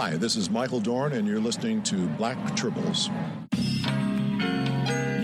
[0.00, 3.08] Hi, this is Michael Dorn, and you're listening to Black Tribbles.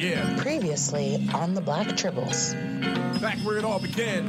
[0.03, 2.55] Yeah, Previously on the Black Tribbles.
[3.21, 4.27] back where it all began.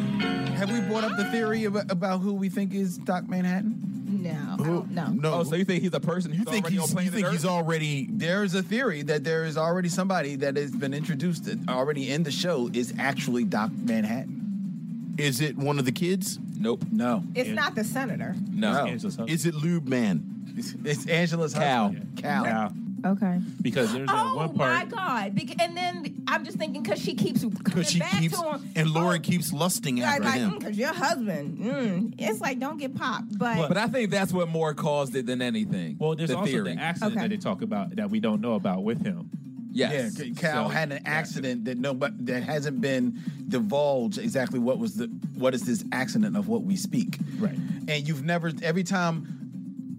[0.52, 3.82] Have we brought up the theory about, about who we think is Doc Manhattan?
[4.22, 5.08] No, I don't know.
[5.08, 5.34] No.
[5.34, 7.26] Oh, so you think he's a person who's you think already he's, on you think
[7.26, 7.32] Earth?
[7.32, 11.58] he's already there's a theory that there is already somebody that has been introduced that
[11.68, 15.16] already in the show is actually Doc Manhattan.
[15.18, 16.38] Is it one of the kids?
[16.56, 16.84] Nope.
[16.92, 17.24] No.
[17.34, 18.36] It's not the senator.
[18.52, 18.86] No.
[18.86, 19.30] Angela's husband.
[19.30, 20.35] Is it Lube Man?
[20.58, 21.88] It's, it's Angela's Cal.
[21.90, 22.18] husband.
[22.22, 22.44] Cal.
[22.44, 22.74] Now,
[23.06, 23.40] Okay.
[23.62, 24.90] because there's that Oh one my part.
[24.90, 25.36] God!
[25.36, 28.54] Bec- and then I'm just thinking because she keeps coming Because she back keeps to
[28.54, 30.58] him, and Laura oh, keeps lusting like, after like him.
[30.58, 31.60] because your husband.
[31.60, 35.28] Mm, it's like don't get popped, but, But I think that's what more caused it
[35.28, 35.98] than anything.
[36.00, 36.74] Well, there's the also theory.
[36.74, 37.22] the accident Okay.
[37.22, 39.30] that they talk about that we don't know about with him.
[39.72, 40.18] Yes.
[40.20, 44.80] Yeah, Cal So- had an accident that no, but that hasn't been divulged exactly what
[44.80, 47.20] was the what is this accident of what we speak.
[47.38, 47.58] Right.
[47.88, 49.45] And you've never every time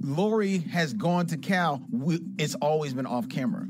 [0.06, 3.66] Laurie has gone to Cal, we, it's always been off camera.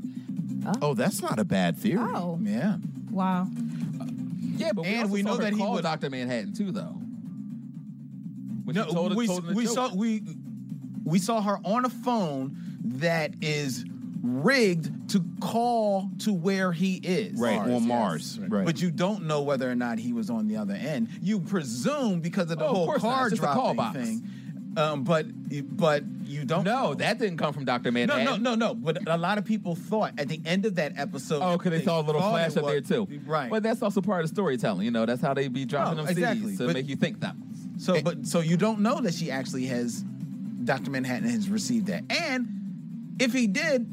[0.65, 0.73] Oh.
[0.81, 1.99] oh, that's not a bad theory.
[2.01, 2.77] oh Yeah.
[3.09, 3.47] wow.
[4.57, 6.09] Yeah, but we And also we saw know her that he call would- Dr.
[6.09, 6.95] Manhattan too, though.
[8.65, 10.21] When No, told we, told her we saw we
[11.05, 13.85] we saw her on a phone that is
[14.21, 17.39] rigged to call to where he is.
[17.39, 17.87] Right, Mars, on yes.
[17.87, 18.39] Mars.
[18.41, 18.65] Right.
[18.65, 21.07] But you don't know whether or not he was on the other end.
[21.21, 23.15] You presume because of the Oh, whole course not.
[23.15, 23.97] car It's just a call dropping box.
[24.09, 24.29] thing.
[24.77, 25.25] Um, but
[25.75, 26.63] but you don't.
[26.63, 27.91] No, that didn't come from Dr.
[27.91, 28.25] Manhattan.
[28.25, 28.67] no no no.
[28.67, 28.73] No.
[28.75, 31.41] But a lot of people thought at the end of that episode.
[31.41, 33.07] Oh, because they saw a little flash it up there too.
[33.25, 33.49] Right.
[33.49, 34.85] But that's also part of the storytelling.
[34.85, 36.47] You know, that's how they be dropping No, them exactly.
[36.49, 37.35] seeds to But- make you think that.
[37.77, 40.03] So, but so you don't know that she actually has,
[40.63, 40.89] Dr.
[40.91, 43.87] Manhattan has received that, and if he did,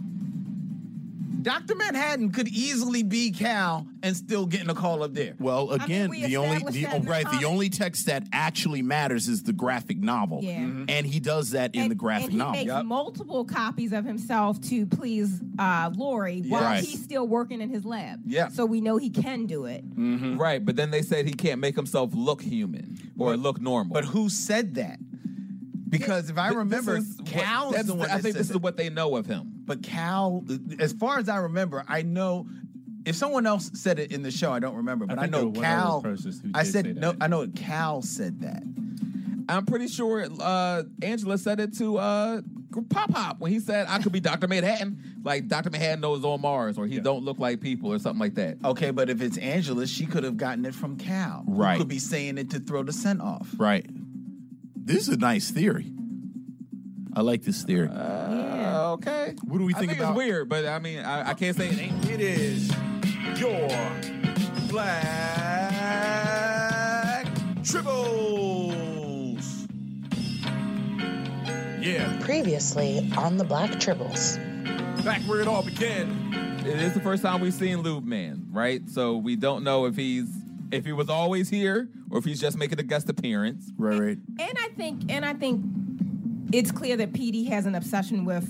[1.45, 1.75] Dr.
[1.75, 5.35] Manhattan could easily be Cal and still getting a call up there.
[5.39, 8.27] Well, mean, again, we the only the that in the right the only text that
[8.33, 10.41] actually matters is the graphic novel.
[10.43, 10.61] Yeah.
[10.61, 10.87] Mhm.
[10.89, 12.53] And he does that in and, the graphic and he novel.
[12.55, 12.85] makes Yep.
[12.87, 16.83] multiple copies of himself to please uh, Laurie while Right.
[16.85, 18.21] he's still working in his lab.
[18.25, 18.49] Yeah.
[18.49, 19.85] So we know he can do it.
[19.97, 23.93] Right, but then they said he can't make himself look human or look normal.
[23.93, 24.99] But who said that?
[25.99, 28.77] Because if I remember, this is Cal's that's- the one I think this is what
[28.77, 29.53] they know of him.
[29.65, 30.45] But Cal,
[30.79, 32.47] as far as I remember, I know
[33.07, 35.07] if someone else said it in the show, I don't remember.
[35.07, 36.17] But I, think know there were one Cal.
[36.55, 37.15] I said no.
[37.21, 38.63] I know Cal said that.
[39.49, 42.41] I'm pretty sure uh, Angela said it to uh,
[42.89, 46.41] Pop Pop when he said, "I could be Doctor Manhattan." Like Doctor Manhattan knows on
[46.41, 48.59] Mars, or he don't look like people, or something like that.
[48.65, 51.45] Okay, but if it's Angela, she could have gotten it from Cal.
[51.47, 51.79] Right.
[51.79, 53.49] could be saying it to throw the scent off.
[53.57, 53.87] Right.
[54.85, 55.91] This is a nice theory.
[57.15, 57.89] I like this theory.
[57.89, 59.35] Uh, okay.
[59.45, 61.35] What do we think, I think think about- it's weird, but I mean, I, I
[61.35, 62.11] can't say it ain't.
[62.11, 62.69] It is
[63.39, 63.69] your
[66.35, 67.27] Black
[67.63, 69.69] Tribbles.
[71.83, 74.39] Yeah, Previously on the Black Tribbles.
[75.05, 76.61] back where it all began.
[76.67, 78.81] It is the first time we've seen Lube Man, right?
[78.89, 80.29] So we don't know if he's
[80.73, 83.71] if he was always here or if he's just making a guest appearance.
[83.79, 84.19] right, right.
[84.39, 85.65] And I think and I think
[86.53, 88.49] it's clear that Petey has an obsession with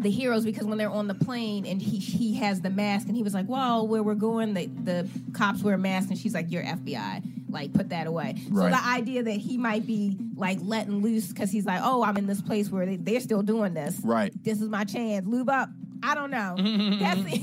[0.00, 3.16] the heroes because when they're on the plane and he he has the mask and
[3.16, 6.50] he was like, "Well, where we're going, the the cops wear masks," and she's like,
[6.50, 8.34] "You're FBI." Like, put that away.
[8.50, 8.70] Right.
[8.72, 12.16] So the idea that he might be like letting loose because he's like, "Oh, I'm
[12.18, 13.98] in this place where they, they're still doing this.
[14.04, 14.32] Right.
[14.44, 15.26] This is my chance.
[15.26, 15.70] Lube up.
[16.02, 16.56] I don't know.
[17.00, 17.40] That's it.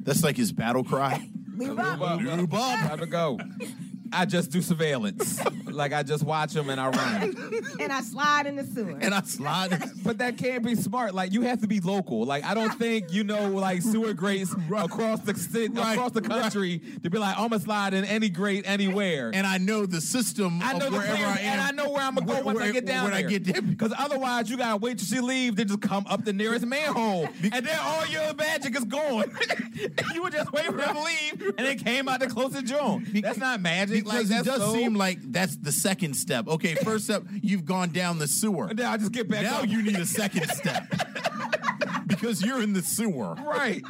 [0.00, 1.30] That's like his battle cry.
[1.56, 2.20] Lube up.
[2.20, 2.78] Lube up.
[2.80, 3.38] Time to go.
[4.14, 5.40] I just do surveillance.
[5.70, 7.36] like I just watch them and I run.
[7.80, 8.96] and I slide in the sewer.
[9.00, 9.82] And I slide.
[10.04, 11.14] But that can't be smart.
[11.14, 12.24] Like you have to be local.
[12.24, 16.20] Like I don't think you know like sewer grates across the ci- Right, across the
[16.22, 19.30] country to be like I'm gonna slide in any grate anywhere.
[19.34, 21.52] and I know the system I know of the wherever clearance, I am.
[21.52, 23.20] and I know where I'm gonna go Where- once I where- get down when I
[23.22, 23.30] there.
[23.30, 23.62] get there.
[23.62, 27.28] Because otherwise, you gotta wait till she leaves, then just come up the nearest manhole,
[27.42, 29.32] and then all your magic is gone.
[30.14, 33.22] you would just wait for them to leave, and then came out the closest joint.
[33.22, 34.03] That's not magic.
[34.04, 36.46] Because like, it does so- seem like that's the second step.
[36.48, 38.72] Okay, first step, you've gone down the sewer.
[38.72, 39.68] Now I just get back Now up.
[39.68, 40.84] you need a second step.
[42.06, 43.34] because you're in the sewer.
[43.34, 43.82] right,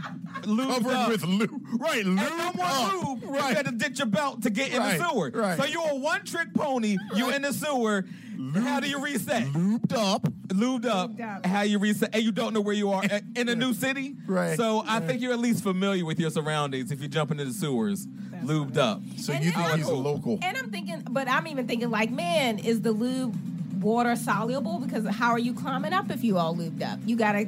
[0.43, 1.09] lubed Covered up.
[1.11, 1.51] with lube.
[1.81, 2.19] Right, lube.
[2.21, 3.25] And no more lube.
[3.25, 3.51] Right.
[3.51, 5.31] You had to ditch your belt to get in the sewer.
[5.35, 5.59] right.
[5.59, 6.97] So you're a one trick pony.
[7.15, 8.05] You in the sewer.
[8.55, 9.45] How do you reset?
[9.53, 10.23] Lubed up.
[10.49, 11.11] Lubed Lubed up.
[11.21, 11.47] up.
[11.47, 12.11] How you reset?
[12.15, 13.03] And you don't know where you are
[13.37, 14.15] in a new city.
[14.27, 14.57] Right.
[14.57, 17.53] So I think you're at least familiar with your surroundings if you jump into the
[17.53, 18.07] sewers.
[18.45, 19.01] lubed up.
[19.17, 20.39] So And you then- think he's a local.
[20.43, 23.35] And I'm thinking, but I'm even thinking, like, man, is the lube
[23.83, 24.79] water soluble?
[24.81, 26.99] Because how are you climbing up if you all lubed up?
[27.07, 27.45] You got to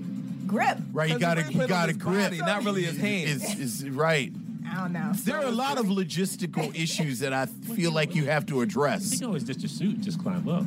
[0.47, 0.79] grip.
[0.93, 2.31] Right, you got to you put it on got to grip.
[2.31, 3.45] body, not really his hands.
[3.59, 4.33] Is is right.
[4.69, 5.13] I don't know.
[5.15, 8.61] There are a lot of logistical issues that I feel like you have to You
[8.63, 9.19] address.
[9.19, 10.65] can always ditch your suit and just climb up.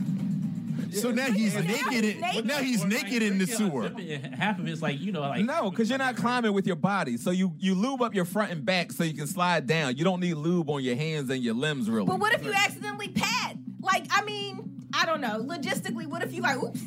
[0.91, 2.03] So now he's Now naked.
[2.03, 2.45] he's In, naked.
[2.47, 3.91] now he's naked in the sewer.
[4.33, 7.17] Half of it's like you know, like No, because you're not climbing with your body.
[7.17, 9.97] So you you lube up your front and back so you can slide down.
[9.97, 12.07] You don't need lube on your hands and your limbs really.
[12.07, 13.59] But what if you accidentally pad?
[13.81, 15.39] Like, I mean, I don't know.
[15.43, 16.81] Logistically, what if you like, oops?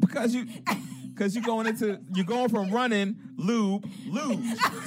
[0.00, 0.46] because you
[1.16, 4.44] because you're going into you're going from running lube luge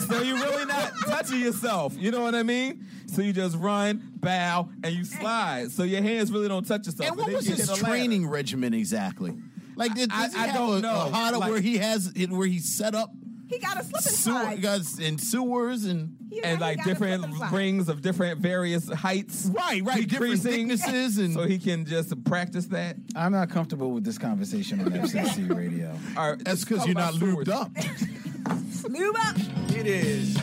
[0.08, 1.96] so you're really not touching yourself.
[1.98, 2.86] You know what i mean?
[3.08, 5.72] So you just run bow and you slide.
[5.72, 7.10] So your hands really don't touch yourself.
[7.10, 9.36] And what was his training regimen exactly?
[9.76, 11.08] Like, did, I- does he I have don't a, know.
[11.08, 13.12] a hada Like- where he has where he's set up
[13.50, 14.62] He got a slip and sewer, slide.
[14.62, 17.52] guys in sewers and He- and he like got a slip different and slide.
[17.52, 22.24] rings of different various heights right, right, different decreasing, thicknesses and so he can just
[22.26, 25.92] practice that I'm not comfortable with this conversation on FCC radio.
[26.16, 27.50] All right, that's because you're not lubed sewers.
[27.50, 27.72] up.
[28.90, 29.36] Lube up.
[29.76, 30.38] It is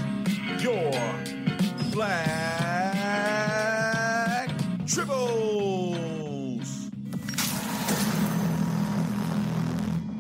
[0.63, 0.93] your
[2.87, 4.49] Black
[4.87, 6.91] Tribbles.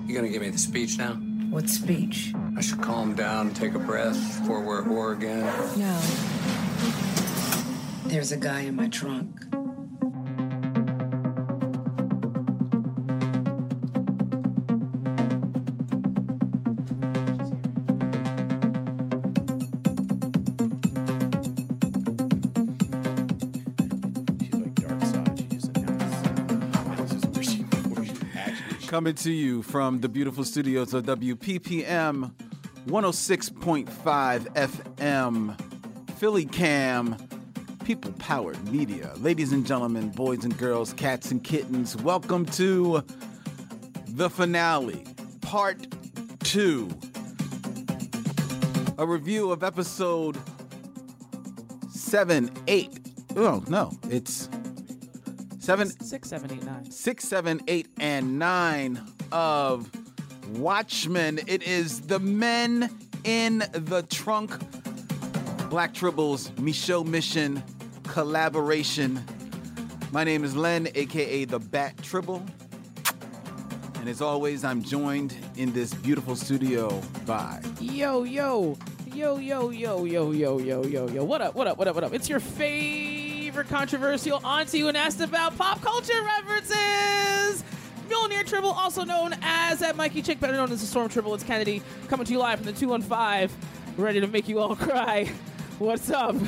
[0.06, 1.17] You're gonna give me the speech now?
[1.56, 2.35] What speech?
[2.55, 5.47] I should calm down, take a breath before we're at war again.
[5.79, 5.99] No.
[8.05, 9.56] There's a guy in my trunk.
[28.96, 32.32] Coming to you from the beautiful studios of WPPM
[32.87, 33.90] 106.5
[34.54, 35.60] FM,
[36.12, 37.14] Philly Cam,
[37.84, 39.12] People Powered Media.
[39.19, 43.04] Ladies and gentlemen, boys and girls, cats and kittens, welcome to
[44.06, 45.04] the finale,
[45.43, 45.87] part
[46.40, 46.88] two.
[48.96, 50.38] A review of episode
[51.90, 52.98] seven, eight.
[53.37, 54.48] Oh, no, it's
[55.67, 56.91] seven, Six, seven, eight, nine.
[56.93, 59.03] six, seven, eight, and nine
[59.33, 59.91] of
[60.59, 61.41] Watchmen.
[61.49, 62.89] It is the men
[63.25, 64.53] in the trunk.
[65.69, 67.61] Black Tribbles, Micheaux Mission
[68.05, 69.21] collaboration.
[70.13, 72.47] My name is Len, aka the Bat Tribble.
[73.97, 78.79] And as always, I'm joined in this beautiful studio by Yo, yo,
[79.13, 81.25] yo, yo, yo, yo, yo, yo, yo, yo.
[81.25, 81.57] What up?
[81.57, 81.77] What up?
[81.77, 81.97] What up?
[81.97, 82.15] What up?
[82.15, 82.39] It's your
[83.56, 87.64] favorite controversial auntie who asked about pop culture references.
[88.06, 91.32] Mjolnir Tribble, also known as that Mikey Chick, better known as the Storm Tribble.
[91.32, 93.49] It's Kennedy coming to you live from the 215,
[93.97, 95.25] ready to make you all cry.
[95.79, 96.35] What's up?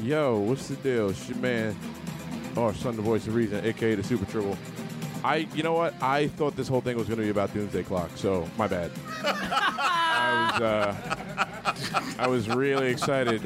[0.00, 1.10] Yo, what's the deal?
[1.10, 1.76] It's your man,
[2.56, 4.56] oh, son, the voice of reason, aka the Super Tribble.
[5.24, 6.00] I, you know what?
[6.00, 8.92] I thought this whole thing was going to be about Doomsday Clock, so my bad.
[9.24, 11.23] I was, uh,
[12.18, 13.42] I was really excited.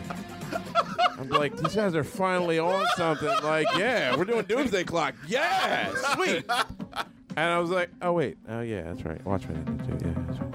[1.19, 3.29] I'm like, these guys are finally on something.
[3.43, 5.15] Like, yeah, we're doing Doomsday Clock.
[5.27, 6.45] Yeah, sweet.
[7.37, 9.25] And I was like, oh wait, oh yeah, that's right.
[9.25, 10.55] Watchmen, yeah, that's right.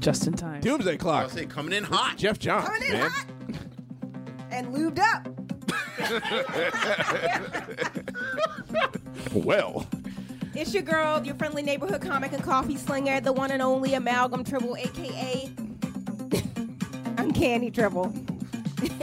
[0.00, 0.60] Just in time.
[0.62, 1.30] Doomsday Clock.
[1.30, 2.16] say coming in hot.
[2.16, 3.10] Geoff Johns, Coming in man.
[3.10, 3.26] hot
[4.50, 5.28] and lubed up.
[9.34, 9.86] Well,
[10.60, 14.44] It's your girl, your friendly neighborhood comic and coffee slinger, the one and only Amalgam
[14.44, 15.50] Tribble, aka
[17.16, 18.12] Uncanny Tribble,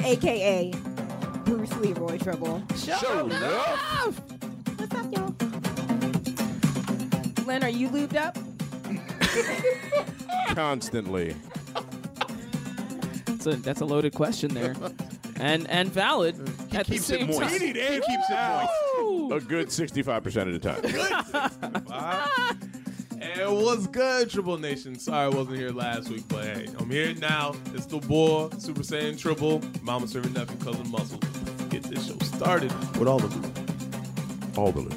[0.03, 0.71] aka
[1.45, 2.61] Bruce Leroy Tribble.
[2.75, 4.21] show enough.
[4.75, 5.35] What's up, y'all?
[7.47, 8.37] Len, are you lubed up?
[10.55, 11.35] Constantly.
[13.25, 14.75] That's a, that's a loaded question there.
[15.39, 16.35] And and valid
[16.75, 17.39] at the keeps it moist.
[17.39, 17.49] time.
[17.49, 19.16] He He keeps it Woo!
[19.31, 22.57] A good 65% of the time.
[23.19, 24.97] And what's good, Tribble Nation?
[24.97, 27.55] Sorry I wasn't here last week, but hey, I'm here now.
[27.73, 31.19] It's the boy, Super Saiyan Tribble, Mama Serving Nephew, Cousin Muscle.
[31.21, 34.57] Let's get this show started with all the loot.
[34.57, 34.93] All the loot.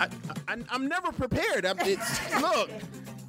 [0.00, 0.08] I,
[0.48, 1.64] I, I'm never prepared.
[1.64, 2.70] I'm, it's, look,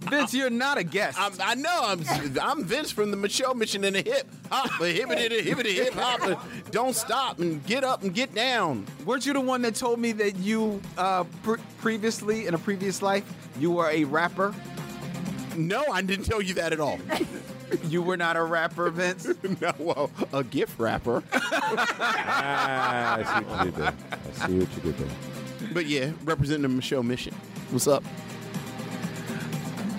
[0.09, 0.33] Vince.
[0.33, 1.19] You're not a guest.
[1.19, 2.03] I'm, I know I'm
[2.41, 6.45] I'm Vince from the Micheaux Mission and the hip hop, but hippity hippity hip hop.
[6.71, 8.85] Don't stop and get up and get down.
[9.05, 13.01] Weren't you the one that told me that you uh, pre- previously, in a previous
[13.01, 13.23] life,
[13.59, 14.53] you were a rapper?
[15.55, 16.99] No, I didn't tell you that at all.
[17.89, 19.27] You were not a rapper, Vince.
[19.61, 21.23] no, well, a gift rapper.
[21.33, 23.93] Ah, I see what you did there.
[24.21, 25.71] I see what you did there.
[25.73, 27.33] But yeah, representing the Micheaux Mission.
[27.71, 28.03] What's up?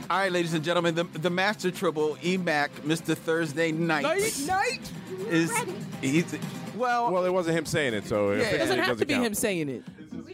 [0.09, 3.17] All right, ladies and gentlemen, the, the Master Tribble, EMAC, Mr.
[3.17, 4.03] Thursday Night,
[4.47, 4.93] Night.
[5.29, 5.53] is
[6.01, 6.33] he's
[6.77, 7.11] well.
[7.11, 9.27] Well, it wasn't him saying it, so Yeah, it it doesn't have to be count.
[9.27, 9.83] him saying it.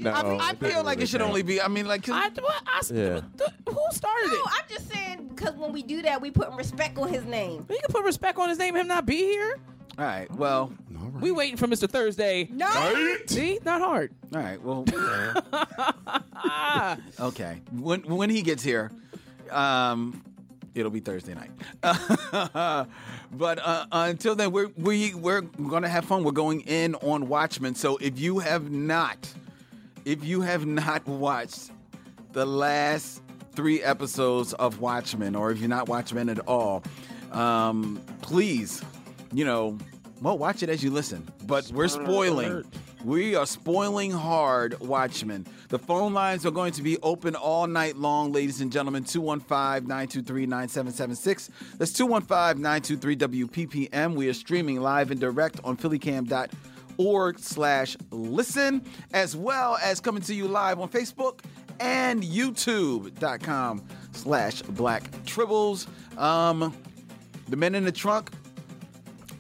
[0.01, 1.31] No, I, I it feel doesn't like really it should count.
[1.31, 1.61] only be.
[1.63, 3.21] I mean, like, 'cause- I, well, I, Yeah.
[3.39, 4.41] th- who started No, it?
[4.47, 7.65] I'm just saying because when we do that, we put respect on his name.
[7.71, 9.59] You can put respect on his name, him not be here.
[9.99, 10.31] All right.
[10.33, 10.73] Well,
[11.21, 11.89] We waiting for Mr.
[11.89, 12.49] Thursday.
[12.51, 12.69] No.
[13.27, 14.13] See, not hard.
[14.35, 14.61] all right.
[14.63, 14.85] Well,
[17.29, 17.61] okay.
[17.73, 18.91] When when he gets here,
[19.53, 20.23] um,
[20.75, 21.51] it'll be Thursday night.
[21.83, 26.25] but uh, until then, we're we we're gonna have fun.
[26.25, 27.75] We're going in on Watchmen.
[27.75, 29.33] So if you have not,
[30.05, 31.71] if you have not watched
[32.33, 33.23] the last
[33.55, 36.83] three episodes of Watchmen, or if you're not Watchmen at all,
[37.33, 38.83] um, please,
[39.33, 39.79] you know,
[40.23, 41.27] well, watch it as you listen.
[41.47, 42.65] But we're spoiling.
[43.05, 45.45] We are spoiling hard, Watchmen.
[45.69, 49.03] The phone lines are going to be open all night long, ladies and gentlemen.
[49.03, 51.51] 215 923 9776.
[51.79, 54.15] That's 215 923 WPPM.
[54.15, 60.35] We are streaming live and direct on phillycam.org slash listen, as well as coming to
[60.35, 61.41] you live on Facebook
[61.81, 65.89] and youtube.com slash black tribbles.
[66.17, 66.73] Um,
[67.49, 68.31] the men in the trunk,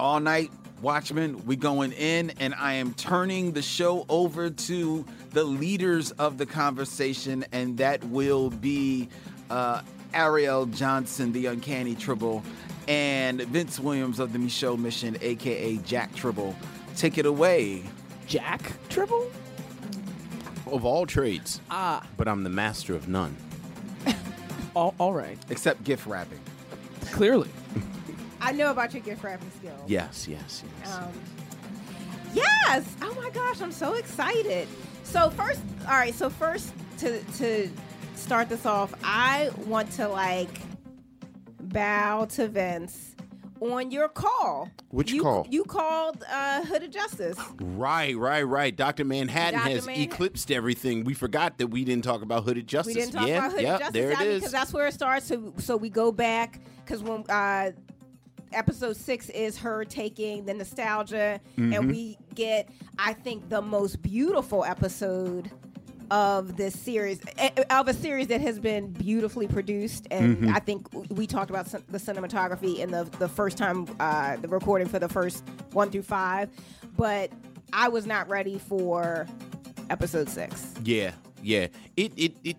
[0.01, 0.51] all night
[0.83, 6.39] watchmen we going in and i am turning the show over to the leaders of
[6.39, 9.09] the conversation and that will be
[9.51, 9.81] uh,
[10.13, 12.43] ariel johnson the uncanny tribble
[12.89, 16.55] and vince williams of the Micheaux mission aka jack tribble
[16.97, 17.83] take it away
[18.27, 19.31] jack tribble
[20.67, 22.05] Of all trades, Ah.
[22.17, 23.37] but I'm the master of none.
[24.75, 25.37] All, all right.
[25.51, 26.41] except gift wrapping
[27.13, 27.51] Clearly.
[28.43, 29.81] I know about your gift wrapping skills.
[29.87, 30.95] Yes, yes, yes.
[30.97, 31.13] Um,
[32.35, 32.97] yes.
[33.01, 34.67] Oh my gosh, I'm so excited.
[35.05, 36.15] So first, all right.
[36.15, 37.71] So first, to to
[38.17, 40.51] start this off, I want to like
[41.61, 43.15] bow to Vince
[43.61, 44.69] on your call.
[44.91, 45.47] Which You- call?
[45.49, 47.39] You called uh, Hooded Justice.
[47.61, 48.75] Right, right, right.
[48.75, 49.05] Dr.
[49.05, 49.71] Manhattan Dr.
[49.71, 51.05] has Manhattan- eclipsed everything.
[51.05, 52.95] We forgot that we didn't talk about Hooded Justice.
[52.95, 53.93] We didn't talk yeah, about Hood yeah, of Justice.
[53.95, 54.35] there it is.
[54.41, 55.27] because that's where it starts.
[55.27, 57.71] So so we go back because when uh,
[58.55, 61.75] episode six is her taking the nostalgia, Mhm.
[61.77, 62.69] and we get
[62.99, 65.51] I think the most beautiful episode
[66.11, 70.55] of this series eh, of a series that has been beautifully produced and Mhm.
[70.55, 74.89] I think we talked about the cinematography in the the first time uh, the recording
[74.89, 75.43] for the first
[75.73, 76.51] one through five
[76.99, 77.31] but
[77.73, 79.27] I was not ready for
[79.89, 81.69] episode six Yeah, yeah.
[81.97, 82.57] It it it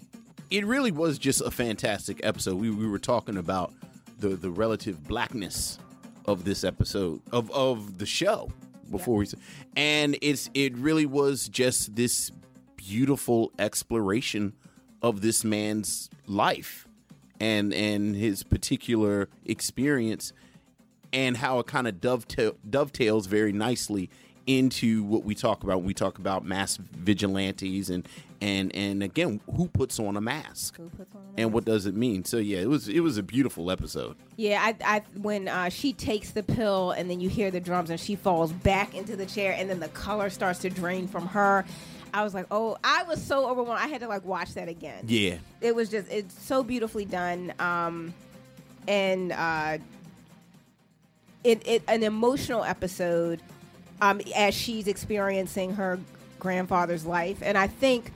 [0.49, 2.55] it really was just a fantastic episode.
[2.55, 3.71] We we were talking about
[4.19, 5.77] the the relative blackness
[6.25, 8.51] of this episode of of the show
[8.91, 9.35] before we s-
[9.75, 12.31] and it's it really was just this
[12.75, 14.53] beautiful exploration
[15.01, 16.87] of this man's life
[17.39, 20.31] and and his particular experience
[21.11, 24.09] and how it kind of dovetail, dovetails very nicely
[24.45, 28.07] into what we talk about when we talk about mass vigilantes and
[28.41, 30.77] and and again who puts on a mask
[31.37, 34.59] and what does it mean so yeah it was it was a beautiful episode Yeah,
[34.61, 37.99] I, I when uh, she takes the pill and then you hear the drums and
[37.99, 41.63] she falls back into the chair and then the color starts to drain from her.
[42.13, 43.79] I was like, oh, I was so overwhelmed.
[43.81, 45.05] I had to like watch that again.
[45.07, 48.13] yeah It was just it's so beautifully done, um,
[48.87, 49.77] and uh,
[51.43, 53.41] it, it an emotional episode
[54.03, 55.97] um, as she's experiencing her
[56.39, 58.11] grandfather's life, and I think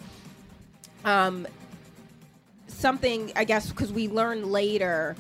[1.05, 1.47] um,
[2.67, 5.15] something I guess because we learn later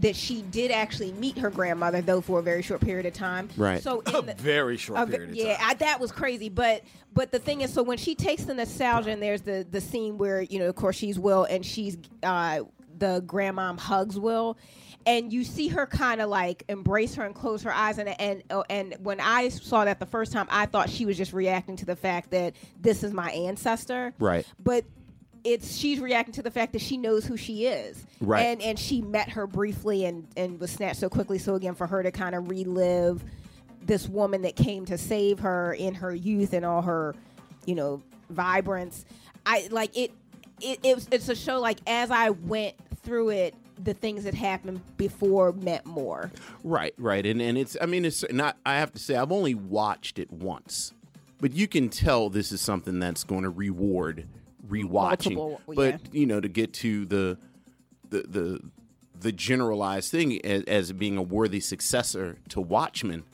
[0.00, 3.48] that she did actually meet her grandmother, though for a very short period of time.
[3.56, 3.82] Right.
[3.82, 6.48] So A the- very short a ve- period of yeah, I, that was crazy.
[6.48, 9.80] But but the thing is, so when she takes the nostalgia, and there's the the
[9.80, 12.60] scene where you know, of course, she's Will, and she's uh,
[12.98, 14.56] the grandmom hugs Will.
[15.08, 18.42] And you see her kind of like embrace her and close her eyes, and and
[18.50, 21.76] oh, and when I saw that the first time, I thought she was just reacting
[21.76, 24.12] to the fact that this is my ancestor.
[24.18, 24.46] Right.
[24.62, 24.84] But
[25.44, 28.04] it's she's reacting to the fact that she knows who she is.
[28.20, 28.42] Right.
[28.42, 31.86] and and she met her briefly and and was snatched so quickly so again for
[31.86, 33.24] her to kind of relive
[33.82, 37.14] this woman that came to save her in her youth and all her
[37.64, 39.06] you know vibrance.
[39.46, 40.12] I like it
[40.60, 44.34] it, it was, it's a show like as i went through it the things that
[44.34, 46.30] happened before meant more
[46.64, 47.24] Right, right.
[47.24, 50.30] And and it's I mean it's not I have to say I've only watched it
[50.30, 50.92] once.
[51.40, 54.26] But you can tell this is something that's going to reward
[54.68, 55.36] rewatching.
[55.36, 56.08] Multiple, but yeah.
[56.12, 57.38] you know to get to the
[58.10, 58.60] the the
[59.20, 63.24] the generalized thing as, as being a worthy successor to Watchmen,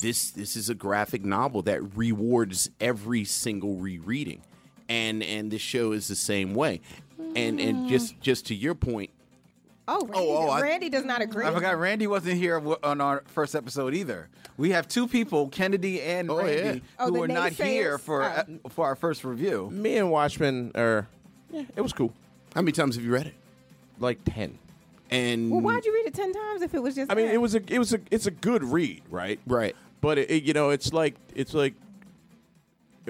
[0.00, 4.42] this this is a graphic novel that rewards every single rereading.
[4.88, 6.80] And and this show is the same way.
[7.36, 9.10] And and just just to your point,
[9.88, 13.22] oh randy, oh, I- randy does not agree I forgot Randy wasn't here on our
[13.26, 14.28] first episode either.
[14.56, 16.84] We have two people, Kennedy and Randy, yeah.
[16.98, 18.26] Oh, who the were not here for Oh.
[18.26, 19.68] uh, for our first review.
[19.72, 21.08] Me and Watchmen are,
[21.50, 22.12] yeah, it was cool.
[22.54, 23.34] how many times have you read it?
[23.98, 24.58] Like ten.
[25.10, 27.10] And Well, why'd you read it ten times if it was just?
[27.10, 27.34] I mean, that?
[27.34, 29.38] it was a it was a it's a good read, right?
[29.46, 29.74] Right.
[30.00, 31.74] But it, it- you know, it's like it's like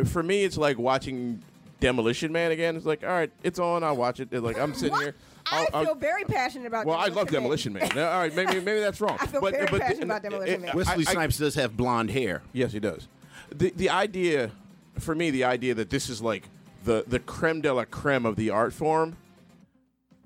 [0.07, 1.43] for me, it's like watching
[1.81, 2.77] Demolition Man again.
[2.77, 3.85] It's like, all right, it's on.
[3.85, 4.29] I'll watch it.
[4.33, 5.15] It's like I'm sitting here.
[5.47, 6.87] I I'll- I'll- feel very passionate about.
[6.87, 8.13] well, I love Demolition Demolition Man.
[8.13, 9.17] All right, maybe maybe that's wrong.
[9.21, 10.77] I feel very passionate about Demolition Man.
[10.77, 12.43] Wesley I- I- Snipes does have blonde hair.
[12.53, 13.09] Yes, he does.
[13.55, 14.51] The the idea,
[14.99, 16.45] for me, the idea that this is like
[16.85, 19.17] the the creme de la creme of the art form.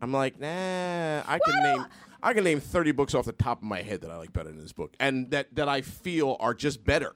[0.01, 0.47] I'm like, nah.
[1.27, 1.87] I can name
[2.23, 4.49] I can name 30 books off the top of my head that I like better
[4.49, 7.15] than this book, and that that I feel are just better.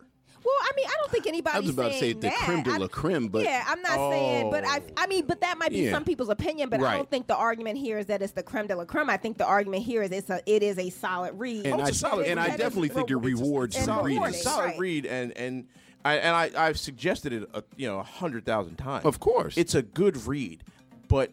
[0.72, 2.38] Well, I mean, I don't think anybody's I was about to say saying the that.
[2.38, 4.82] creme de la creme, but yeah, I'm not saying, but I, oh.
[4.96, 5.92] I mean, but that might be Yeah.
[5.92, 6.68] some people's opinion.
[6.68, 9.10] But I don't think the argument here is that it's the creme de la creme.
[9.10, 11.66] I think the argument here is it's a, it is a solid read.
[11.66, 12.58] And Oh, it's I- a solid and I read.
[12.58, 14.22] definitely think it rewards and some rewarding.
[14.24, 14.40] readers.
[14.40, 14.78] A solid Right.
[14.78, 15.66] read, and and
[16.04, 19.04] I and I I've suggested it, a, you know, a hundred thousand times.
[19.04, 19.56] Of course.
[19.56, 20.64] it's a good read,
[21.08, 21.30] but.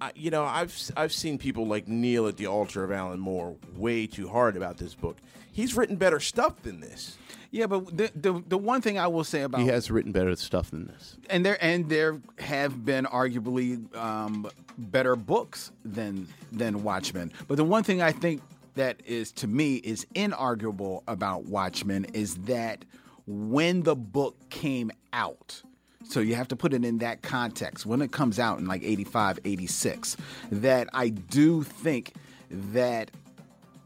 [0.00, 3.20] I, you know, I've s- I've seen people like kneel at the altar of Alan
[3.20, 5.16] Moore way too hard about this book.
[5.52, 7.16] He's written better stuff than this.
[7.50, 10.34] Yeah, but the, the the one thing I will say about He has written better
[10.36, 11.16] stuff than this.
[11.30, 17.32] and there and there have been arguably um, better books than than Watchmen.
[17.48, 18.42] But the one thing I think
[18.74, 22.84] that is to me is inarguable about Watchmen is that
[23.26, 25.62] when the book came out,
[26.08, 27.86] so you have to put it in that context.
[27.86, 30.16] When it comes out in like 85, 86,
[30.52, 32.14] that I do think
[32.50, 33.10] that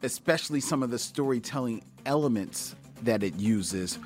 [0.03, 3.99] especially some of the storytelling elements that it uses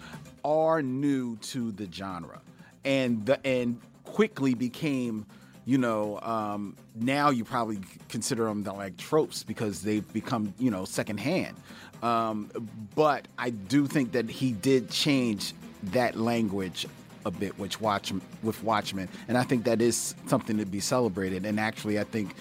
[0.44, 2.40] are new to the genre
[2.84, 5.26] and the and quickly became
[5.64, 7.78] you know um, now you probably
[8.08, 11.56] consider them the, like tropes because they've become you know secondhand
[12.02, 12.50] um,
[12.94, 15.54] but i do think that he did change
[15.84, 16.86] that language
[17.24, 18.12] a bit which watch
[18.42, 22.34] with watchmen and i think that is something to be celebrated and actually i think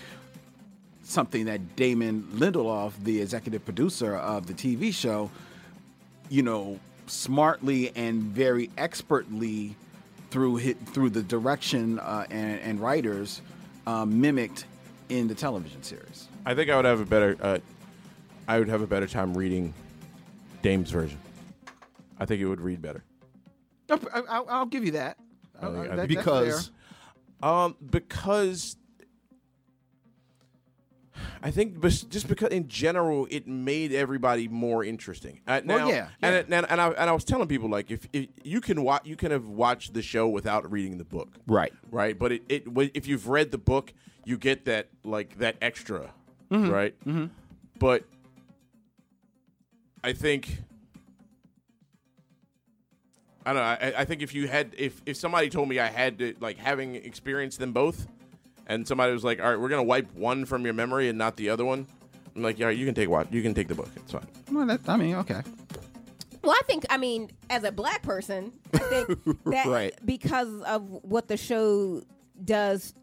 [1.03, 5.29] something that Damon Lindelof, the executive producer of the TV show,
[6.29, 9.75] you know, smartly and very expertly
[10.31, 13.41] through hit, through the direction uh, and, and writers
[13.85, 14.65] um, mimicked
[15.09, 16.27] in the television series.
[16.45, 17.59] I think I would have a better uh,
[18.47, 19.73] I would have a better time reading
[20.61, 21.19] Dame's version.
[22.19, 23.03] I think it would read better.
[23.89, 23.97] I,
[24.29, 25.17] I, I'll give you that.
[25.61, 26.71] I I Uh, that- Because
[27.41, 28.77] Um, because
[31.43, 35.41] I think bes- just because in general it made everybody more interesting.
[35.45, 36.39] Uh, now, Well, yeah, and yeah.
[36.39, 39.05] it- and and I, and I was telling people like if, if you can watch
[39.05, 41.73] you can have watched the show without reading the book, Right.
[41.91, 42.17] right?
[42.17, 43.93] But it, it if you've read the book,
[44.25, 46.13] you get that like that extra,
[46.49, 46.69] Mm-hmm.
[46.71, 46.95] right?
[47.77, 48.05] But
[50.03, 50.61] I think
[53.45, 53.87] I don't know.
[53.87, 56.57] I, I think if you had, if if somebody told me I had to, like,
[56.57, 58.07] having experienced them both,
[58.67, 61.35] and somebody was like, "All right, we're gonna wipe one from your memory and not
[61.35, 61.85] the other one,"
[62.35, 63.31] I'm like, "Yeah, you can take what?
[63.33, 63.89] You can take the book.
[63.97, 65.41] It's fine." Well, that, I mean, okay.
[66.41, 69.93] Well, I think, I mean, as a black person, I think that Right.
[70.05, 72.01] because of what the show
[72.43, 72.93] does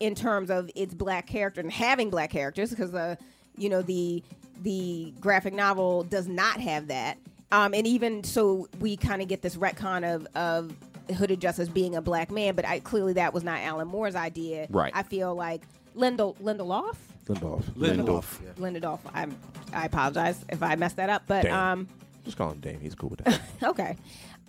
[0.00, 3.16] in terms of its black character and having black characters, because the,
[3.56, 4.22] you know, the
[4.62, 7.18] the graphic novel does not have that,
[7.54, 10.72] um, and even so, we kind of get this retcon of of
[11.16, 14.66] Hooded Justice being a black man, but I, clearly that was not Alan Moore's idea.
[14.70, 14.92] Right.
[14.94, 15.62] I feel like
[15.96, 16.96] Lindel Lindelof.
[17.26, 17.62] Lindelof.
[17.76, 18.54] Lindelof.
[18.56, 19.00] Lindelof.
[19.14, 19.38] I'm,
[19.72, 21.78] I apologize if I messed that up, but Damn.
[21.78, 21.88] um,
[22.24, 22.80] Just call him Dame.
[22.80, 23.40] He's cool with that.
[23.62, 23.96] okay.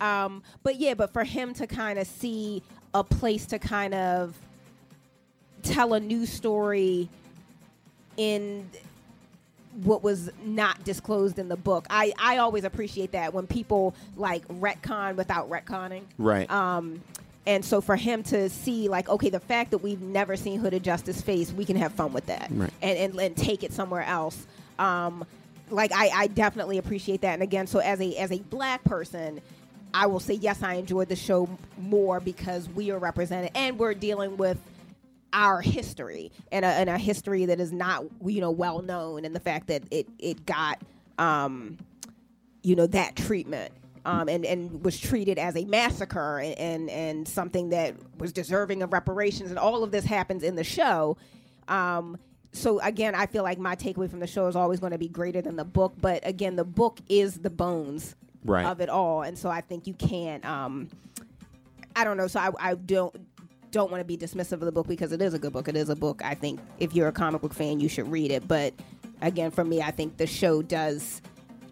[0.00, 4.36] Um, but yeah, but for him to kind of see a place to kind of
[5.62, 7.08] tell a new story
[8.16, 8.68] in
[9.84, 11.86] what was not disclosed in the book.
[11.90, 16.02] I, I always appreciate that when people like retcon without retconning.
[16.18, 16.50] Right.
[16.50, 17.02] Um,
[17.46, 20.82] and so for him to see like, okay, the fact that we've never seen Hooded
[20.82, 22.72] Justice face, we can have fun with that Right.
[22.82, 24.46] and, and, and take it somewhere else.
[24.78, 25.24] Um,
[25.70, 27.34] like I, I definitely appreciate that.
[27.34, 29.40] And again, so as a as a black person,
[29.92, 33.94] I will say yes, I enjoyed the show more because we are represented and we're
[33.94, 34.58] dealing with
[35.32, 39.34] our history and a, and a history that is not you know well known and
[39.34, 40.80] the fact that it it got
[41.18, 41.76] um
[42.62, 43.72] you know that treatment
[44.04, 48.82] um, and and was treated as a massacre and, and and something that was deserving
[48.84, 49.50] of reparations.
[49.50, 51.16] And all of this happens in the show.
[51.66, 52.16] Um
[52.52, 55.08] so again i feel like my takeaway from the show is always going to be
[55.08, 55.92] greater than the book.
[56.00, 58.64] But again the book is the bones Right.
[58.64, 59.22] of it all.
[59.22, 60.88] And so i think you can't um
[61.96, 62.28] i don't know.
[62.28, 63.14] So i, I don't
[63.76, 65.76] don't want to be dismissive of the book because it is a good book it
[65.76, 68.48] is a book i think if you're a comic book fan you should read it
[68.48, 68.72] but
[69.20, 71.20] again for me i think the show does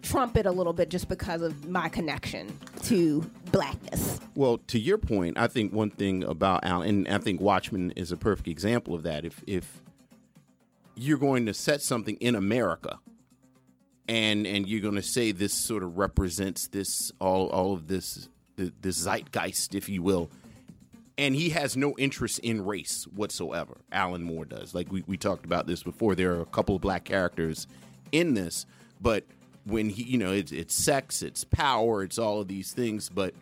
[0.03, 2.47] trump it a little bit just because of my connection
[2.83, 7.39] to blackness Well, to your point, I think one thing about Alan, and I think
[7.41, 9.23] Watchmen is a perfect example of that.
[9.23, 9.81] If if
[10.95, 12.99] you're going to set something in America,
[14.09, 18.27] and and you're going to say this sort of represents this all all of this
[18.57, 20.29] the, this zeitgeist, if you will.
[21.17, 23.77] And he has no interest in race whatsoever.
[23.91, 24.75] Alan Moore does.
[24.75, 26.13] Like we, we talked about this before.
[26.15, 27.67] There are a couple of black characters
[28.11, 28.65] in this,
[29.01, 29.23] but
[29.65, 33.33] when he, you know, it's, it's sex, it's power, it's all of these things, but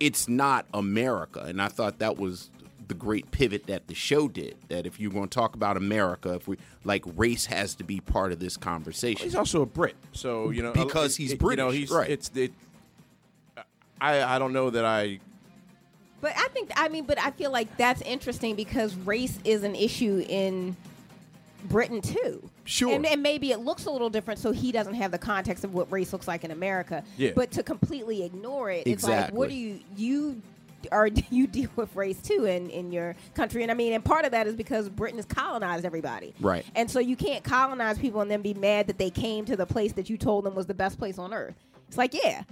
[0.00, 1.40] it's not America.
[1.40, 2.50] And I thought that was
[2.88, 4.56] the great pivot that the show did.
[4.68, 8.00] That if you're going to talk about America, if we like race has to be
[8.00, 9.24] part of this conversation.
[9.24, 12.10] He's also a Brit, so you know Because he's it- You know, he's right.
[12.10, 12.52] It's it.
[14.00, 15.20] I I don't know that I
[16.20, 19.74] But I think I mean, but I feel like that's interesting because race is an
[19.74, 20.76] issue in
[21.64, 22.48] Britain too.
[22.64, 22.92] Sure.
[22.92, 25.74] And, and maybe it looks a little different, so he doesn't have the context of
[25.74, 27.02] what race looks like in America.
[27.16, 27.32] Yeah.
[27.34, 30.42] But to completely ignore it, it's like, what do you you
[30.92, 33.62] are you deal with race too in in your country?
[33.62, 36.34] And I mean, and part of that is because Britain has colonized everybody.
[36.40, 36.64] Right.
[36.74, 39.66] And so you can't colonize people and then be mad that they came to the
[39.66, 41.56] place that you told them was the best place on earth.
[41.88, 42.44] It's like, yeah,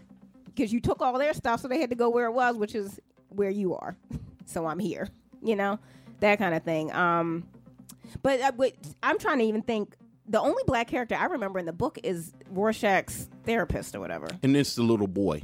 [0.47, 2.75] because you took all their stuff, so they had to go where it was, which
[2.75, 2.99] is
[3.31, 3.97] where you are.
[4.47, 5.09] So I'm here,
[5.43, 5.79] you know,
[6.21, 6.91] that kind of thing.
[6.95, 7.47] Um,
[8.23, 9.95] but, uh, but I'm trying to even think.
[10.27, 14.27] The only black character I remember in the book is Rorschach's therapist or whatever.
[14.43, 15.43] and it's the little boy.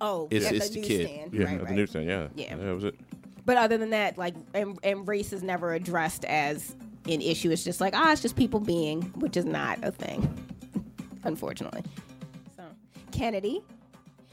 [0.00, 0.98] Oh, It's- at it's the the kid.
[0.98, 1.32] newsstand.
[1.34, 1.68] yeah right, at right.
[1.68, 2.06] the newsstand.
[2.08, 2.56] Yeah, Yeah.
[2.56, 2.94] that was it.
[3.46, 6.74] But other than that, like, and, and race is never addressed as
[7.06, 7.50] an issue.
[7.52, 10.28] It's just like, ah, it's just people being, which is not a thing,
[11.24, 11.82] unfortunately.
[12.56, 12.64] So,
[13.12, 13.62] Kennedy,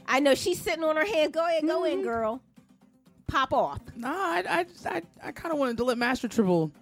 [0.06, 1.32] I know she's sitting on her hands.
[1.32, 2.40] Go ahead, go in, girl.
[3.28, 3.80] Pop off.
[3.94, 6.72] Nah, I, I, I, I kind of wanted to let Master Tribble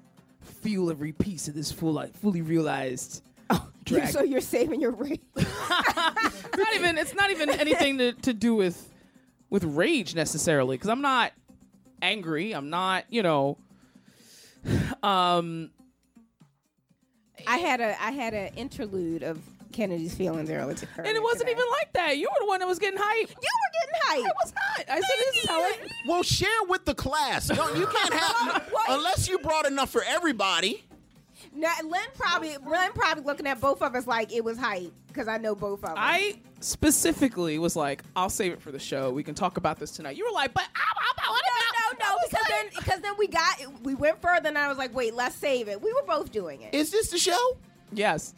[0.40, 3.22] feel every piece of this full, like, fully realized.
[3.85, 4.09] drag.
[4.09, 5.20] so you're saving your rage.
[5.37, 6.98] it's not even.
[6.98, 8.92] It's not even anything to, to do with
[9.50, 10.76] with rage necessarily.
[10.76, 11.32] Because I'm not
[12.00, 12.52] angry.
[12.52, 13.04] I'm not.
[13.11, 13.59] You know.
[15.02, 15.70] Um.
[17.46, 19.38] I had a I had an interlude of
[19.77, 20.75] Kennedy's feelings earlier.
[20.75, 21.53] to her And it wasn't today.
[21.53, 22.17] even like that.
[22.19, 23.29] You were the one that was getting hype.
[23.29, 24.33] You were getting hype.
[24.33, 24.87] I was not.
[24.89, 25.93] I said this is how it.
[26.09, 27.49] Well, share with the class.
[27.49, 30.85] Don't, you can't have unless you brought enough for everybody.
[31.55, 35.29] Now, Len probably Len probably looking at both of us like it was hype because
[35.29, 35.95] I know both of us.
[35.97, 39.11] I specifically was like, I'll save it for the show.
[39.11, 40.17] We can talk about this tonight.
[40.17, 42.07] You were like, but I want to know.
[42.07, 44.77] no, no, no, because then because then we got we went further and I was
[44.79, 45.81] like, wait, let's save it.
[45.81, 46.75] We were both doing it.
[46.75, 47.57] Is this the show?
[47.93, 48.35] yes,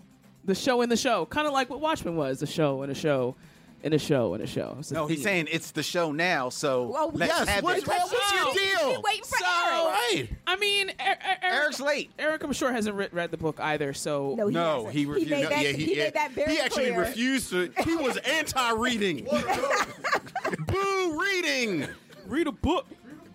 [0.48, 2.94] the show in the show, kind of like what Watchmen was, the show in a
[2.94, 3.36] show,
[3.82, 4.78] in a show in a show.
[4.90, 7.86] A No, he's saying it's the show now, so Oh, let's yes, have what- it.
[7.86, 8.94] what- what's your deal?
[8.94, 9.84] She waiting for So- Eric.
[9.84, 10.28] Right.
[10.46, 12.10] I mean, er- er- Eric, Eric's late.
[12.18, 13.92] Eric, I'm sure hasn't re- read the book either.
[13.92, 14.92] So No, he, No, hasn't.
[14.94, 16.98] he refused- made no, that, yeah, he, he, made that very he actually clear.
[17.00, 17.70] refused to.
[17.84, 19.26] He was anti-reading.
[20.66, 21.86] Boo reading.
[22.26, 22.86] read a book.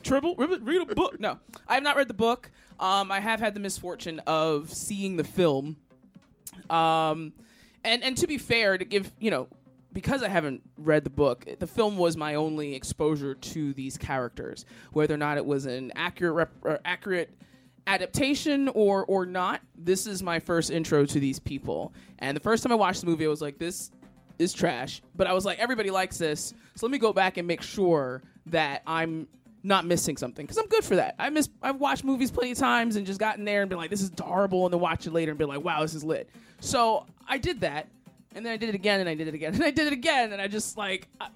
[0.03, 1.19] Tribble, read read a book.
[1.19, 2.51] No, I have not read the book.
[2.79, 5.77] Um, I have had the misfortune of seeing the film.
[6.69, 7.33] Um,
[7.83, 9.47] and and to be fair, to give you know,
[9.91, 14.65] because I haven't read the book, the film was my only exposure to these characters.
[14.91, 17.29] Whether or not it was an accurate rep, accurate
[17.87, 21.93] adaptation or or not, this is my first intro to these people.
[22.19, 23.91] And the first time I watched the movie, I was like, this
[24.39, 25.01] is trash.
[25.15, 28.23] But I was like, everybody likes this, so let me go back and make sure
[28.47, 29.27] that I'm
[29.63, 31.15] not missing something because I'm good for that.
[31.17, 33.89] I miss I've watched movies plenty of times and just gotten there and been like,
[33.89, 36.29] this is horrible, and then watch it later and be like, wow, this is lit.
[36.59, 37.87] So I did that,
[38.35, 39.93] and then I did it again, and I did it again, and I did it
[39.93, 41.07] again, and I just like.
[41.19, 41.29] I,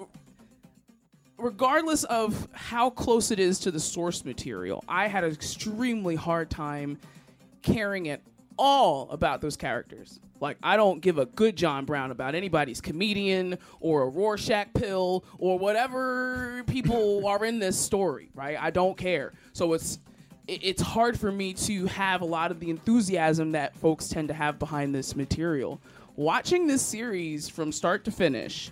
[1.40, 6.50] regardless of how close it is to the source material, I had an extremely hard
[6.50, 6.98] time
[7.62, 8.22] carrying at
[8.58, 10.20] all about those characters.
[10.40, 15.26] Like, I don't give a good John Brown about anybody's comedian or a Rorschach pill
[15.40, 18.58] or whatever people are in this story, right?
[18.60, 19.34] I don't care.
[19.54, 20.00] So it's
[20.48, 24.34] it's hard for me to have a lot of the enthusiasm that folks tend to
[24.34, 25.82] have behind this material.
[26.16, 28.72] Watching this series from start to finish,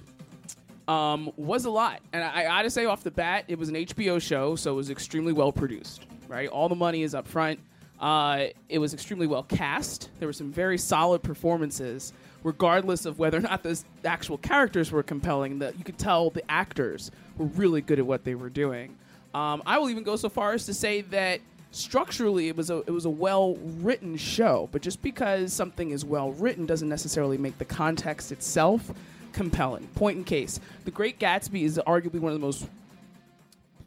[0.87, 2.01] um, was a lot.
[2.13, 4.75] And I, I gotta say off the bat, it was an HBO show, so it
[4.75, 6.05] was extremely well produced.
[6.27, 7.59] Right, all the money is up front.
[8.05, 10.11] Uh, it was extremely well cast.
[10.19, 12.13] There were some very solid performances,
[12.43, 15.57] regardless of whether or not the actual characters were compelling.
[15.57, 18.95] That you could tell the actors were really good at what they were doing.
[19.33, 21.41] Um, I will even go so far as to say that
[21.71, 24.69] structurally it was a it was a well written show.
[24.71, 28.91] But just because something is well written doesn't necessarily make the context itself
[29.33, 29.87] compelling.
[29.95, 32.67] Point in case, The Great Gatsby is arguably one of the most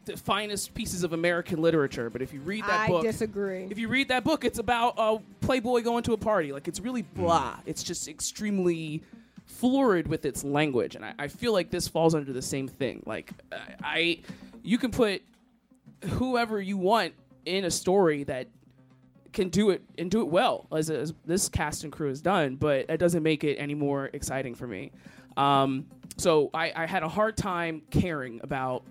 [0.09, 2.09] the finest pieces of American literature.
[2.09, 3.67] But if you read that book, I book, disagree.
[3.69, 6.51] if you read that book, it's about a playboy going to a party.
[6.51, 7.57] Like it's really blah.
[7.65, 9.03] It's just extremely
[9.45, 13.03] florid with its language, and I, I feel like this falls under the same thing.
[13.05, 14.19] Like I, I
[14.63, 15.21] you can put
[16.03, 17.13] whoever you want
[17.45, 18.47] in a story that
[19.31, 22.55] can do it and do it well as, as this cast and crew has done,
[22.55, 24.91] but it doesn't make it any more exciting for me.
[25.37, 25.85] Um,
[26.17, 28.83] so I, I had a hard time caring about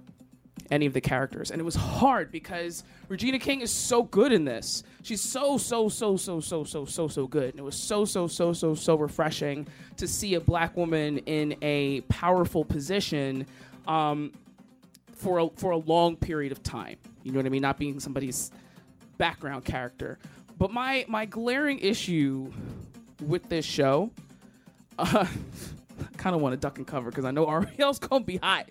[0.70, 1.50] any of the characters.
[1.50, 4.82] And it was hard because Regina King is so good in this.
[5.02, 7.50] She's so, so, so, so, so, so, so, so good.
[7.50, 9.66] And it was so, so, so, so, so refreshing
[9.96, 13.46] to see a black woman in a powerful position
[13.86, 14.32] um,
[15.14, 16.96] for, a, for a long period of time.
[17.22, 17.62] You know what I mean?
[17.62, 18.50] Not being somebody's
[19.16, 20.18] background character.
[20.58, 22.52] But my, my glaring issue
[23.26, 24.10] with this show,
[24.98, 25.26] uh,
[26.00, 28.36] I kind of want to duck and cover because I know Ariel's going to be
[28.36, 28.68] hot.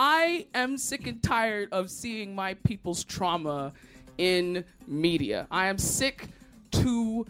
[0.00, 3.72] I am sick and tired of seeing my people's trauma
[4.16, 5.48] in media.
[5.50, 6.28] I am sick
[6.70, 7.26] to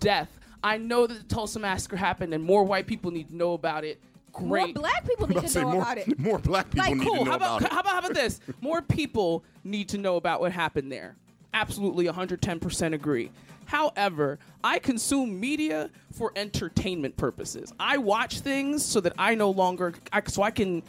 [0.00, 0.28] death.
[0.64, 3.84] I know that the Tulsa massacre happened and more white people need to know about
[3.84, 4.00] it.
[4.32, 4.74] Great.
[4.74, 6.18] More black people need to to know more- about it.
[6.18, 7.18] more black people Like, need cool.
[7.18, 7.72] to know how about, about it.
[7.72, 8.40] how about how about this?
[8.60, 11.14] More people need to know about what happened there.
[11.52, 13.30] Absolutely, 110% agree.
[13.66, 17.72] However, I consume media for entertainment purposes.
[17.78, 20.82] I watch things so that I no longer, I, so I can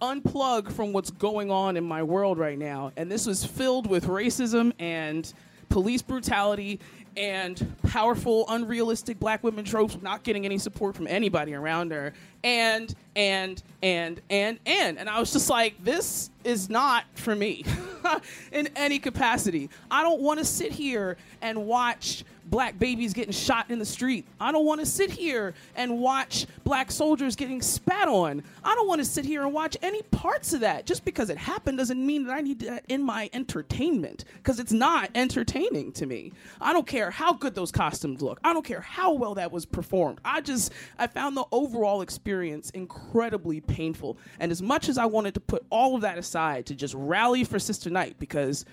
[0.00, 2.92] unplug from what's going on in my world right now.
[2.96, 5.32] And this was filled with racism and
[5.68, 6.80] police brutality
[7.16, 12.12] and powerful, unrealistic black women tropes not getting any support from anybody around her.
[12.42, 14.98] And, and, and, and, and.
[14.98, 17.64] And I was just like, this is not for me
[18.52, 19.68] in any capacity.
[19.90, 24.26] I don't want to sit here and watch black babies getting shot in the street.
[24.40, 28.42] I don't want to sit here and watch black soldiers getting spat on.
[28.64, 30.84] I don't want to sit here and watch any parts of that.
[30.84, 34.72] Just because it happened doesn't mean that I need that in my entertainment because it's
[34.72, 36.32] not entertaining to me.
[36.60, 38.40] I don't care how good those costumes look.
[38.42, 40.18] I don't care how well that was performed.
[40.24, 42.29] I just I found the overall experience
[42.74, 44.18] incredibly painful.
[44.38, 47.44] And as much as I wanted to put all of that aside to just rally
[47.44, 48.64] for Sister Night because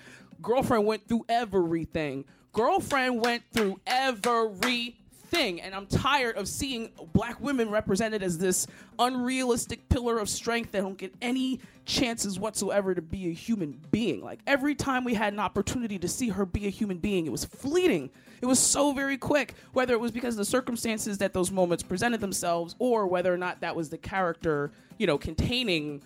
[0.41, 2.25] girlfriend went through everything.
[2.53, 4.95] Girlfriend went through everything.
[5.33, 10.81] And I'm tired of seeing black women represented as this unrealistic pillar of strength that
[10.81, 14.21] don't get any chances whatsoever to be a human being.
[14.21, 17.31] Like every time we had an opportunity to see her be a human being, it
[17.31, 18.09] was fleeting.
[18.41, 21.83] It was so very quick, whether it was because of the circumstances that those moments
[21.83, 26.01] presented themselves or whether or not that was the character, you know, containing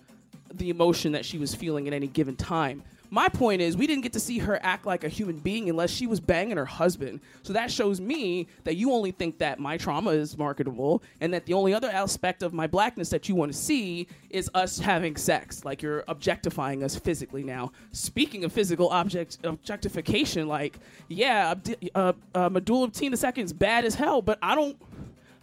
[0.54, 2.82] the emotion that she was feeling at any given time.
[3.12, 5.90] My point is, we didn't get to see her act like a human being unless
[5.90, 7.20] she was banging her husband.
[7.42, 11.44] So that shows me that you only think that my trauma is marketable, and that
[11.44, 15.16] the only other aspect of my blackness that you want to see is us having
[15.16, 15.62] sex.
[15.62, 17.72] Like you're objectifying us physically now.
[17.90, 23.94] Speaking of physical object objectification, like yeah, Abdi- uh, uh, of Tina is bad as
[23.94, 24.74] hell, but I don't.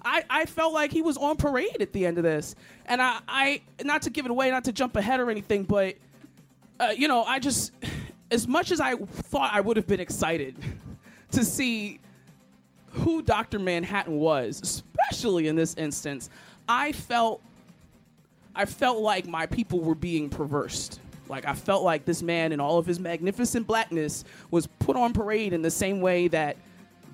[0.03, 2.55] I, I felt like he was on parade at the end of this.
[2.88, 5.97] And I, I not to give it away, not to jump ahead or anything, but
[6.80, 7.72] uh, you know, I just
[8.32, 10.56] as much as I thought I would have been excited
[11.32, 12.00] to see
[12.92, 13.60] who Dr.
[13.60, 16.30] Manhattan was, especially in this instance,
[16.68, 17.42] I felt
[18.56, 21.00] I felt like my people were being perversed.
[21.28, 25.13] Like I felt like this man in all of his magnificent blackness was put on
[25.13, 26.58] parade in the same way that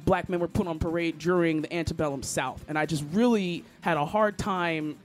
[0.06, 2.64] black men were put on parade during the antebellum South.
[2.68, 4.98] And I just really had a hard time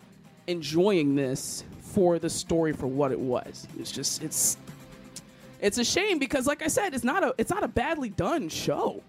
[0.47, 3.67] enjoying this for the story for what it was.
[3.79, 4.57] It's just it's
[5.61, 8.49] it's a shame because like I said, it's not a it's not a badly done
[8.49, 9.03] show.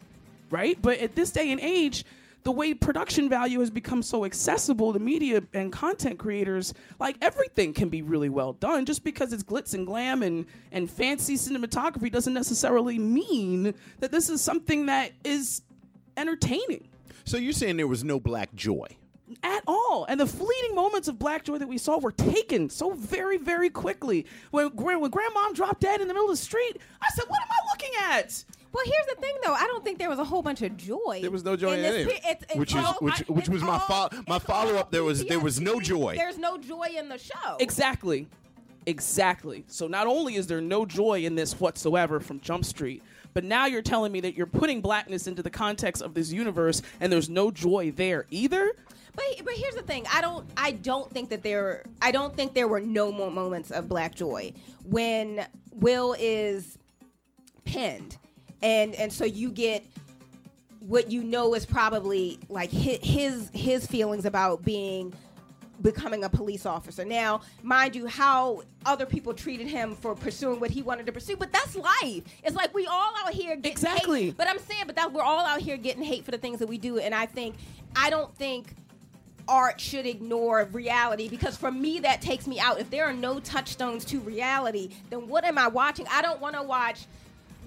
[0.50, 0.78] Right?
[0.82, 2.04] But at this day and age,
[2.44, 7.74] the way production value has become so accessible to media and content creators, like everything
[7.74, 8.86] can be really well done.
[8.86, 14.30] Just because it's glitz and glam and, and fancy cinematography doesn't necessarily mean that this
[14.30, 15.62] is something that is
[16.18, 16.90] entertaining
[17.24, 18.88] So you're saying there was no black joy?
[19.44, 20.06] At all.
[20.10, 23.70] And the fleeting moments of black joy that we saw were taken so very, very
[23.70, 24.26] quickly.
[24.52, 27.40] When, gran- when grandmom dropped dead in the middle of the street, I said, What
[27.42, 28.44] am I looking at?
[28.74, 29.54] Well, here's the thing, though.
[29.54, 31.20] I don't think there was a whole bunch of joy.
[31.22, 32.20] There was no joy in this any of pe- it.
[32.24, 34.92] it's- it's Which is which I- which was my fo- my follow up.
[34.92, 36.16] There was there was no joy.
[36.16, 37.58] There's no joy in the show.
[37.60, 38.28] Exactly.
[38.86, 39.64] Exactly.
[39.68, 43.66] So not only is there no joy in this whatsoever from Jump Street, but now
[43.68, 47.30] you're telling me that you're putting blackness into the context of this universe and there's
[47.30, 48.72] no joy there either?
[49.16, 50.06] But but here's the thing.
[50.12, 53.72] I don't I don't think that there I don't think there were no more moments
[53.72, 54.54] of black joy
[54.86, 56.78] when Will is
[57.66, 58.18] pinned,
[58.62, 59.86] and and so you get
[60.80, 65.14] what you know is probably like his his, feelings about being
[65.82, 67.04] becoming a police officer.
[67.04, 71.36] Now, mind you, how other people treated him for pursuing what he wanted to pursue,
[71.36, 72.24] but that's life.
[72.44, 74.26] It's like we all out here getting Exactly.
[74.26, 74.38] hate.
[74.38, 76.68] But I'm saying, but that we're all out here getting hate for the things that
[76.68, 77.56] we do, and I think
[77.96, 78.76] I don't think
[79.48, 82.80] art should ignore reality because for me that takes me out.
[82.80, 86.06] If there are no touchstones to reality, then what am I watching?
[86.10, 87.06] I don't want to watch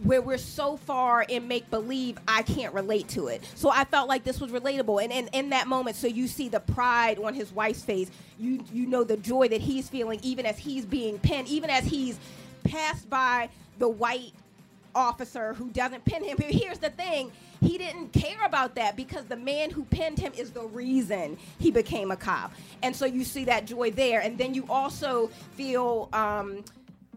[0.03, 3.43] where we're so far in make believe I can't relate to it.
[3.55, 5.03] So I felt like this was relatable.
[5.03, 8.11] And in, that moment, so you see the pride on his wife's face.
[8.39, 11.85] You you know the joy that he's feeling even as he's being pinned, even as
[11.85, 12.19] he's
[12.65, 14.33] passed by the white
[14.95, 16.37] officer who doesn't pin him.
[16.39, 17.33] Here's the thing.
[17.61, 21.71] He didn't care about that because the man who pinned him is the reason he
[21.71, 22.53] became a cop.
[22.83, 24.21] And so you see that joy there.
[24.21, 26.65] And then you also feel um,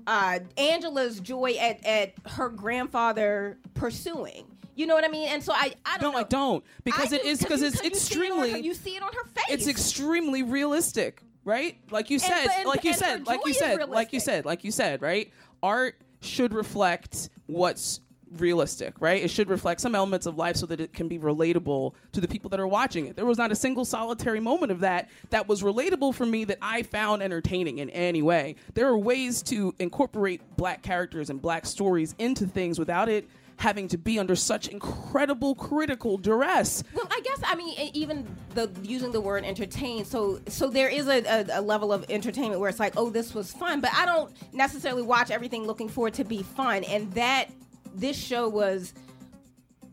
[0.06, 4.46] uh, Angela's joy at, at her grandfather pursuing.
[4.76, 5.28] You know what I mean?
[5.30, 7.76] And so I, I don't No, I don't because I it do, is because it's
[7.76, 9.46] you see it her- extremely you see it on her face.
[9.50, 11.78] it's extremely realistic, right?
[11.90, 14.70] Like you said, and- like you said, like you said, like you said, like you
[14.72, 15.32] said, right?
[15.64, 18.02] Art should reflect what's
[18.38, 19.24] realistic, right?
[19.24, 22.28] It should reflect some elements of life so that it can be relatable to the
[22.28, 23.16] people that are watching it.
[23.16, 26.58] There was not a single solitary moment of that that was relatable for me that
[26.62, 28.56] I found entertaining in any way.
[28.74, 33.88] There are ways to incorporate black characters and black stories into things without it having
[33.90, 36.84] to be under such incredible critical duress.
[36.94, 40.06] Well, I guess I mean even the using the word entertain.
[40.06, 43.34] So so there is a, a, a level of entertainment where it's like, oh, this
[43.34, 46.84] was fun, but I don't necessarily watch everything looking for it to be fun.
[46.84, 47.48] And that
[47.96, 48.94] this show was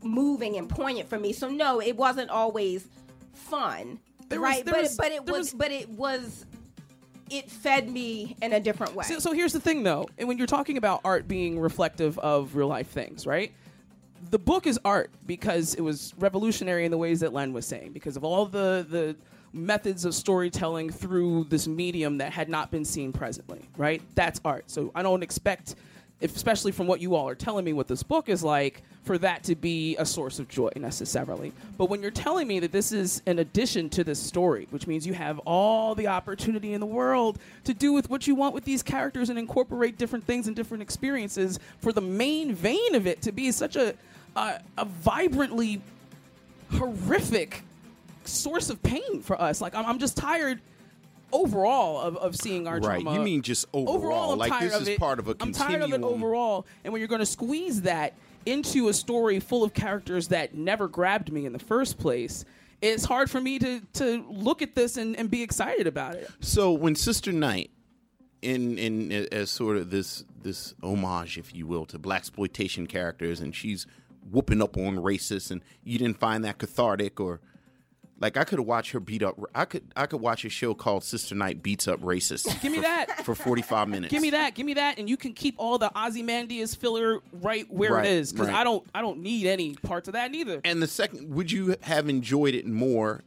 [0.03, 1.33] moving and poignant for me.
[1.33, 2.87] So no, it wasn't always
[3.33, 3.99] fun,
[4.29, 4.65] There was- right?
[4.65, 6.47] there but was- but it was, was- but it was
[7.31, 9.05] it fed me in a different way.
[9.05, 12.57] So, so here's the thing, though, and when you're talking about art being reflective of
[12.57, 13.53] real life things, right?
[14.31, 17.93] The book is art because it was revolutionary in the ways that Len was saying,
[17.93, 19.17] because of all the the
[19.53, 24.03] methods of storytelling through this medium that had not been seen presently, right?
[24.17, 24.69] That's art.
[24.69, 25.77] So I don't expect,
[26.21, 29.19] if, especially from what you all are telling me, what this book is like, for
[29.19, 31.53] that to be a source of joy necessarily.
[31.77, 35.07] But when you're telling me that this is an addition to this story, which means
[35.07, 38.65] you have all the opportunity in the world to do with what you want with
[38.65, 43.21] these characters and incorporate different things and different experiences, for the main vein of it
[43.23, 43.95] to be such a
[44.37, 45.81] a, a vibrantly
[46.73, 47.63] horrific
[48.25, 49.61] source of pain for us.
[49.61, 50.61] Like I'm, I'm just tired
[51.35, 53.03] overall of, of seeing our Right.
[53.03, 53.19] drama.
[53.19, 54.99] You mean just overall, I'm like tired this of is it.
[54.99, 56.67] part of a I'm tired of it overall.
[56.85, 58.15] And when you're going to squeeze that
[58.47, 62.45] into a story full of characters that never grabbed me in the first place,
[62.81, 66.31] it's hard for me to to look at this and, and be excited about it.
[66.41, 67.71] So when Sister Night,
[68.43, 73.41] in in as sort of this this homage, if you will, to black exploitation characters,
[73.41, 73.87] and she's
[74.31, 77.41] whooping up on racists, and you didn't find that cathartic, or
[78.21, 79.39] like I could watch her beat up.
[79.55, 82.45] I could I could watch a show called Sister Night beats up racists.
[82.63, 83.21] Give me for- that.
[83.25, 84.11] for forty five minutes.
[84.13, 84.55] Give me that.
[84.55, 88.13] Give me that, and you can keep all the Ozymandias filler right where Right, it
[88.13, 88.57] is because right.
[88.57, 90.61] I don't I don't need any parts of that neither.
[90.65, 93.23] And the second, would you have enjoyed it more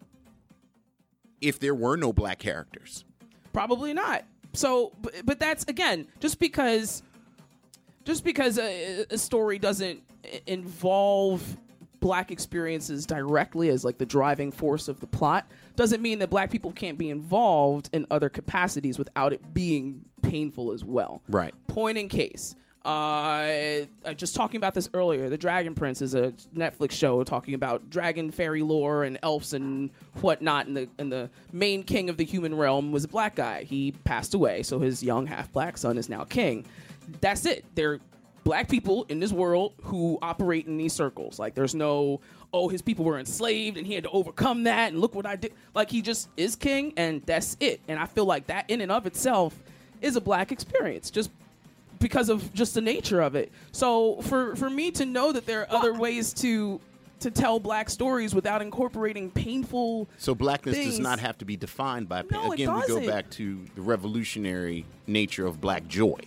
[1.42, 3.04] if there were no black characters?
[3.54, 4.24] Probably not.
[4.54, 7.04] So, but, but that's again just because,
[8.06, 10.02] just because a, a story doesn't
[10.48, 11.44] involve
[12.00, 16.52] black experiences directly as like the driving force of the plot doesn't mean that black
[16.52, 21.22] people can't be involved in other capacities without it being painful as well.
[21.28, 21.54] Right.
[21.68, 22.56] Point in case.
[22.88, 25.28] Uh, just talking about this earlier.
[25.28, 29.90] The Dragon Prince is a Netflix show talking about dragon fairy lore and elves and
[30.22, 30.68] whatnot.
[30.68, 33.64] And the and the main king of the human realm was a black guy.
[33.64, 36.66] He passed away, so his young half black son is now king.
[37.20, 37.66] That's it.
[37.76, 38.00] They're
[38.48, 41.38] black people in this world who operate in these circles.
[41.38, 42.22] Like there's no
[42.54, 45.36] oh his people were enslaved and he had to overcome that and look what I
[45.36, 45.52] did.
[45.76, 47.82] Like he just is king and that's it.
[47.90, 49.54] And I feel like that in and of itself
[50.02, 51.10] is a black experience.
[51.12, 51.30] Just
[52.00, 53.52] because of just the nature of it.
[53.74, 56.80] So for for me to know that there are other ways to
[57.20, 62.08] to tell black stories without incorporating painful So blackness does not have to be defined
[62.08, 62.24] by.
[62.32, 66.20] No, it Again, we go back to the revolutionary nature of black joy.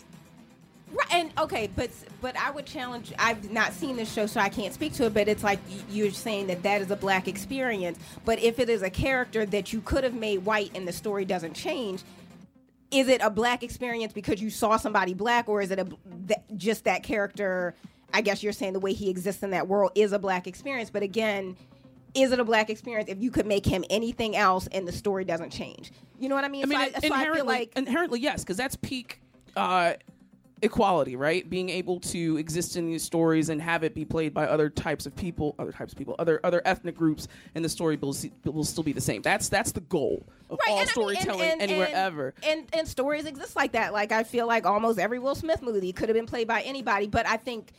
[0.93, 3.13] Right, and okay, but but I would challenge.
[3.19, 5.15] I've not seen this show, so I can't speak to it.
[5.15, 7.99] But it's like you're saying that that is a black experience.
[8.25, 11.25] But if it is a character that you could have made white and the story
[11.25, 12.03] doesn't change,
[12.91, 15.87] is it a black experience because you saw somebody black, or is it a
[16.57, 17.75] just that character?
[18.13, 20.91] I guess you're saying the way he exists in that world is a black experience.
[20.91, 21.57] But again,
[22.15, 25.25] is it a black experience if you could make him anything else and the story
[25.25, 25.93] doesn't change?
[26.19, 26.65] You know what I mean?
[26.65, 29.21] I mean, so, I, so I inherently, feel like inherently, yes, because that's peak
[29.57, 29.95] uh,
[30.63, 31.49] equality, right?
[31.49, 35.07] Being able to exist in these stories and have it be played by other types
[35.07, 38.65] of people, other types of people, other other ethnic groups, and the story will, will
[38.65, 39.23] still be the same.
[39.23, 42.35] That's that's the goal of all and I mean, and- storytelling and- anywhere and- ever.
[42.43, 43.93] And and stories exist like that.
[43.93, 47.07] Like I feel like almost every Will Smith movie could have been played by anybody,
[47.07, 47.73] but I think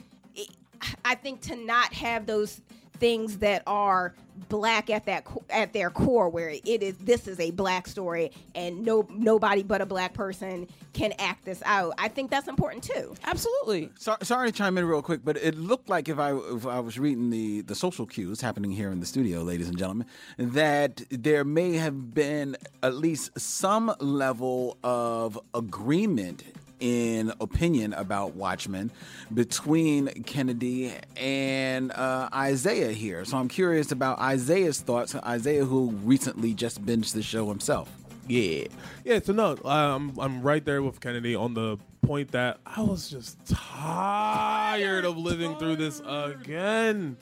[1.06, 2.62] I think to not have those
[3.02, 4.14] things that are
[4.48, 8.84] black at that at their core where it is this is a black story and
[8.86, 11.94] no nobody but a black person can act this out.
[11.98, 13.16] I think that's important too.
[13.24, 13.90] Absolutely.
[13.98, 16.80] So, sorry to chime in real quick, but it looked like if I if I
[16.80, 20.06] was reading the the social cues happening here in the studio, ladies and gentlemen,
[20.38, 26.44] that there may have been at least some level of agreement
[26.82, 28.92] in opinion about Watchmen
[29.34, 33.24] between Kennedy and uh, Isaiah here.
[33.24, 35.16] So I'm curious about Isaiah's thoughts.
[35.16, 37.90] Isaiah, who recently just binged the show himself.
[38.28, 38.66] Yeah.
[39.06, 43.10] Yeah, so no, I'm I'm right there with Kennedy on the point that I was
[43.10, 47.18] just tired of living through this again.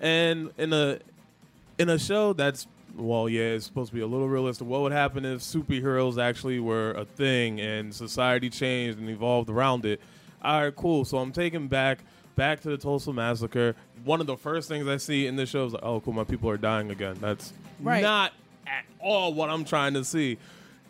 [0.00, 0.98] And in a
[1.78, 4.66] in a show that's well, yeah, it's supposed to be a little realistic.
[4.66, 9.84] What would happen if superheroes actually were a thing and society changed and evolved around
[9.84, 10.00] it?
[10.42, 11.04] All right, cool.
[11.04, 11.98] So I'm taken back
[12.36, 13.74] back to the Tulsa massacre.
[14.04, 16.24] One of the first things I see in this show is like, oh, cool, my
[16.24, 17.16] people are dying again.
[17.20, 18.02] That's Right.
[18.02, 18.32] not
[18.66, 20.38] at all what I'm trying to see.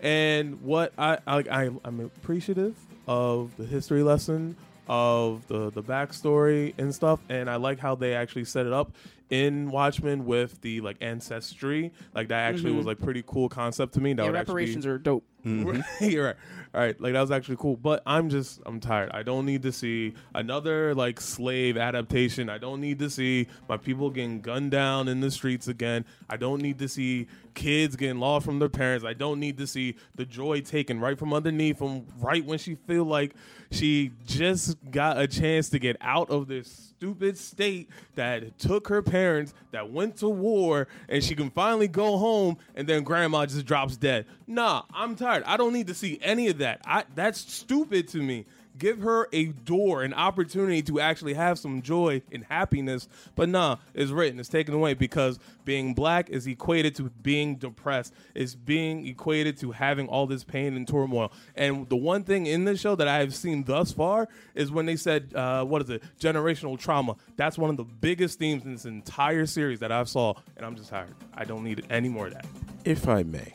[0.00, 2.74] And what I, I, I I'm appreciative
[3.08, 4.56] of the history lesson
[4.88, 8.92] of the the backstory and stuff, and I like how they actually set it up
[9.30, 11.92] in Watchmen with the like ancestry.
[12.14, 12.76] Like that actually Mhm.
[12.78, 14.12] was like pretty cool concept to me.
[14.12, 15.24] That Yeah, would actually be- reparations are dope.
[16.00, 16.36] You're right.
[16.74, 17.00] All right.
[17.00, 17.76] Like that was actually cool.
[17.76, 19.10] But I'm just I'm tired.
[19.14, 22.48] I don't need to see another like slave adaptation.
[22.50, 26.04] I don't need to see my people getting gunned down in the streets again.
[26.28, 29.04] I don't need to see kids getting lost from their parents.
[29.04, 32.74] I don't need to see the joy taken right from underneath them right when she
[32.74, 33.34] feel like
[33.70, 39.02] she just got a chance to get out of this stupid state that took her
[39.02, 43.66] parents that went to war and she can finally go home and then grandma just
[43.66, 44.24] drops dead.
[44.46, 45.44] Nah, I'm tired.
[45.44, 46.80] I don't need to see any of that.
[46.86, 48.46] I that's stupid to me.
[48.78, 53.08] Give her a door, an opportunity to actually have some joy and happiness.
[53.34, 58.12] But nah, it's written, it's taken away because being black is equated to being depressed,
[58.34, 61.32] is being equated to having all this pain and turmoil.
[61.54, 64.86] And the one thing in this show that I have seen thus far is when
[64.86, 67.16] they said, uh, what is it, generational trauma.
[67.36, 70.76] That's one of the biggest themes in this entire series that I've saw, and I'm
[70.76, 71.14] just tired.
[71.34, 72.46] I don't need any more of that.
[72.84, 73.52] if I may.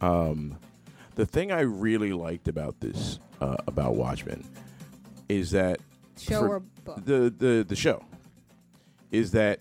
[0.00, 0.58] Um,
[1.16, 4.44] the thing I really liked about this uh, about Watchmen
[5.28, 5.80] is that
[6.18, 7.04] Show or book?
[7.04, 8.02] the the the show
[9.10, 9.60] is that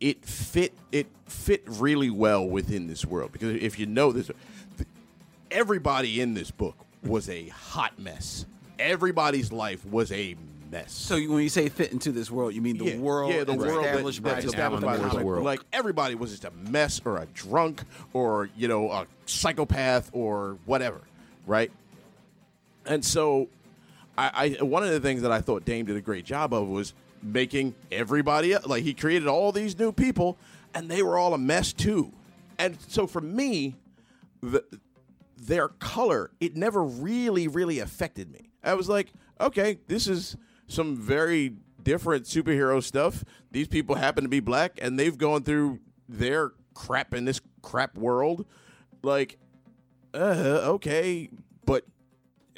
[0.00, 4.26] it fit it fit really well within this world because if you know this,
[4.76, 4.88] th-
[5.50, 8.46] everybody in this book was a hot mess.
[8.78, 10.36] Everybody's life was a
[10.74, 10.92] mess.
[10.92, 13.54] So you- when you say fit into this world, you mean the world yeah, the
[13.54, 15.44] world established that, by that's established by the comic book.
[15.44, 20.58] Like everybody was just a mess or a drunk or you know a psychopath or
[20.66, 21.00] whatever,
[21.46, 21.70] right?
[22.86, 23.48] And so,
[24.18, 26.68] I, I one of the things that I thought Dame did a great job of
[26.68, 30.36] was making everybody like he created all these new people
[30.74, 32.12] and they were all a mess too.
[32.58, 33.76] And so for me,
[34.42, 34.62] the
[35.36, 38.50] their color, it never really, really affected me.
[38.62, 43.24] I was like, okay, this is some very different superhero stuff.
[43.50, 47.96] These people happen to be black and they've gone through their crap in this crap
[47.96, 48.46] world.
[49.02, 49.38] Like,
[50.14, 51.28] uh, okay,
[51.64, 51.84] but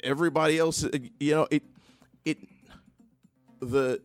[0.03, 0.89] everybody else, uh,
[1.19, 1.63] you know, it,
[2.23, 2.37] it,
[3.59, 4.01] the,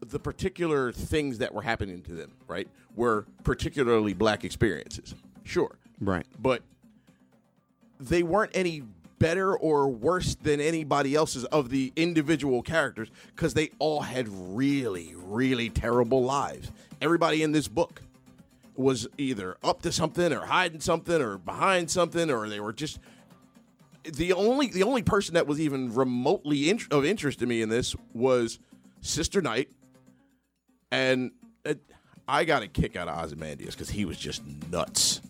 [0.00, 5.14] the particular things that were happening to them, right, were particularly black experiences.
[5.44, 5.76] Sure.
[6.00, 6.26] Right.
[6.38, 6.62] But
[8.00, 8.82] they weren't any
[9.18, 15.14] better or worse than anybody else's of the individual characters because they all had really,
[15.16, 16.70] really terrible lives.
[17.00, 18.02] Everybody in this book
[18.74, 22.98] was either up to something or hiding something or behind something or they were just
[24.04, 27.68] the only the only person that was even remotely in, of interest to me in
[27.68, 28.58] this was
[29.00, 29.68] Sister Night,
[30.90, 31.32] and
[31.64, 31.74] uh,
[32.28, 35.20] I got a kick out of Ozymandias because he was just nuts.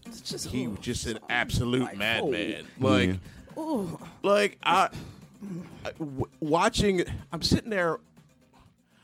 [0.51, 2.67] he was just an absolute madman.
[2.81, 3.19] Like,
[3.57, 4.89] Oh, like I,
[5.85, 7.05] I- w- watching.
[7.33, 7.99] I'm sitting there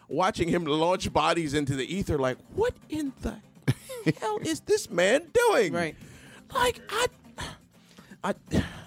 [0.09, 2.19] watching him launch bodies into the ether.
[2.19, 3.37] Like, what in the
[4.21, 5.73] hell is this man doing?
[5.73, 5.97] Right.
[6.55, 7.07] Like, I,
[8.25, 8.35] I,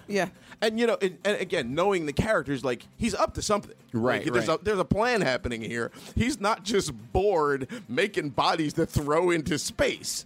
[0.06, 0.28] yeah.
[0.62, 3.74] And you know, and, and again, knowing the characters, like he's up to something.
[3.92, 4.60] Right, Like, there's right.
[4.60, 5.90] a there's a plan happening here.
[6.14, 10.24] He's not just bored making bodies to throw into space.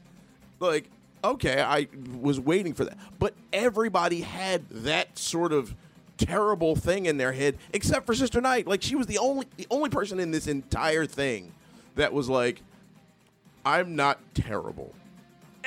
[0.60, 0.90] Like,
[1.24, 1.88] okay, I
[2.20, 5.74] was waiting for that, but everybody had that sort of
[6.16, 8.66] terrible thing in their head, except for Sister Night.
[8.66, 11.52] Like, she was the only the only person in this entire thing
[11.94, 12.62] that was like,
[13.64, 14.94] I'm not terrible.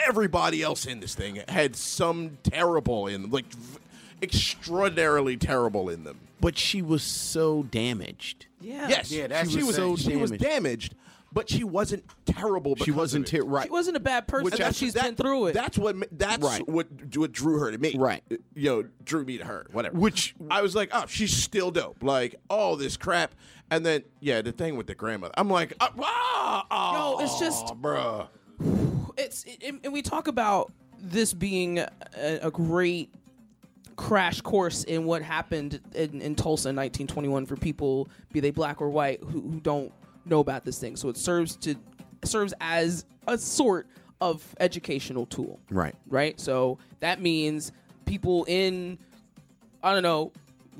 [0.07, 3.79] Everybody else in this thing had some terrible in them, like v-
[4.21, 6.19] extraordinarily terrible in them.
[6.41, 8.47] But she was so damaged.
[8.59, 8.87] Yeah.
[8.89, 10.17] Yes, Yeah, that's she what was I'm so saying.
[10.17, 10.95] she was Damaged.
[11.33, 12.75] Damaged, but she wasn't terrible.
[12.77, 13.37] She wasn't of it.
[13.37, 13.65] ter- right.
[13.65, 14.45] She wasn't a bad person.
[14.45, 15.53] Which but that's- she's that- been through it.
[15.53, 16.67] That's what that's Right.
[16.67, 17.95] what what drew her to me.
[17.97, 18.23] Right.
[18.55, 19.67] You know, drew me to her.
[19.71, 19.97] Whatever.
[19.97, 22.03] Which- I was like, oh, she's still dope.
[22.03, 23.33] Like all this crap,
[23.69, 25.33] and then yeah, the thing with the grandmother.
[25.37, 28.27] I'm like, uh, ah, oh, Yo, it's just- bruh.
[29.17, 31.89] it's it, and we talk about this being a,
[32.43, 33.13] a great
[33.95, 38.81] crash course in what happened in, in Tulsa in 1921 for people, be they black
[38.81, 39.91] or white, who, who don't
[40.25, 40.95] know about this thing.
[40.95, 41.75] So it serves to
[42.23, 43.87] serves as a sort
[44.21, 45.59] of educational tool.
[45.69, 45.95] Right.
[46.07, 46.39] Right.
[46.39, 47.71] So that means
[48.05, 48.97] people in
[49.83, 50.31] I don't know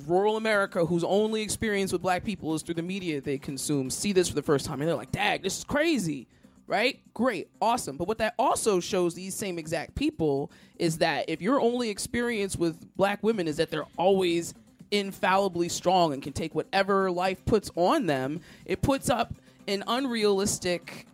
[0.07, 4.11] rural America whose only experience with black people is through the media they consume see
[4.11, 6.27] this for the first time and they're like, "Dag, this is crazy."
[6.65, 7.01] Right?
[7.13, 7.49] Great.
[7.61, 7.97] Awesome.
[7.97, 12.55] But what that also shows these same exact people is that if your only experience
[12.55, 14.53] with black women is that they're always
[14.91, 19.33] infallibly strong and can take whatever life puts on them, it puts up
[19.67, 21.07] an unrealistic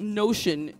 [0.00, 0.72] notion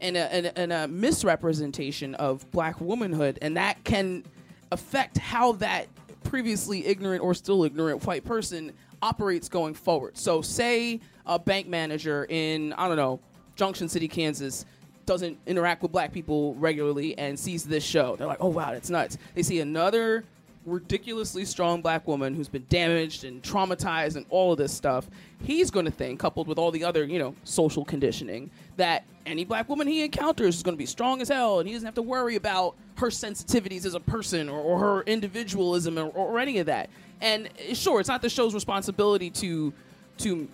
[0.00, 4.24] and a, and and a misrepresentation of black womanhood, and that can
[4.70, 5.88] affect how that
[6.24, 8.72] previously ignorant or still ignorant white person
[9.02, 10.16] operates going forward.
[10.16, 13.20] So, say a bank manager in, I don't know,
[13.56, 14.66] Junction City, Kansas,
[15.06, 18.16] doesn't interact with black people regularly and sees this show.
[18.16, 19.18] They're like, oh, wow, that's nuts.
[19.34, 20.24] They see another
[20.66, 25.08] ridiculously strong black woman who's been damaged and traumatized and all of this stuff,
[25.42, 29.44] he's going to think, coupled with all the other, you know, social conditioning, that any
[29.44, 31.94] black woman he encounters is going to be strong as hell and he doesn't have
[31.94, 36.58] to worry about her sensitivities as a person or, or her individualism or, or any
[36.58, 36.90] of that.
[37.20, 39.72] And sure, it's not the show's responsibility to
[40.18, 40.48] to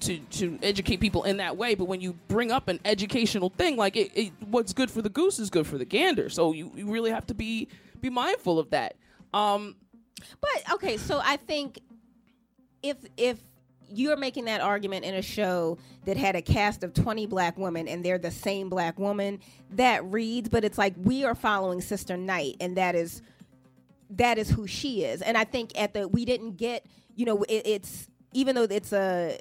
[0.00, 1.74] to to educate people in that way.
[1.74, 5.08] But when you bring up an educational thing, like it, it, what's good for the
[5.08, 6.28] goose is good for the gander.
[6.28, 7.68] So you, you really have to be
[8.00, 8.96] be mindful of that.
[9.34, 9.76] Um,
[10.40, 11.80] But okay, so I think
[12.82, 13.38] if if
[13.92, 17.88] you're making that argument in a show that had a cast of 20 black women
[17.88, 19.40] and they're the same black woman,
[19.72, 23.22] that reads, but it's like we are following Sister Night and that is
[24.10, 25.22] that is who she is.
[25.22, 28.92] And I think at the we didn't get, you know, it, it's even though it's
[28.92, 29.38] a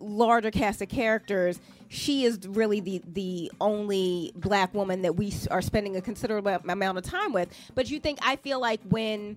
[0.00, 1.60] larger cast of characters,
[1.92, 6.96] she is really the the only black woman that we are spending a considerable amount
[6.96, 7.48] of time with.
[7.74, 9.36] But you think I feel like when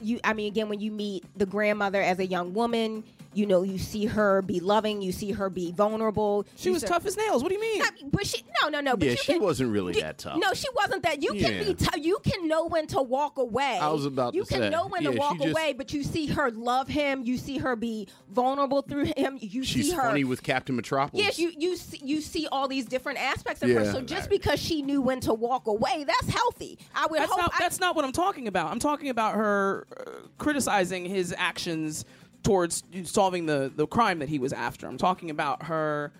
[0.00, 3.02] you I mean again when you meet the grandmother as a young woman,
[3.34, 6.46] you know, you see her be loving, you see her be vulnerable.
[6.56, 7.42] She You was see- tough as nails.
[7.42, 7.78] What do you mean?
[7.78, 8.96] Not- but she no no no.
[8.96, 10.38] But Yeah, you she can- wasn't really you- that tough.
[10.38, 11.22] No, she wasn't that.
[11.22, 13.78] You can be t- you can know when to walk away.
[13.80, 14.56] I was about you to say.
[14.56, 17.22] You can know when yeah, to walk just- away, but you see her love him.
[17.24, 19.38] You see her be vulnerable through him.
[19.40, 20.02] You She's see her.
[20.02, 21.24] funny with Captain Metropolis.
[21.24, 23.84] Yes, you you see, you see all these different aspects of her.
[23.90, 26.78] So just because she knew when to walk away, that's healthy.
[26.94, 27.40] I would That's hope.
[27.40, 28.70] not, I- that's not what I'm talking about.
[28.70, 32.04] I'm talking about her uh, criticizing his actions
[32.44, 34.86] towards solving the, the crime that he was after.
[34.86, 36.12] I'm talking about her.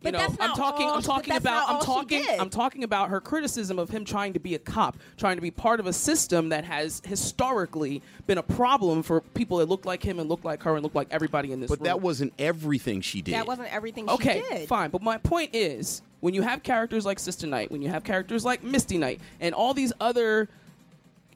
[0.00, 0.86] You But know, that's I'm not talking.
[0.88, 1.68] all- I'm talking about.
[1.70, 2.24] I'm talking.
[2.40, 5.52] I'm talking about her criticism of him trying to be a cop, trying to be
[5.52, 10.02] part of a system that has historically been a problem for people that look like
[10.02, 11.84] him and look like her and look like everybody in this but room.
[11.84, 13.34] that wasn't everything she did.
[13.34, 14.68] that wasn't everything she Okay, did.
[14.68, 14.90] fine.
[14.90, 18.44] But my point is, when you have characters like Sister Night, when you have characters
[18.44, 20.48] like Misty Knight, and all these other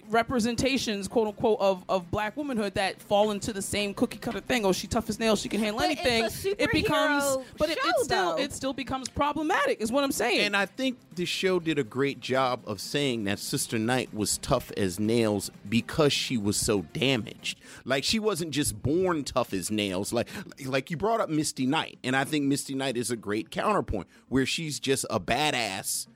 [0.08, 4.64] representations, quote unquote, of, of black womanhood that fall into the same cookie cutter thing.
[4.64, 6.54] Oh, she tough as nails, she can handle But it's a anything.
[6.58, 8.42] it becomes, superhero but it, it still though.
[8.42, 9.80] it still becomes problematic.
[9.80, 10.40] Is what I'm saying.
[10.40, 14.38] And I think the show did a great job of saying that Sister Night was
[14.38, 17.58] tough as nails because she was so damaged.
[17.84, 20.12] Like she wasn't just born tough as nails.
[20.12, 20.28] Like
[20.64, 24.06] like you brought up Misty Knight, and I think Misty Knight is a great counterpoint
[24.28, 26.06] where she's just a badass.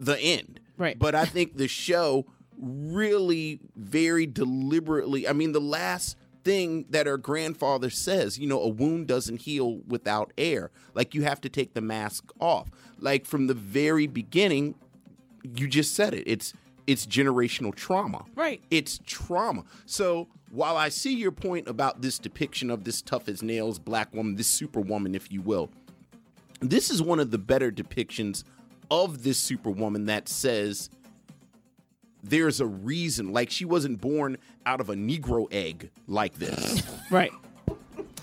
[0.00, 0.60] The end.
[0.76, 0.96] Right.
[0.96, 2.26] But I think the show
[2.60, 5.28] really very deliberately.
[5.28, 9.80] I mean, the last thing that her grandfather says, you know, a wound doesn't heal
[9.86, 10.70] without air.
[10.94, 12.70] Like you have to take the mask off.
[12.98, 14.74] Like from the very beginning,
[15.42, 16.24] you just said it.
[16.26, 16.54] It's
[16.86, 18.24] it's generational trauma.
[18.34, 18.62] Right.
[18.70, 19.64] It's trauma.
[19.84, 24.14] So while I see your point about this depiction of this tough as nails black
[24.14, 25.70] woman, this superwoman, if you will,
[26.60, 28.42] this is one of the better depictions
[28.90, 30.88] of this superwoman that says
[32.22, 33.32] there's a reason.
[33.32, 36.82] Like she wasn't born out of a Negro egg like this.
[37.10, 37.32] right.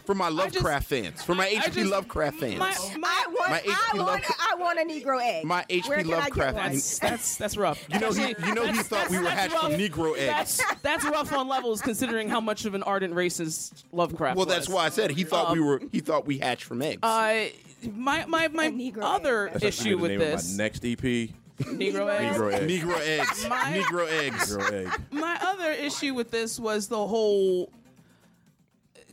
[0.06, 2.60] For my Lovecraft fans, for my I HP just- Lovecraft fans.
[2.60, 5.44] my, I want, My I HP want, Lovecraft- I want a Negro egg.
[5.46, 6.72] My HP Where can I get Lovecraft one?
[6.74, 7.84] that's that's that's rough.
[7.92, 9.72] You know, he, you know, he thought we were that's hatched from.
[9.72, 10.58] Negro eggs.
[10.58, 14.38] That's that's rough on levels considering how much of an ardent racist Lovecraft.
[14.38, 15.82] Well, that's why I said he thought we were.
[15.92, 17.00] He thought we hatched from eggs.
[17.02, 17.48] Uh,
[17.92, 18.72] my my my
[19.02, 21.30] other issue with name this my next EP.
[21.62, 22.84] Negro Negro eggs.
[22.84, 23.48] Negro eggs.
[23.50, 24.56] My- Negro eggs.
[24.58, 25.02] Negro egg.
[25.12, 27.72] My other issue with this was the whole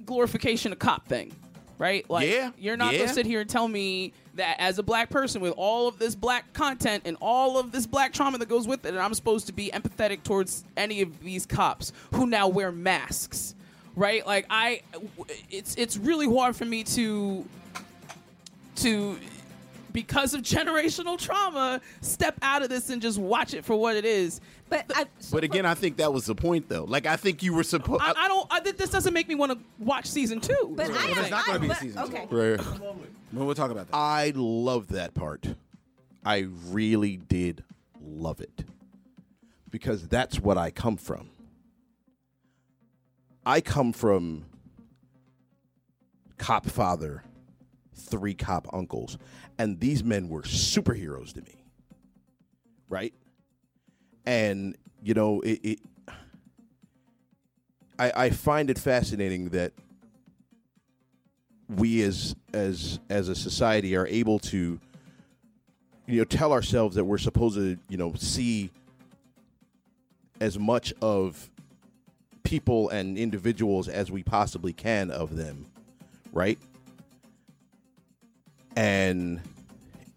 [0.04, 1.34] glorification of cop thing,
[1.78, 2.08] right?
[2.10, 3.00] Like, Yeah, you're not yeah.
[3.00, 6.14] gonna sit here and tell me that as a black person with all of this
[6.14, 9.46] black content and all of this black trauma that goes with it, and I'm supposed
[9.46, 13.54] to be empathetic towards any of these cops who now wear masks,
[13.94, 14.26] right?
[14.26, 14.80] Like, I,
[15.50, 17.44] it's it's really hard for me to
[18.76, 19.18] to
[19.92, 24.04] because of generational trauma step out of this and just watch it for what it
[24.04, 24.40] is
[24.72, 26.84] but I, But again, I think that was the point, though.
[26.84, 28.02] Like, I think you were supposed.
[28.02, 31.12] I, I don't I, this doesn't make me want to watch season two But I,
[31.12, 32.16] There's not going to be but- season two.
[32.16, 32.26] Okay.
[32.30, 32.80] Right.
[33.34, 33.96] Well, we'll talk about that.
[33.96, 35.46] I love that part.
[36.24, 37.64] I really did
[38.02, 38.64] love it.
[39.70, 41.28] Because that's what I come from.
[43.44, 44.46] I come from
[46.38, 47.24] cop father,
[47.94, 49.18] three cop uncles,
[49.58, 51.64] and these men were superheroes to me.
[52.88, 53.14] Right?
[54.26, 55.78] And, you know, it, it
[57.98, 59.72] I, I find it fascinating that
[61.68, 64.78] we as as as a society are able to
[66.06, 68.70] you know tell ourselves that we're supposed to you know see
[70.40, 71.50] as much of
[72.42, 75.66] people and individuals as we possibly can of them
[76.32, 76.58] right
[78.76, 79.40] and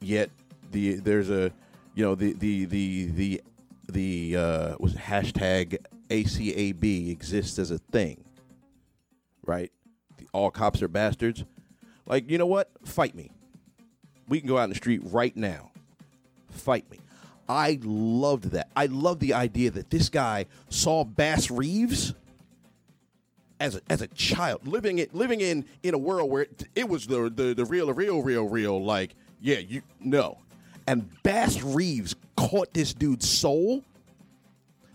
[0.01, 0.29] yet
[0.71, 1.51] the there's a
[1.93, 3.41] you know the the the the
[3.89, 5.77] the uh was hashtag
[6.09, 8.25] ACAB exists as a thing
[9.45, 9.71] right?
[10.17, 11.43] The all cops are bastards.
[12.05, 12.69] Like you know what?
[12.83, 13.31] Fight me.
[14.27, 15.71] We can go out in the street right now.
[16.49, 16.99] Fight me.
[17.47, 18.69] I loved that.
[18.75, 22.15] I love the idea that this guy saw bass reeves
[23.59, 26.89] as a, as a child living it living in in a world where it, it
[26.89, 30.37] was the, the the real real real real like yeah you no.
[30.87, 33.83] And bass reeves caught this dude's soul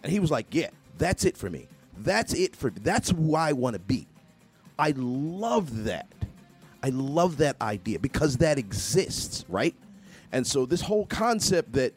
[0.03, 1.67] and he was like yeah that's it for me.
[1.99, 4.07] That's it for that's who i want to be.
[4.79, 6.07] I love that.
[6.83, 9.75] I love that idea because that exists right?
[10.33, 11.95] And so this whole concept that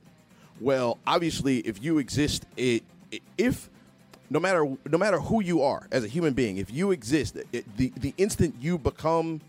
[0.62, 2.84] well obviously if you exist it,
[3.38, 3.70] if
[4.34, 7.78] no matter no matter who you are as a human being, if you exist, it,
[7.78, 9.42] the the instant you become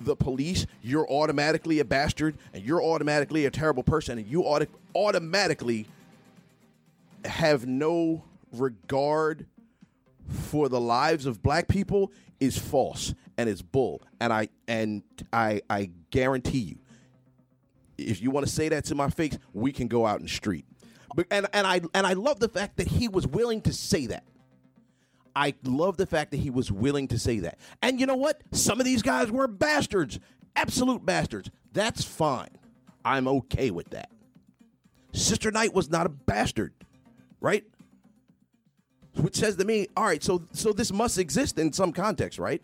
[0.00, 4.66] the police, you're automatically a bastard, and you're automatically a terrible person, and you auto-
[4.96, 5.86] automatically
[7.26, 9.46] have no regard
[10.26, 14.00] for the lives of black people is false and it's bull.
[14.20, 15.02] And I and
[15.34, 16.78] I I guarantee you,
[17.98, 20.32] if you want to say that to my face, we can go out in the
[20.32, 20.64] street.
[21.30, 24.24] And and I and I love the fact that he was willing to say that.
[25.34, 27.58] I love the fact that he was willing to say that.
[27.80, 28.42] And you know what?
[28.52, 30.20] Some of these guys were bastards,
[30.56, 31.50] absolute bastards.
[31.72, 32.50] That's fine.
[33.04, 34.10] I'm okay with that.
[35.12, 36.72] Sister Night was not a bastard,
[37.40, 37.64] right?
[39.16, 42.62] Which says to me, all right, so so this must exist in some context, right?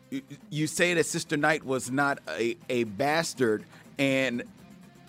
[0.09, 3.63] you- you say that Sister Night was not a, a bastard,
[3.99, 4.43] and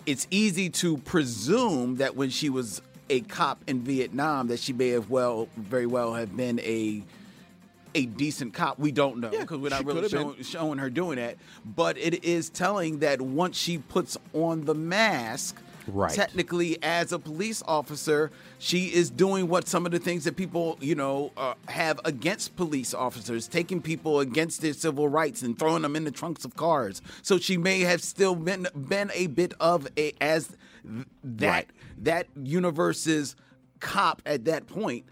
[0.05, 4.89] it's easy to presume that when she was a cop in Vietnam, that she may
[4.89, 7.01] have well, very well have been a
[7.95, 8.77] a decent cop.
[8.77, 11.37] We don't know because we're not really showing, showing her doing that.
[11.65, 15.55] But it is telling that once she puts on the mask,
[15.93, 16.11] Right.
[16.13, 20.77] technically as a police officer, she is doing what some of the things that people,
[20.81, 25.81] you know, uh, have against police officers, taking people against their civil rights and throwing
[25.81, 27.01] them in the trunks of cars.
[27.21, 30.47] So she may have still been been a bit of a as
[30.83, 31.69] th- that Right.
[32.01, 33.35] that universe's
[33.79, 35.05] cop at that point.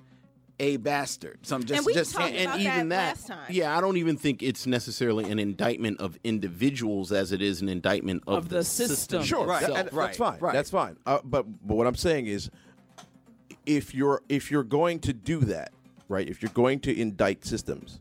[0.60, 1.40] A bastard.
[1.44, 2.48] So I'm just And we just talked saying.
[2.48, 3.46] about even that that, last time.
[3.50, 7.70] yeah, I don't even think it's necessarily an indictment of individuals as it is an
[7.70, 9.24] indictment of, Of the system.
[9.24, 10.40] Sure, Right, that- right, right, that's fine.
[10.40, 10.54] right.
[10.54, 10.98] That's fine.
[11.06, 12.50] Uh, but but what I'm saying is,
[13.68, 15.72] if you're if you're going to do that,
[16.10, 16.28] right?
[16.28, 18.00] If you're going to indict systems,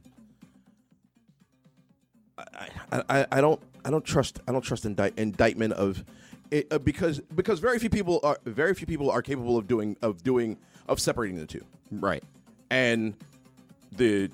[2.39, 6.05] I I, I, I don't I don't trust I don't trust indict, indictment of
[6.51, 9.97] it, uh, because because very few people are very few people are capable of doing
[10.03, 10.57] of doing
[10.89, 12.23] of separating the two, right.
[12.71, 13.15] And
[13.93, 14.31] the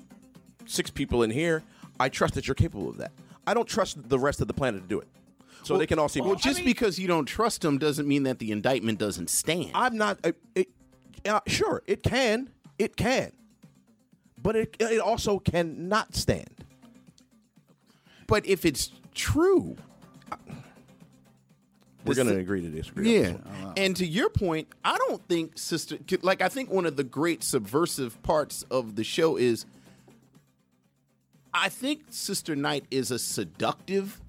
[0.65, 1.63] six people in here.
[1.99, 3.11] I trust that you're capable of that.
[3.45, 5.07] I don't trust the rest of the planet to do it.
[5.63, 6.21] So Well- they can all see.
[6.21, 9.71] Well, just because you don't trust them doesn't mean that the indictment doesn't stand.
[9.73, 10.19] I'm not.
[10.25, 10.69] uh, It,
[11.25, 12.49] uh, sure, it can.
[12.77, 13.31] It can.
[14.41, 16.65] But it, it also cannot stand.
[18.27, 19.77] But if it's true,
[22.05, 23.17] We're going to agree to disagree.
[23.17, 23.65] on this Yeah.
[23.65, 27.03] Oh, and to your point, I don't think Sister like I think one of the
[27.03, 29.65] great subversive parts of the show is
[31.53, 34.19] I think Sister Night is a seductive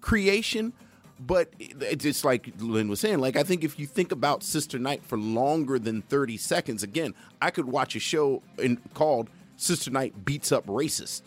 [0.00, 0.72] creation,
[1.20, 3.18] but it's just like Lynn was saying.
[3.18, 7.14] Like I think if you think about Sister Night for longer than thirty seconds, again,
[7.40, 11.22] I could watch a show in, called Sister Night beats up racist.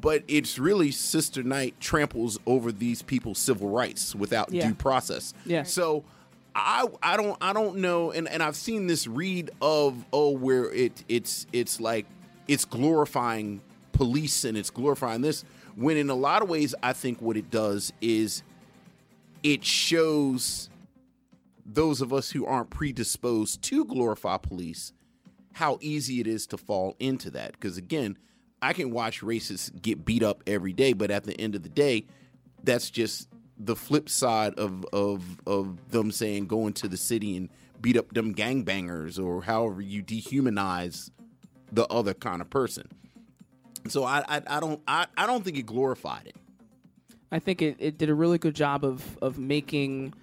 [0.00, 4.68] But it's really Sister Night tramples over these people's civil rights without Yeah.
[4.68, 5.34] due process.
[5.46, 5.62] Yeah.
[5.64, 6.04] So
[6.54, 10.72] I I don't I don't know and, and I've seen this read of oh where
[10.72, 12.06] it it's it's like
[12.46, 13.60] it's glorifying
[13.92, 15.44] police and it's glorifying this
[15.76, 18.42] when in a lot of ways I think what it does is
[19.42, 20.68] it shows
[21.66, 24.92] those of us who aren't predisposed to glorify police
[25.54, 28.16] how easy it is to fall into that because again
[28.64, 31.68] I can watch racists get beat up every day but at the end of the
[31.68, 32.06] day
[32.62, 37.48] that's just the flip side of of of them saying go into the city and
[37.80, 41.10] beat up them gangbangers or however you dehumanize
[41.70, 42.88] the other kind of person.
[43.88, 46.36] So I I, I don't I, I don't think it glorified it.
[47.30, 50.14] I think it, it did a really good job of of making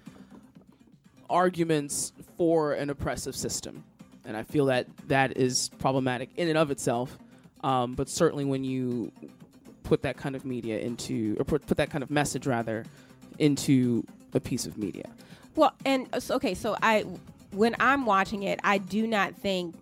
[1.30, 3.84] arguments for an oppressive system,
[4.24, 7.16] and I feel that that is problematic in and of itself.
[7.62, 9.12] Um, but certainly when you
[9.82, 12.84] put that kind of media into, or put, put that kind of message rather,
[13.38, 14.04] into
[14.34, 15.08] a piece of media.
[15.54, 17.04] Well, and uh, okay, so I
[17.52, 19.74] when I'm watching it, I do not think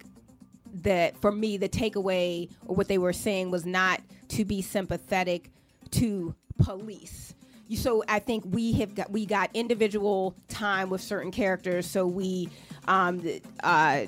[0.82, 5.50] that for me the takeaway or what they were saying was not to be sympathetic
[5.92, 7.34] to police.
[7.76, 11.86] So I think we have got we got individual time with certain characters.
[11.86, 12.48] So we,
[12.88, 13.22] um,
[13.62, 14.06] uh,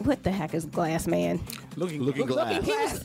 [0.00, 1.40] what the heck is Glass Man?
[1.76, 2.64] Looking looking glass.
[2.64, 3.04] Glass.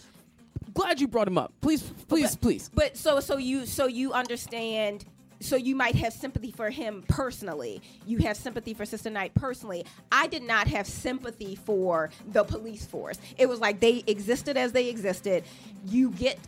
[0.73, 1.53] Glad you brought him up.
[1.61, 2.69] Please, please, please.
[2.73, 5.05] But so so you so you understand
[5.43, 7.81] so you might have sympathy for him personally.
[8.05, 9.85] You have sympathy for Sister Night personally.
[10.09, 13.19] I did not have sympathy for the police force.
[13.37, 15.43] It was like they existed as they existed.
[15.85, 16.39] You get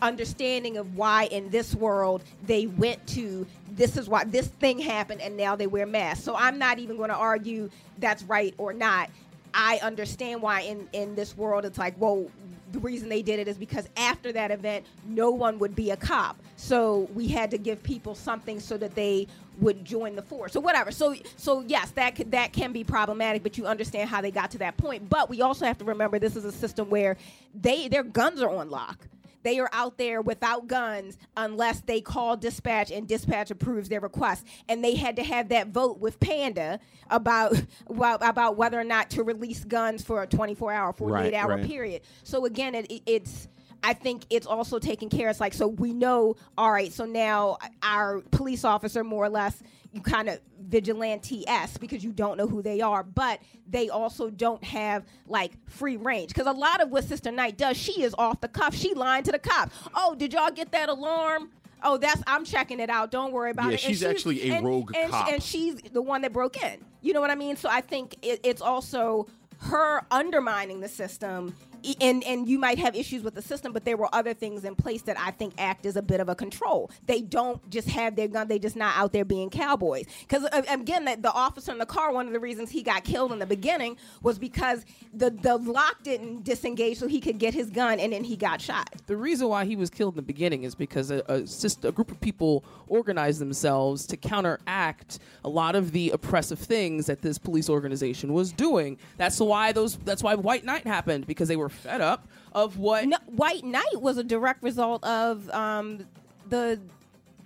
[0.00, 5.20] understanding of why in this world they went to this is why this thing happened
[5.20, 6.24] and now they wear masks.
[6.24, 7.68] So I'm not even going to argue
[7.98, 9.10] that's right or not.
[9.54, 12.26] I understand why in in this world it's like, well,
[12.72, 15.96] the reason they did it is because after that event, no one would be a
[15.96, 16.38] cop.
[16.56, 19.26] So we had to give people something so that they
[19.60, 20.90] would join the force or whatever.
[20.90, 24.50] So so yes, that could, that can be problematic, but you understand how they got
[24.52, 25.08] to that point.
[25.08, 27.16] But we also have to remember this is a system where
[27.60, 28.98] they their guns are on lock.
[29.42, 34.46] They are out there without guns unless they call dispatch and dispatch approves their request.
[34.68, 36.78] And they had to have that vote with Panda
[37.10, 41.34] about well, about whether or not to release guns for a 24 hour, 48 Right,
[41.34, 41.66] hour right.
[41.66, 42.02] period.
[42.22, 43.48] So again, it, it- it's
[43.82, 45.30] I think it's also taking care.
[45.30, 46.36] It's like so we know.
[46.58, 49.62] All right, so now our police officer more or less
[49.92, 54.30] you kind of vigilante s because you don't know who they are, but they also
[54.30, 58.14] don't have like free range because a lot of what Sister Night does, she is
[58.18, 58.74] off the cuff.
[58.74, 59.74] She lying to the cops.
[59.94, 61.50] Oh, did y'all get that alarm?
[61.82, 63.10] Oh, that's I'm checking it out.
[63.10, 63.84] Don't worry about Yeah, it.
[63.84, 65.28] And she's actually a and- rogue and, cop.
[65.28, 66.84] and she's the one that broke in.
[67.00, 67.56] You know what I mean?
[67.56, 69.26] So I think it, it's also
[69.60, 71.54] her undermining the system.
[72.00, 74.74] And and you might have issues with the system, but there were other things in
[74.74, 76.90] place that I think act as a bit of a control.
[77.06, 80.06] They don't just have their gun; they just not out there being cowboys.
[80.20, 83.32] Because again, the, the officer in the car, one of the reasons he got killed
[83.32, 87.70] in the beginning was because the the lock didn't disengage, so he could get his
[87.70, 88.94] gun, and then he got shot.
[89.06, 92.10] The reason why he was killed in the beginning is because a, a, a group
[92.10, 97.68] of people organized themselves to counteract a lot of the oppressive things that this police
[97.70, 98.98] organization was doing.
[99.16, 99.96] That's why those.
[99.96, 103.06] That's why White Night happened because they were fed up of what.
[103.06, 106.06] No, White Night was a direct result of um,
[106.48, 106.80] the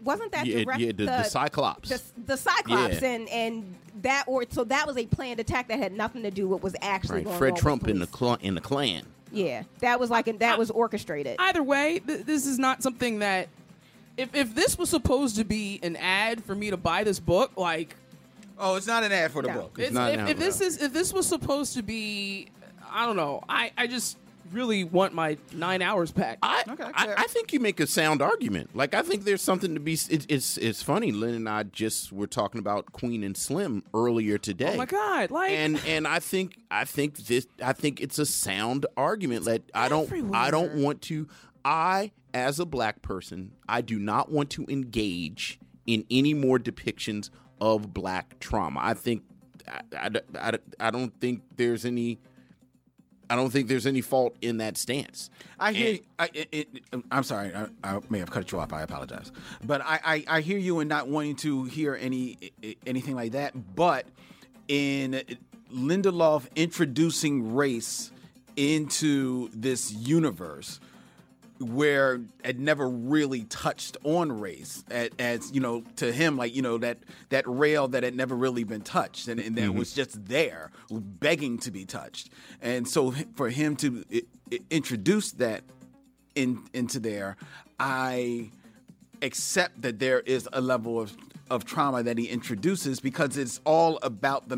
[0.03, 1.89] wasn't that Yeah, direct yeah, the- the Cyclops.
[1.89, 3.09] the, the Cyclops Yeah.
[3.09, 6.43] and and that or so that was a planned attack that had nothing to do
[6.47, 9.03] with what was actually Right, going Fred on Trump in the cl- in the Klan.
[9.33, 13.49] yeah that was like that was orchestrated Either way, th- this is not something that.
[14.17, 17.51] If, if this was supposed to be an ad for me to buy this book,
[17.57, 17.97] like
[18.59, 19.55] Oh, it's not an ad for the No.
[19.63, 19.77] book.
[19.81, 22.49] It's, if, if this is if this was supposed to be,
[22.95, 23.43] I don't know.
[23.49, 24.19] I I just
[24.53, 26.39] really want my nine hours back.
[26.43, 28.75] I, I, I think you make a sound argument.
[28.75, 29.95] Like I think there's something to be.
[29.95, 31.11] It, it's it's funny.
[31.11, 34.75] Lynn and I just were talking about Queen and Slim earlier today.
[34.75, 35.31] Oh my god!
[35.31, 39.63] Like and and I think I think this I think it's a sound argument that
[39.75, 41.29] I don't I don't want to
[41.65, 47.31] I as a black person I do not want to engage in any more depictions
[47.61, 48.81] of black trauma.
[48.83, 49.23] I think
[49.67, 52.21] I, I, I, I don't think there's any
[53.31, 55.31] I don't think there's any fault in that stance.
[55.59, 55.99] I hear.
[56.19, 56.69] I, it, it,
[57.11, 57.55] I'm sorry.
[57.55, 58.73] I, I may have cut you off.
[58.73, 59.33] I apologize.
[59.65, 62.53] But I, I, I hear you in not wanting to hear any
[62.87, 63.55] anything like that.
[63.75, 64.07] But
[64.69, 65.23] in
[65.73, 68.11] Lindelof introducing race
[68.57, 70.81] into this universe
[71.61, 76.63] where it never really touched on race as, as you know to him like you
[76.63, 76.99] know that
[77.29, 79.79] that rail that had never really been touched and, and that Mm-hmm.
[79.79, 82.31] was just there begging to be touched
[82.61, 84.05] and so for him to
[84.71, 85.63] introduce that
[86.35, 87.37] in into there
[87.79, 88.51] i
[89.23, 91.17] accept that there is a level of
[91.55, 94.57] of trauma that he introduces because it's all about the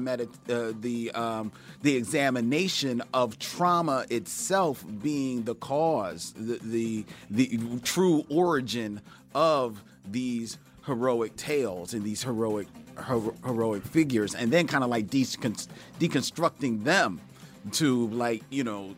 [0.49, 8.25] uh, the um, the examination of trauma itself being the cause, the the, the true
[8.31, 9.03] origin
[9.35, 12.67] of these heroic tales and these heroic
[13.07, 15.69] hero, heroic figures, and then kind of like decon-
[16.01, 17.21] deconstructing them
[17.73, 18.95] to like you know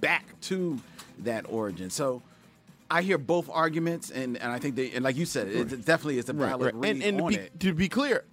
[0.00, 0.80] back to
[1.20, 1.90] that origin.
[1.90, 2.22] So.
[2.90, 5.84] I hear both arguments, and, and I think they, and like you said, it, it
[5.84, 7.60] definitely is a valid read And, and to, be, it.
[7.60, 8.24] to be clear,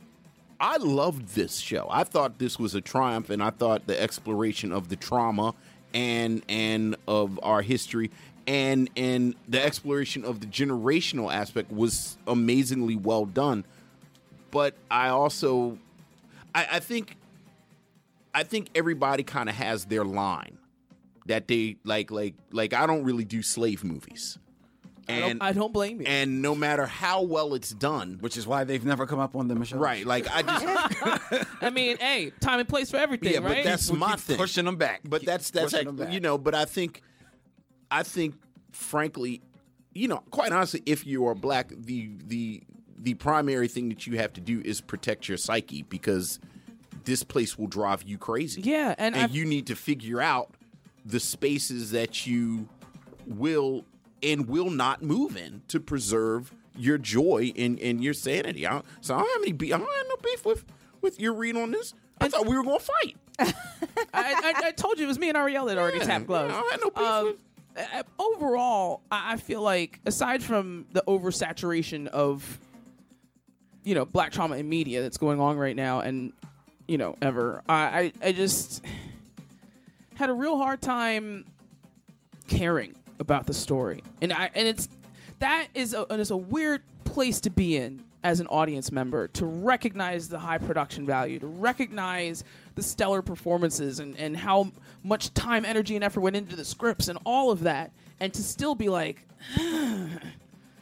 [0.59, 1.87] I loved this show.
[1.91, 5.53] I thought this was a triumph, and I thought the exploration of the trauma
[5.93, 8.11] and and of our history
[8.47, 13.65] and and the exploration of the generational aspect was amazingly well done.
[14.49, 15.77] But I also,
[16.55, 17.17] I, I think,
[18.33, 20.57] I think everybody kind of has their line
[21.27, 22.73] that they like, like, like.
[22.73, 24.39] I don't really do slave movies.
[25.09, 26.07] I don't- I don't blame you.
[26.07, 29.47] And no matter how well it's done, which is why they've never come up on
[29.47, 29.79] the Micheaux.
[29.79, 33.57] Right, like I just I mean, hey, time and place for everything, yeah, right?
[33.57, 34.37] but that's my thing.
[34.37, 35.01] pushing them back.
[35.03, 36.37] But that's that's pushing like, you know.
[36.37, 37.01] But I think,
[37.89, 38.35] I think,
[38.71, 39.41] frankly,
[39.93, 42.61] you know, quite honestly, if you are black, the the
[42.99, 46.39] the primary thing that you have to do is protect your psyche because
[47.05, 48.61] this place will drive you crazy.
[48.61, 50.53] Yeah, and and you need to figure out
[51.05, 52.67] the spaces that you
[53.25, 53.85] will
[54.23, 58.65] and will not move in to preserve your joy and, and your sanity.
[58.67, 59.73] I don't, so I don't have any beef.
[59.73, 60.65] I don't have no beef with
[61.01, 61.93] with your read on this.
[62.19, 63.17] I thought we were going to fight.
[63.39, 63.53] I,
[64.13, 66.53] I, I told you it was me and Ariel that already Yeah, tapped gloves.
[66.55, 72.59] I had no beef Um, with- overall, I feel like aside from the oversaturation of
[73.83, 76.33] you know black trauma in media that's going on right now, and
[76.87, 78.83] you know ever, I, I just
[80.15, 81.45] had a real hard time
[82.47, 84.89] caring about the story, and I and it's
[85.39, 89.45] that is a, it's a weird place to be in as an audience member to
[89.45, 92.43] recognize the high production value, to recognize
[92.75, 94.71] the stellar performances and, and how
[95.03, 98.43] much time, energy, and effort went into the scripts and all of that, and to
[98.43, 100.19] still be like, it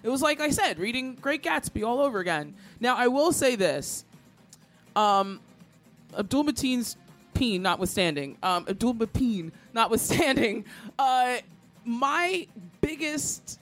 [0.09, 2.55] was like I said, reading Great Gatsby all over again.
[2.79, 4.05] Now I will say this,
[4.95, 5.39] um,
[6.17, 6.97] Abdul Mateen's
[7.33, 10.65] peen notwithstanding, um, Abdul Mateen notwithstanding,
[10.99, 11.37] uh,
[11.85, 12.47] my
[12.81, 13.59] biggest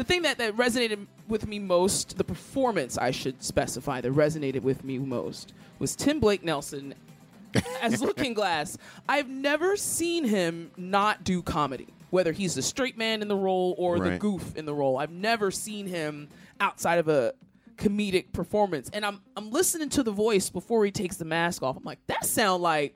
[0.00, 4.62] the thing that, that resonated with me most, the performance I should specify that resonated
[4.62, 6.94] with me most, was Tim Blake Nelson
[7.82, 8.78] as Looking Glass.
[9.08, 13.74] I've never seen him not do comedy, whether he's the straight man in the role
[13.76, 14.96] or the goof in the role.
[14.96, 16.28] I've never seen him
[16.60, 17.34] outside of a
[17.76, 18.90] comedic performance.
[18.92, 21.76] And I'm I'm listening to the voice before he takes the mask off.
[21.76, 22.94] I'm like, that sound like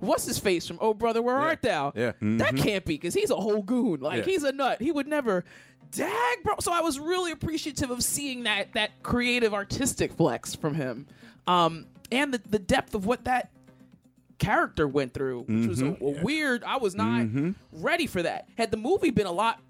[0.00, 1.92] what's his face from Oh Brother Where Art Thou?
[1.94, 2.12] Yeah.
[2.20, 4.00] That can't be because he's a whole goon.
[4.00, 4.32] Like Yeah.
[4.32, 4.80] he's a nut.
[4.80, 5.44] He would never.
[5.92, 6.54] Dag, bro.
[6.60, 11.06] So I was really appreciative of seeing that that creative, artistic flex from him,
[11.48, 13.50] um, and the the depth of what that
[14.38, 16.62] character went through, which was a, a weird.
[16.64, 17.26] I was not
[17.72, 18.48] ready for that.
[18.56, 19.60] Had the movie been a lot,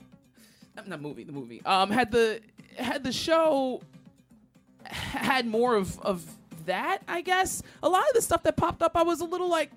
[0.76, 1.62] not movie, the movie.
[1.64, 2.40] Um, had the
[2.76, 3.80] had the show
[4.84, 6.24] had more of of
[6.66, 7.62] that, I guess.
[7.82, 9.70] A lot of the stuff that popped up, I was a little like,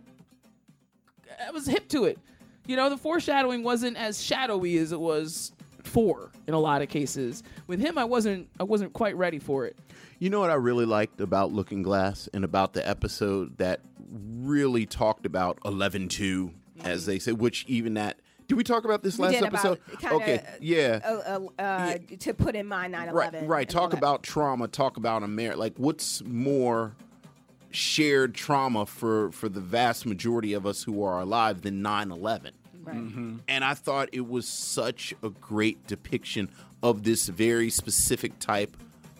[1.47, 2.17] I was hip to it.
[2.65, 5.51] You know, the foreshadowing wasn't as shadowy as it was
[5.83, 7.43] for in a lot of cases.
[7.67, 9.77] With him, I wasn't I wasn't quite ready for it.
[10.19, 14.85] You know what I really liked about Looking Glass and about the episode that really
[14.85, 16.51] talked about 11 2,
[16.85, 18.19] as they say, which even that.
[18.47, 19.79] Did we talk about this We last did episode?
[19.99, 20.99] about okay, yeah.
[21.03, 23.47] Uh, uh, uh, To put in mind 9 right, 11.
[23.47, 23.67] right.
[23.67, 24.67] Talk about trauma.
[24.67, 25.57] Talk about America.
[25.59, 26.95] Like, what's more
[27.73, 32.51] shared trauma for for the vast majority of us who are alive than 9-11?
[33.47, 36.49] And I thought it was such a great depiction
[36.81, 38.75] of this very specific type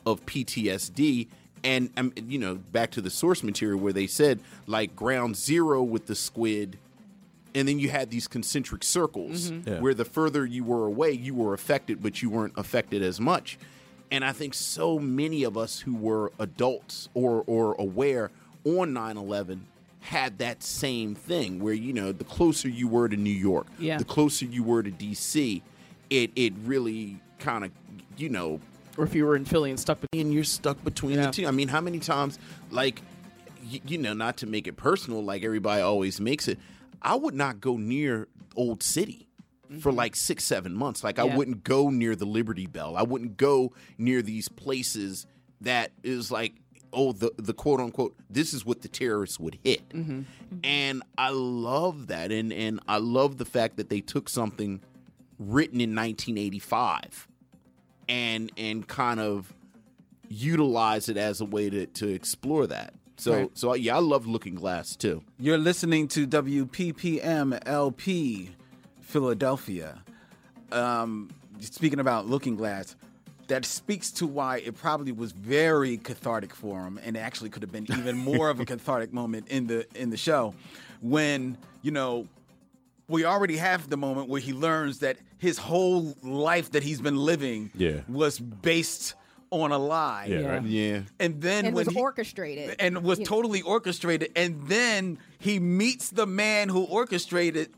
[0.05, 1.27] of PTSD.
[1.63, 5.81] And, um, you know, back to the source material where they said, like, ground zero
[5.81, 6.77] with the squid,
[7.55, 9.65] and then you had these concentric circles Mhm.
[9.67, 9.79] Yeah.
[9.79, 13.57] where the further you were away, you were affected, but you weren't affected as much.
[14.11, 18.29] And I think so many of us who were adults or, or aware
[18.65, 19.65] on 9 11
[19.99, 23.97] had that same thing where, you know, the closer you were to New York, Yeah.
[23.97, 25.61] the closer you were to DC,
[26.09, 27.71] it, it really kind of,
[28.17, 28.59] you know,
[28.97, 31.47] or if you were in Philly and stuck between, and you're stuck between the two.
[31.47, 32.37] I mean, how many times,
[32.69, 33.01] like,
[33.71, 36.59] y- you know, not to make it personal, like everybody always makes it,
[37.01, 39.27] I would not go near Old City
[39.79, 39.97] for mm-hmm.
[39.97, 41.03] like six, seven months.
[41.03, 42.95] Like, I wouldn't go near the Liberty Bell.
[42.95, 45.25] I wouldn't go near these places
[45.61, 46.53] that is like,
[46.93, 49.81] oh, the, the quote unquote, this is what the terrorists would hit.
[50.63, 52.31] And I love that.
[52.31, 54.81] And, and I love the fact that they took something
[55.39, 57.27] written in 1985
[58.07, 59.53] and and kind of
[60.29, 62.93] utilize it as a way to, to explore that.
[63.17, 63.49] So Right.
[63.57, 65.23] so yeah, I love Looking Glass too.
[65.39, 68.51] You're listening to WPPM LP
[69.01, 70.03] Philadelphia.
[70.71, 71.29] Um,
[71.59, 72.95] speaking about Looking Glass,
[73.47, 77.71] that speaks to why it probably was very cathartic for him, and actually could have
[77.71, 80.53] been even more of a cathartic moment in the in the show
[81.01, 82.27] when you know
[83.09, 87.17] we already have the moment where he learns that his whole life that he's been
[87.17, 87.99] living Yeah.
[88.07, 89.13] was based
[89.51, 90.27] on a lie.
[90.29, 90.63] Yeah, right.
[90.63, 91.01] Yeah.
[91.19, 94.31] And then and when was he, orchestrated and was You know, totally orchestrated.
[94.37, 97.69] And then he meets the man who orchestrated,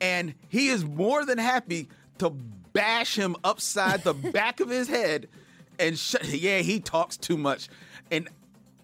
[0.00, 1.88] and he is more than happy
[2.18, 2.32] to
[2.72, 5.28] bash him upside the back of his head.
[5.78, 7.68] And yeah, he talks too much,
[8.10, 8.28] and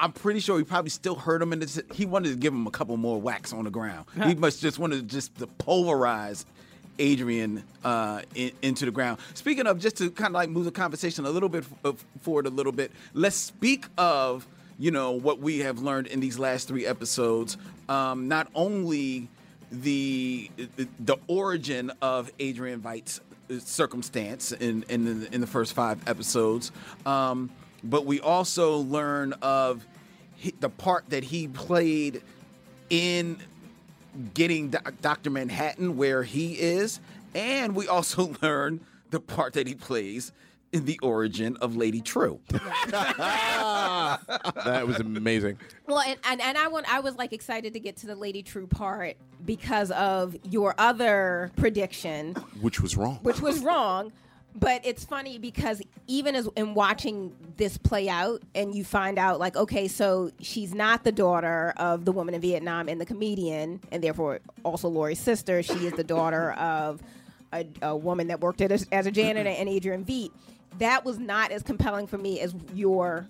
[0.00, 1.52] I'm pretty sure he probably still hurt him.
[1.52, 4.06] And he wanted to give him a couple more whacks on the ground.
[4.24, 6.46] he must just wanted just to pulverize
[6.98, 9.18] Adrian uh, in, into the ground.
[9.34, 11.92] Speaking of, just to kind of like move the conversation a little bit f- uh,
[12.22, 14.46] forward a little bit, let's speak of
[14.78, 17.56] you know what we have learned in these last three episodes.
[17.88, 19.28] Um, not only
[19.70, 20.50] the
[20.98, 23.20] the origin of Adrian Veidt's
[23.58, 26.72] circumstance in in the, in the first five episodes,
[27.06, 27.50] um,
[27.84, 29.86] but we also learn of
[30.60, 32.22] the part that he played
[32.90, 33.38] in
[34.34, 35.30] getting Dr.
[35.30, 37.00] Manhattan where he is,
[37.34, 38.80] and we also learn
[39.10, 40.32] the part that he plays
[40.72, 42.40] the origin of Lady True.
[42.48, 44.18] that
[44.86, 45.58] was amazing.
[45.86, 48.42] Well, and, and, and I want I was like excited to get to the Lady
[48.42, 53.18] True part because of your other prediction, Which was wrong.
[53.22, 54.12] which was wrong.
[54.54, 59.38] But it's funny because even as in watching this play out, and you find out
[59.38, 63.80] like, okay, so she's not the daughter of the woman in Vietnam and the comedian,
[63.92, 65.62] and therefore also Laurie's sister.
[65.62, 67.00] She is the daughter of
[67.52, 70.30] a, a woman that worked at as, as a janitor and Adrian Veidt.
[70.78, 73.26] That was not as compelling for me as your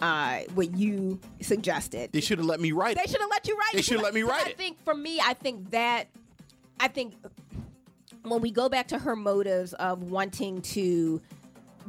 [0.00, 2.12] uh, what you suggested.
[2.12, 4.02] They should have let me write They should have let you write They should have
[4.04, 4.56] let me write I it.
[4.58, 6.08] think for me, I think that
[6.80, 7.14] I think
[8.22, 11.20] when we go back to her motives of wanting to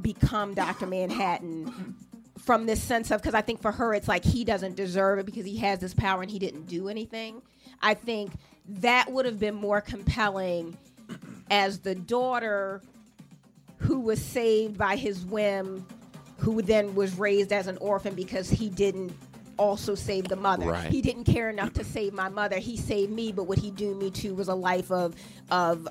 [0.01, 0.88] become Dr.
[0.88, 1.95] Manhattan
[2.39, 5.26] from this sense of because I think for her it's like he doesn't deserve it
[5.26, 7.41] because he has this power and he didn't do anything.
[7.82, 8.32] I think
[8.68, 10.78] that would have been more compelling
[11.49, 12.82] as the daughter
[13.84, 15.86] who was saved by his whim,
[16.38, 19.11] who then was raised as an orphan because he didn't
[19.58, 20.68] also save the mother.
[20.68, 20.89] Right.
[20.91, 22.58] He didn't care enough to save my mother.
[22.58, 25.16] He saved me, but what he doomed me to was a life of
[25.51, 25.88] of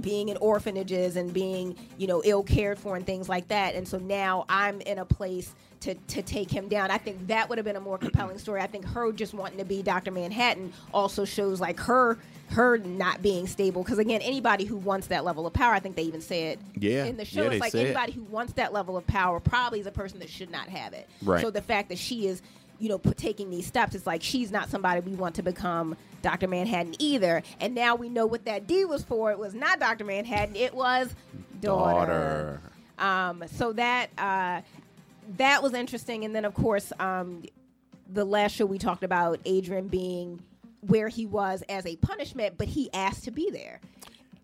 [0.00, 3.74] being in orphanages and being, you know, ill cared for and things like that.
[3.74, 6.90] And so now I'm in a place to, to take him down.
[6.90, 8.60] I think that would have been a more compelling story.
[8.60, 10.12] I think her just wanting to be Dr.
[10.12, 12.18] Manhattan also shows like her
[12.50, 13.82] her not being stable.
[13.82, 16.82] Because again, anybody who wants that level of power, I think they even said it
[16.82, 17.04] Yeah.
[17.06, 17.44] in the show.
[17.44, 17.84] Yeah, it's like say it.
[17.86, 20.92] anybody who wants that level of power probably is a person that should not have
[20.92, 21.08] it.
[21.22, 21.40] Right.
[21.40, 22.42] So the fact that she is,
[22.82, 25.96] you know, put, taking these steps, it's like she's not somebody we want to become
[26.20, 26.48] Dr.
[26.48, 27.44] Manhattan either.
[27.60, 29.30] And now we know what that D was for.
[29.30, 30.04] It was not Dr.
[30.04, 30.56] Manhattan.
[30.56, 31.14] It was
[31.60, 32.60] daughter.
[32.98, 34.62] Um, so that uh,
[35.36, 36.24] that was interesting.
[36.24, 37.44] And then of course, um,
[38.12, 40.42] the last show we talked about Adrian being
[40.80, 43.80] where he was as a punishment, but he asked to be there.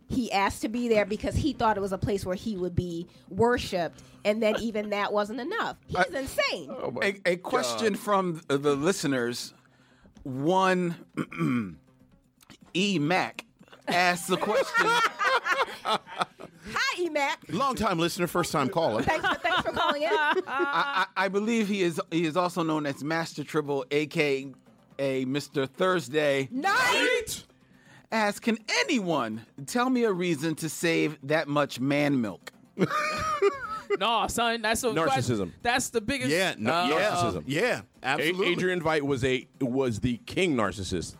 [0.08, 2.74] He asked to be there because he thought it was a place where he would
[2.74, 5.76] be worshipped, and then even that wasn't enough.
[5.86, 6.70] He's insane.
[6.70, 9.54] Oh a, a question from the the listeners.
[10.22, 10.96] One
[12.74, 13.44] E Mac
[13.86, 14.86] asked the question.
[15.84, 17.36] Hi, Emac.
[17.52, 19.02] Long time listener, first time caller.
[19.02, 20.08] Thanks for, thanks for calling in.
[20.12, 24.52] I, I, I believe he is he is also known as Master Tribble, aka
[24.98, 25.68] Mr.
[25.68, 26.48] Thursday.
[26.50, 27.44] Night.
[28.12, 32.52] Asks, "Can anyone tell me a reason to save that much man milk?"
[33.98, 35.52] no, son, that's a Narcissism.
[35.62, 36.30] That's the biggest.
[36.30, 37.44] Yeah, no, uh, yeah, narcissism.
[37.46, 38.46] yeah, absolutely.
[38.48, 41.16] A- Adrian Veidt was a was the king narcissist,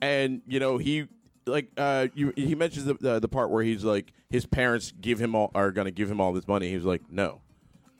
[0.00, 1.06] and you know he
[1.46, 5.18] like uh you, he mentions the, the the part where he's like his parents give
[5.18, 6.68] him all are going to give him all this money.
[6.68, 7.40] He was like, no,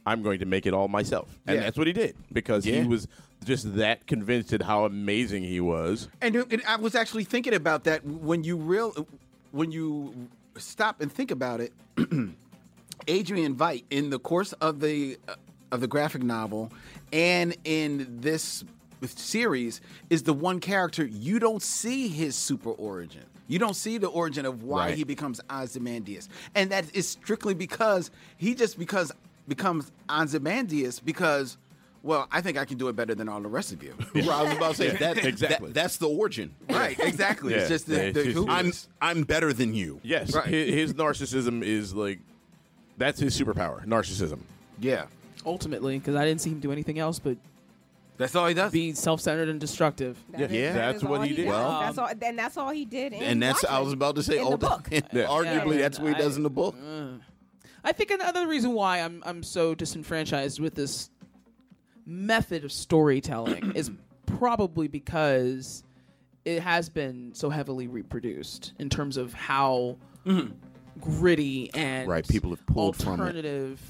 [0.07, 1.63] I'm going to make it all myself, and Yeah.
[1.65, 2.83] that's what he did because Yeah.
[2.83, 3.09] he was
[3.45, 6.09] just that convinced at how amazing he was.
[6.21, 9.07] And, I was actually thinking about that when you real
[9.51, 11.73] when you stop and think about it.
[13.09, 15.35] Adrian Veidt, in the course of the uh,
[15.73, 16.71] of the graphic novel
[17.13, 18.65] and in this
[19.05, 19.81] series,
[20.11, 23.25] is the one character you don't see his super origin.
[23.49, 24.97] You don't see the origin of why Right.
[24.97, 29.13] he becomes Ozymandias, and that is strictly because he just because
[29.49, 31.57] becomes Ozymandias because.
[32.05, 33.95] Well, I think I can do it better than all the rest of you.
[34.15, 35.69] Well, I was about to say that, Exactly.
[35.69, 36.55] that- that's the origin.
[36.69, 37.53] Right, exactly.
[37.53, 37.61] Yeah.
[37.61, 38.73] It's just Yeah, the, it's the just- who I'm.
[39.01, 40.01] I'm better than you.
[40.03, 40.47] Yes, Right.
[40.47, 42.19] his, his narcissism is like
[42.99, 44.41] that's his superpower, narcissism.
[44.81, 45.05] Yeah,
[45.47, 47.37] Ultimately, because I didn't see him do anything else but
[48.19, 48.71] that's all he does.
[48.73, 50.17] be self-centered and destructive.
[50.31, 50.73] That is- Yeah.
[50.73, 51.45] that That's what all he did.
[51.45, 51.53] does.
[51.53, 53.13] Well- that's all, and that's all he did.
[53.13, 54.39] In And that's I was about to say.
[54.39, 54.89] in the oh, book.
[54.91, 55.83] Arguably, Yeah.
[55.83, 56.75] that's what he does in the book.
[56.85, 57.19] Uh,
[57.85, 61.11] I think another reason why I'm I'm so disenfranchised with this
[62.07, 63.91] method of storytelling is
[64.27, 65.85] probably because
[66.45, 69.97] it has been so heavily reproduced in terms of how
[70.27, 70.53] mm-hmm.
[71.01, 73.21] gritty and Right, people have pulled from it.
[73.21, 73.81] alternative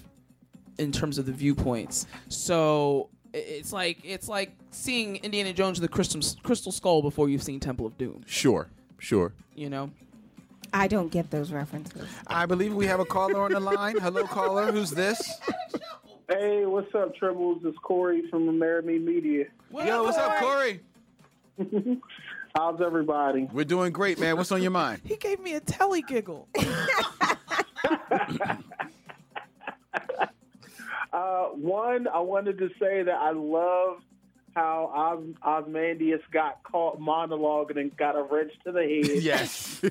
[0.78, 2.06] in terms of the viewpoints.
[2.28, 7.42] So it's like it's like seeing Indiana Jones and the Crystal Crystal Skull before you've
[7.42, 8.22] seen Temple of Doom.
[8.26, 9.32] Sure, sure.
[9.54, 9.90] You know,
[10.72, 12.08] I don't get those references.
[12.26, 13.98] I believe we have a caller on the line.
[13.98, 14.72] Hello, caller.
[14.72, 15.40] Who's this?
[16.38, 17.62] Hey, what's up, Tribbles?
[17.64, 19.44] It's Corey from Laramie Media.
[19.70, 20.80] Yo, what's up, Corey?
[22.56, 23.48] How's everybody?
[23.52, 24.36] We're doing great, man.
[24.36, 25.02] What's on your mind?
[25.04, 26.48] he gave me a telly giggle.
[31.12, 33.98] Uh, one, I wanted to say that I love
[34.56, 34.90] how
[35.44, 39.22] Os- Ozymandias got caught monologuing and got a wrench to the head.
[39.22, 39.82] Yes.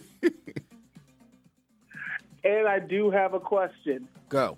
[2.43, 4.07] And I do have a question.
[4.29, 4.57] Go.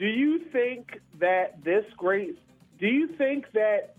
[0.00, 2.38] Do you think that this great?
[2.78, 3.94] Do you think that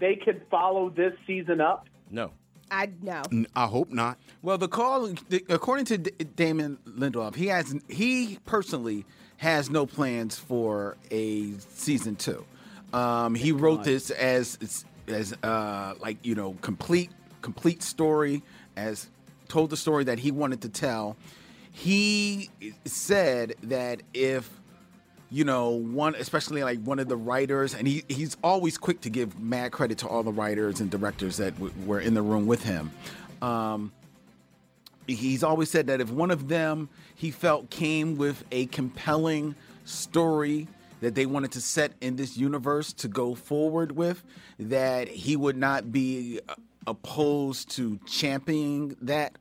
[0.00, 1.86] they could follow this season up?
[2.10, 2.32] No.
[2.70, 3.22] I know.
[3.54, 4.18] I hope not.
[4.40, 5.14] Well, the call,
[5.50, 9.04] according to D- Damon Lindelof, he has he personally
[9.36, 12.46] has no plans for a season two.
[12.94, 17.10] Um, he wrote this as as uh, like you know complete
[17.42, 18.42] complete story
[18.74, 19.10] as
[19.48, 21.18] told the story that he wanted to tell.
[21.72, 22.48] He
[22.86, 24.48] said that if
[25.32, 29.10] you know, one especially like one of the writers, and he he's always quick to
[29.10, 32.46] give mad credit to all the writers and directors that w- were in the room
[32.46, 32.90] with him.
[33.40, 33.92] Um,
[35.06, 39.54] he's always said that if one of them he felt came with a compelling
[39.86, 40.68] story
[41.00, 44.22] that they wanted to set in this universe to go forward with,
[44.58, 46.54] that he would not be uh,
[46.86, 49.32] opposed to championing that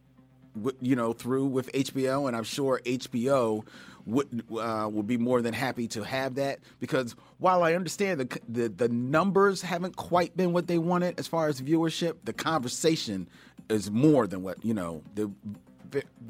[0.82, 3.66] you know, through with HBO, and I'm sure HBO
[4.06, 8.40] would uh, would be more than happy to have that because while I understand the,
[8.48, 13.28] the the numbers haven't quite been what they wanted as far as viewership, the conversation
[13.70, 15.04] is more than what you know.
[15.14, 15.30] They're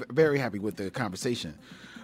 [0.09, 1.57] very happy with the conversation,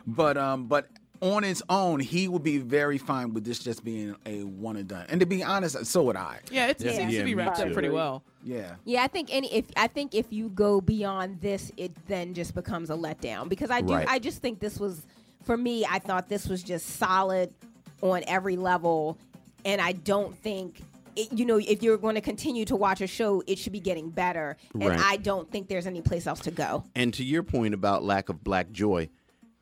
[0.06, 0.88] but um, but
[1.22, 4.88] on its own, he would be very fine with this just being a one and
[4.88, 5.06] done.
[5.10, 6.40] And to be honest, so would I.
[6.52, 8.24] Yeah, it seems to be wrapped up pretty well.
[8.44, 8.76] Yeah.
[8.86, 12.56] Yeah, I think any if I think if you go beyond this, it then just
[12.56, 14.08] becomes a letdown because I do Right.
[14.08, 15.06] I just think this was
[15.44, 15.86] for me.
[15.86, 17.54] I thought this was just solid
[18.02, 19.18] on every level,
[19.66, 20.82] and I don't think.
[21.16, 23.80] It, you know, if you're going to continue to watch a show, it should be
[23.80, 25.00] getting better, and Right.
[25.00, 26.84] I don't think there's any place else to go.
[26.96, 29.10] And to your point about lack of black joy,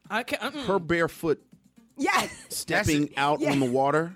[0.10, 0.66] I can mm.
[0.66, 1.42] her barefoot
[1.98, 3.52] Yes, stepping out Yeah.
[3.52, 4.16] on the water,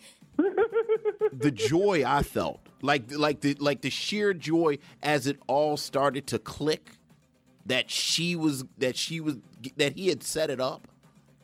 [1.32, 6.26] the joy I felt, like like the like the sheer joy as it all started
[6.28, 6.92] to click,
[7.66, 9.36] that she was that she was
[9.76, 10.88] that he had set it up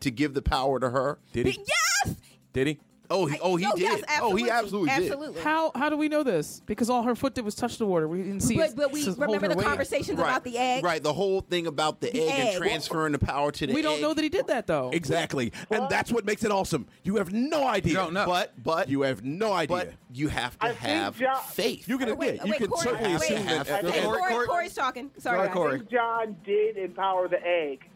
[0.01, 1.19] to give the power to her.
[1.32, 1.59] Did he?
[2.07, 2.16] Yes.
[2.53, 2.78] Did he?
[3.11, 3.83] Oh, he, oh, he Oh, did.
[3.83, 4.51] yes, oh, he absolutely.
[4.51, 5.43] absolutely, Absolutely.
[5.43, 6.61] How how do we know this?
[6.66, 8.09] Because all her foot did was touch the water.
[8.09, 8.57] We didn't see.
[8.57, 10.19] But, but we s- remember the conversations did.
[10.19, 10.85] about the egg.
[10.85, 12.47] Right, the whole thing about the, The egg, egg.
[12.49, 13.74] and transferring the power to the egg.
[13.77, 14.03] We don't egg.
[14.03, 14.91] know that he did that though.
[14.93, 15.53] Exactly.
[15.70, 16.87] And that's what makes it awesome.
[17.05, 17.95] You have no idea.
[17.95, 18.27] don't know.
[18.27, 19.77] But but You have no idea.
[19.77, 21.89] but you have to I have John- faith.
[21.89, 23.65] you can Wait, admit, you wait, can Corey, certainly wait, assume wait.
[23.66, 23.85] that.
[23.85, 25.11] I Hey, Corey, Corey- Corey's talking.
[25.19, 25.55] Sorry, Go ahead, guys.
[25.57, 25.74] Corey.
[25.74, 27.89] I think John did empower the egg.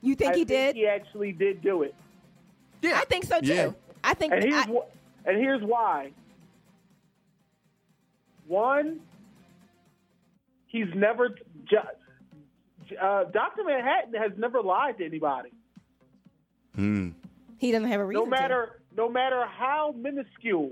[0.00, 0.76] You think I he think did?
[0.76, 1.94] He actually did do it.
[2.82, 2.98] Yeah.
[3.00, 3.74] I think so too.
[4.08, 4.10] Yeah.
[4.10, 4.32] I think.
[4.32, 6.12] And here's I, wh- and here's why.
[8.46, 9.00] One,
[10.66, 11.30] he's never.
[11.68, 11.76] ju-
[13.00, 15.50] Uh, Doctor Manhattan has never lied to anybody.
[16.74, 17.10] Hmm.
[17.58, 18.24] He doesn't have a reason.
[18.24, 20.70] No matter no matter how minuscule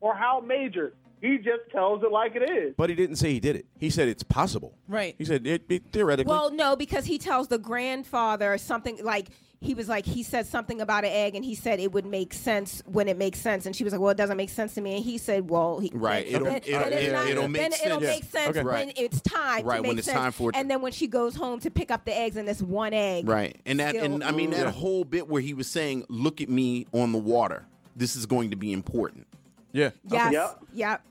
[0.00, 0.92] or how major,
[1.22, 2.74] he just tells it like it is.
[2.76, 3.66] But he didn't say he did it.
[3.78, 4.74] He said it's possible.
[4.88, 5.14] Right.
[5.18, 6.30] He said it, it theoretically.
[6.30, 9.28] Well, no, because he tells the grandfather something like
[9.62, 12.32] he was like he said something about an egg, and he said it would make
[12.32, 14.80] sense when it makes sense, and she was like, "Well, it doesn't make sense to
[14.80, 16.24] me," and he said, "Well, he, Right.
[16.24, 18.02] then- It'll- then- it'll- then it'll- not- it'll then make it'll sense.
[18.02, 18.58] make sense Okay.
[18.64, 18.92] when Right.
[18.96, 21.60] it's time Right, when it's sense." time for it And then when she goes home
[21.60, 23.60] to pick up the eggs, and this one egg, Right.
[23.66, 24.70] And that still- and I mean that Yeah.
[24.70, 27.66] whole bit where he was saying, "Look at me on the water.
[27.94, 29.26] This is going to be important."
[29.72, 29.90] Yeah.
[30.08, 30.58] Yes, Yep.
[30.72, 31.02] yep.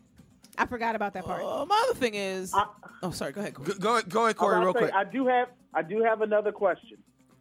[0.58, 1.44] I forgot about that part.
[1.44, 2.52] Uh, my other thing is,
[3.04, 3.32] oh, sorry.
[3.32, 3.54] Go ahead.
[3.54, 3.68] Corey.
[3.70, 4.94] Go, go, go ahead, Corey, real about to quick.
[4.96, 6.98] I do have I do have another question.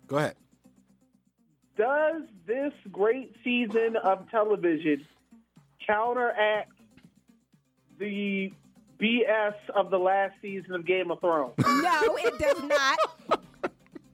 [0.06, 0.36] Go ahead.
[1.78, 5.06] Does this great season of television
[5.86, 6.72] counteract
[7.98, 8.52] the
[9.00, 11.54] BS of the last season of Game of Thrones?
[11.58, 13.40] No, it does not.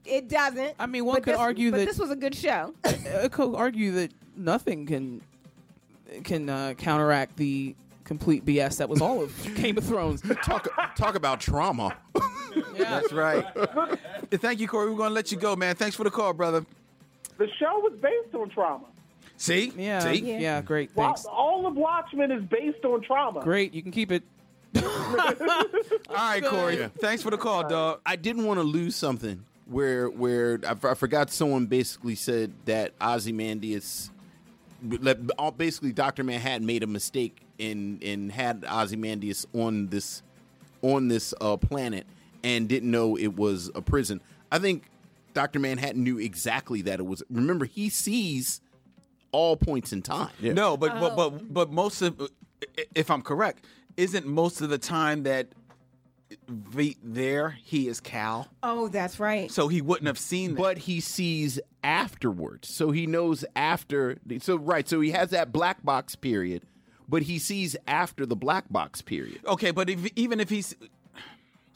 [0.05, 0.75] It doesn't.
[0.77, 2.73] I mean, one But could this- argue but that this was a good show.
[2.85, 5.21] I could argue that nothing can
[6.23, 10.21] can uh, counteract the complete BS that was all of Game of Thrones.
[10.43, 11.97] Talk talk about trauma.
[12.77, 13.43] That's right.
[14.31, 14.91] Thank you, Corey.
[14.91, 15.75] We're going to let you go, man.
[15.75, 16.63] Thanks for the call, brother.
[17.37, 18.85] The show was based on trauma.
[19.37, 19.73] See?
[19.77, 20.37] Yeah, See?
[20.37, 20.91] yeah, great.
[20.91, 21.25] Thanks.
[21.25, 23.41] All of Watchmen is based on trauma.
[23.41, 24.23] Great, you can keep it.
[24.75, 24.83] All
[26.09, 26.77] right, Corey.
[26.79, 26.87] Yeah.
[26.99, 28.01] Thanks for the call, dog.
[28.05, 32.53] I didn't want to lose something where where I, f- I forgot someone basically said
[32.65, 34.11] that Ozymandias
[34.83, 36.23] that basically Dr.
[36.23, 40.21] Manhattan made a mistake and and had Ozymandias on this
[40.81, 42.05] on this uh, planet
[42.43, 44.21] and didn't know it was a prison.
[44.51, 44.83] I think
[45.35, 45.59] Dr.
[45.59, 47.21] Manhattan knew exactly that it was.
[47.29, 48.61] Remember, he sees
[49.31, 50.31] all points in time.
[50.41, 51.29] No, but, but Oh.
[51.29, 52.19] but but most of,
[52.95, 53.65] if I'm correct,
[53.97, 55.49] isn't most of the time that
[56.47, 59.51] V there he is Cal, Oh, that's right.
[59.51, 60.61] so he wouldn't have seen that.
[60.61, 62.67] but he sees afterwards.
[62.67, 64.17] So he knows after.
[64.39, 64.87] So right.
[64.87, 66.63] So he has that black box period,
[67.07, 69.39] but he sees after the black box period.
[69.45, 70.75] Okay, but if, even if he's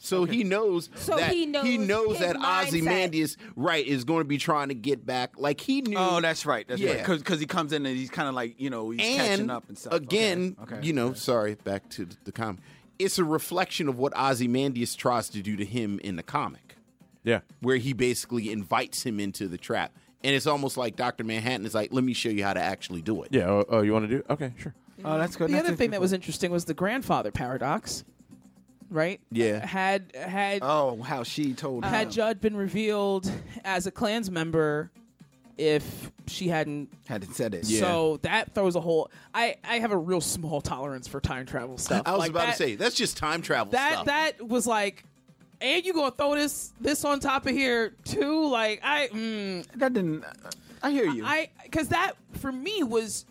[0.02, 2.66] So he knows So that he knows his that mindset.
[2.68, 5.38] Ozymandias right is going to be trying to get back.
[5.38, 5.96] Like he knew.
[5.98, 7.06] oh, that's right, that's right, Yeah.
[7.16, 9.68] because he comes in and he's kind of like you know he's and catching up
[9.68, 9.92] and stuff.
[9.92, 11.18] again, Okay, okay, you know, okay.
[11.18, 12.62] sorry, back to the, the comic.
[12.98, 16.76] It's a reflection of what Ozymandias tries to do to him in the comic.
[17.22, 17.40] Yeah.
[17.60, 19.92] where he basically invites him into the trap.
[20.24, 21.22] And it's almost like Dr.
[21.22, 23.28] Manhattan is like, let me show you how to actually do it.
[23.32, 23.46] Yeah.
[23.46, 24.24] Oh, oh you want to do?
[24.30, 24.74] Okay, sure.
[25.04, 25.48] Oh, that's good.
[25.50, 28.04] The That's other thing that was interesting was the grandfather paradox,
[28.90, 29.20] right?
[29.30, 29.64] Yeah.
[29.64, 31.90] Had had oh how she told him.
[31.90, 33.30] had Judd been revealed
[33.64, 34.90] as a Klans member
[35.56, 37.66] if she hadn't hadn't said it.
[37.66, 39.10] So that throws a whole.
[39.34, 42.02] I I have a real small tolerance for time travel stuff.
[42.06, 44.06] I was Like about that, to say, that's just time travel that stuff.
[44.06, 45.04] that was like,
[45.60, 48.48] and you gonna throw this this on top of here too?
[48.48, 50.24] Like I mm, that didn't.
[50.82, 51.24] I hear you.
[51.24, 53.26] I because that for me was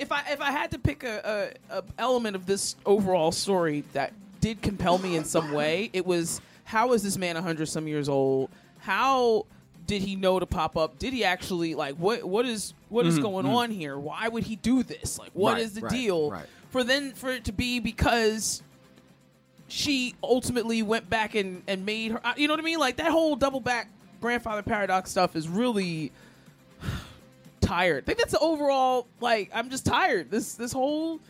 [0.00, 3.84] if I if I had to pick a, a, a element of this overall story
[3.92, 4.12] that
[4.42, 8.08] did compel me in some way, it was how is this man hundred some years
[8.10, 8.50] old?
[8.80, 9.46] How
[9.86, 10.98] did he know to pop up?
[10.98, 13.54] Did he actually like what what is what is Mhm, going mhm.
[13.54, 13.98] on here?
[13.98, 15.18] Why would he do this?
[15.18, 16.30] Like what is Right, the right, deal?
[16.30, 16.46] right.
[16.70, 18.62] For then for it to be because
[19.68, 22.78] she ultimately went back and, and made her you know what I mean?
[22.78, 23.88] Like that whole double back
[24.20, 26.12] grandfather paradox stuff is really
[27.60, 28.04] tired.
[28.04, 30.30] I think that's the overall like I'm just tired.
[30.30, 31.20] This this whole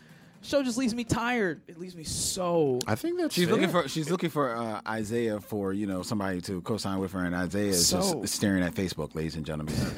[0.43, 1.61] show just leaves me tired.
[1.67, 3.53] It leaves me so I think that She's fair.
[3.55, 7.23] looking for she's looking for uh, Isaiah for you know somebody to co-sign with her,
[7.25, 9.73] and Isaiah is So- just staring at Facebook, ladies and gentlemen.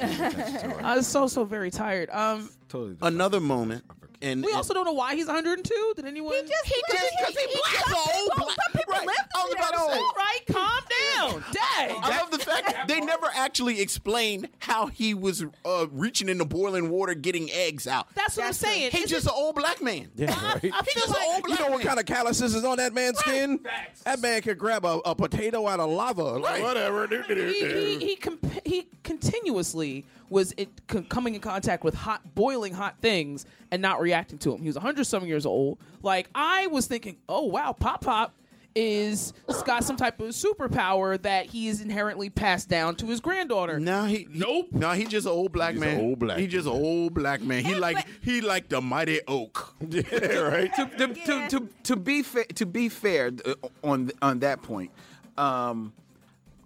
[0.82, 2.08] I was so so very tired.
[2.10, 2.96] Um totally.
[3.02, 3.84] Another moment.
[4.22, 5.92] And, we also don't know why he's 102.
[5.94, 8.85] Did anyone He just he just because he black old black.
[8.88, 9.06] Right.
[9.34, 9.98] I was about to say.
[9.98, 11.44] All right, calm down.
[11.52, 11.98] Dang.
[12.02, 16.44] I love the fact that they never actually explained how he was uh, reaching into
[16.44, 18.06] boiling water, getting eggs out.
[18.14, 18.90] That's what I'm saying.
[18.92, 20.08] He's Is just it- an old black man.
[20.16, 20.60] Yeah, right.
[20.62, 21.86] He's just an old You know what man.
[21.86, 23.60] kind of calluses is on that man's skin?
[24.04, 26.22] That man could grab a, a potato out of lava.
[26.24, 27.06] Like, whatever.
[27.08, 32.72] he, he, he, comp- he continuously was it, c- coming in contact with hot, boiling
[32.74, 34.60] hot things and not reacting to them.
[34.60, 35.78] He was 100 some years old.
[36.02, 38.34] Like, I was thinking, oh, wow, Pop Pop
[38.76, 39.32] is
[39.64, 43.80] got some type of superpower that he is inherently passed down to his granddaughter.
[43.80, 44.68] No, he nope.
[44.70, 46.00] No, he just an old black He's man.
[46.00, 47.64] old black He just an old black man.
[47.64, 49.74] He like he like the mighty oak.
[49.88, 50.02] yeah,
[50.38, 50.72] right.
[50.76, 54.90] to, to, to, to, to be fair, to be fair uh, on on that point,
[55.38, 55.92] um,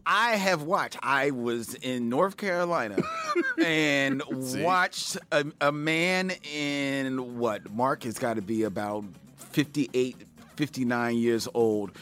[0.05, 0.99] I have watched.
[1.03, 2.97] I was in North Carolina
[3.65, 4.23] and
[4.61, 9.05] watched a, a man in what Mark has got to be about
[9.37, 10.17] 58,
[10.57, 11.93] 59 years old.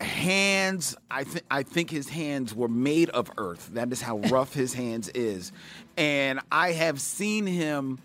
[0.00, 3.70] Hands, I think I think his hands were made of earth.
[3.74, 5.52] That is how rough his hands is.
[5.96, 7.98] And I have seen him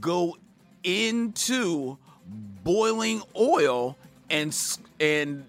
[0.00, 0.36] go
[0.84, 1.96] into
[2.64, 3.96] boiling oil
[4.28, 4.56] and
[5.00, 5.44] and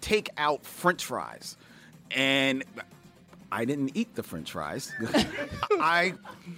[0.00, 1.56] take out french fries.
[2.10, 2.64] And
[3.54, 4.90] I didn't eat the french fries.
[5.72, 6.14] I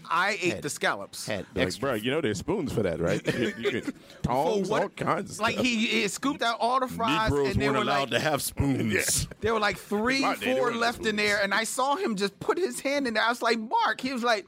[0.08, 1.28] I ate the scallops.
[1.28, 3.20] Like, bro, you know there's spoons for that, right?
[3.36, 5.66] You, you could tongs, what- all kinds of Like stuff.
[5.66, 8.20] he, he scooped out all the fries, Negroes and they weren't were allowed like, to
[8.20, 9.26] have spoons.
[9.40, 12.58] There were like three, day, four left in there, and I saw him just put
[12.58, 13.24] his hand in there.
[13.24, 14.00] I was like, Mark.
[14.00, 14.46] He was like,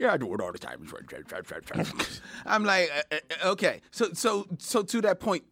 [0.00, 0.84] Yeah, I do it all the time.
[2.46, 3.80] I'm like, uh, uh, okay.
[3.92, 5.44] So, so, so to that point,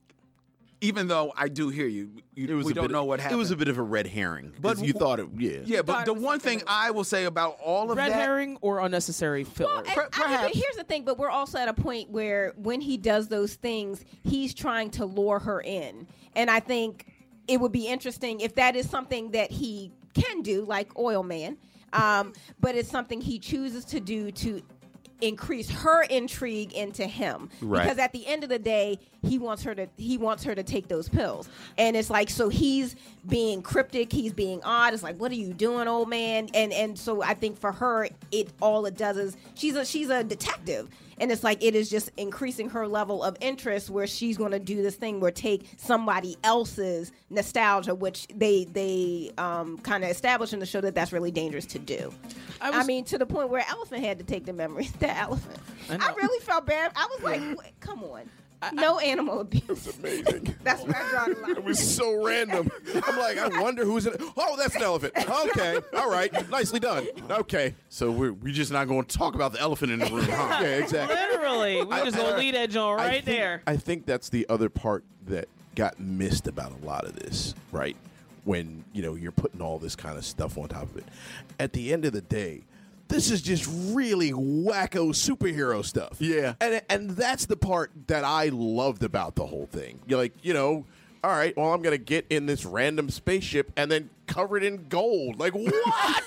[0.82, 3.36] even though I do hear you, you It was we don't know of- what happened.
[3.36, 4.52] It was a bit of a red herring.
[4.60, 5.60] But But you w- thought it, yeah.
[5.64, 8.80] yeah, but the one thing I will say about all of Red that, herring or
[8.80, 9.78] unnecessary filler?
[9.78, 12.80] And, I mean, but here's the thing, but we're also at a point where when
[12.80, 16.06] he does those things, he's trying to lure her in.
[16.34, 17.06] And I think
[17.48, 21.56] it would be interesting if that is something that he can do, like Oil Man,
[21.92, 24.62] um, but it's something he chooses to do to
[25.20, 27.84] increase her intrigue into him Right.
[27.84, 30.62] because at the end of the day he wants her to he wants her to
[30.62, 31.48] take those pills.
[31.78, 32.96] And it's like so he's
[33.28, 34.94] being cryptic he's being odd.
[34.94, 36.48] It's like what are you doing old man?
[36.54, 40.10] And and so i think for her it all it does is she's a she's
[40.10, 40.88] a detective.
[41.18, 44.58] And it's like it is just increasing her level of interest where she's going to
[44.58, 50.52] do this thing where take somebody else's nostalgia which they they um, kind of establish
[50.52, 52.12] in the show that that's really dangerous to do.
[52.60, 55.58] I, mean to the point where elephant had to take the memories the elephant.
[55.90, 56.90] I, really felt bad.
[56.96, 58.28] I was like come on
[58.72, 62.70] no animal abuse amazing that's where i draw the line It was so random.
[63.06, 64.14] I'm like, I wonder who's in.
[64.14, 64.22] It.
[64.36, 65.14] Oh, that's an elephant.
[65.16, 67.06] Okay, all right, nicely done.
[67.30, 70.24] Okay, so we're we're just not going to talk about the elephant in the room,
[70.28, 70.58] huh?
[70.62, 71.16] yeah, exactly.
[71.16, 73.62] Literally, we just gonna lead edge on I right think- there.
[73.66, 77.96] I think that's the other part that got missed about a lot of this, right?
[78.44, 81.04] When you know you're putting all this kind of stuff on top of it.
[81.58, 82.62] At the end of the day,
[83.12, 86.16] this is just really wacko superhero stuff.
[86.18, 86.54] Yeah.
[86.60, 90.00] and and that's the part that I loved about the whole thing.
[90.06, 90.86] You're like, you know.
[91.24, 94.88] All right, well, I'm gonna get in this random spaceship and then cover it in
[94.88, 95.38] gold.
[95.38, 96.24] Like what?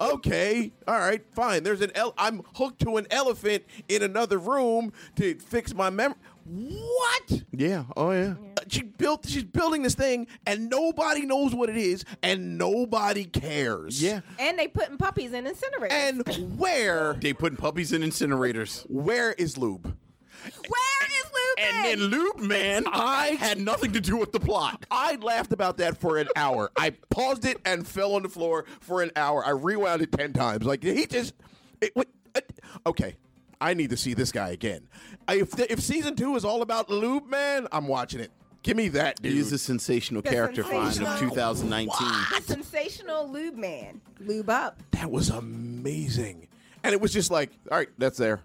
[0.00, 1.62] okay, all right, fine.
[1.62, 6.16] There's an el- I'm hooked to an elephant in another room to fix my memory.
[6.48, 7.42] What?
[7.52, 7.84] Yeah.
[7.96, 8.34] Oh yeah.
[8.56, 9.28] Uh, She built.
[9.28, 14.02] She's building this thing, and nobody knows what it is, and nobody cares.
[14.02, 14.20] Yeah.
[14.38, 17.14] and they putting puppies in incinerators And where?
[17.20, 18.82] They putting puppies in incinerators.
[18.90, 19.96] Where is lube?
[20.44, 24.86] where is Lube And then Lube Man, I had nothing to do with the plot.
[24.90, 26.70] I laughed about that for an hour.
[26.76, 29.44] I paused it and fell on the floor for an hour.
[29.44, 30.64] I rewound it ten times.
[30.64, 31.34] Like he just.
[31.82, 32.06] It, what,
[32.36, 32.40] uh,
[32.86, 33.16] okay,
[33.60, 34.88] I need to see this guy again.
[35.26, 38.30] I- If the, if season two is all about Lube Man, I'm watching it.
[38.62, 39.32] Give me that, dude.
[39.32, 41.96] He's a sensational The character find of 2019.
[42.36, 46.48] the sensational lube man lube up That was amazing,
[46.82, 48.40] and it was just like, all right, that's there.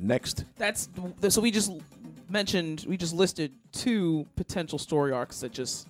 [0.00, 0.88] Next, That's
[1.28, 1.70] so we just
[2.30, 5.86] mentioned we just listed two potential story arcs that just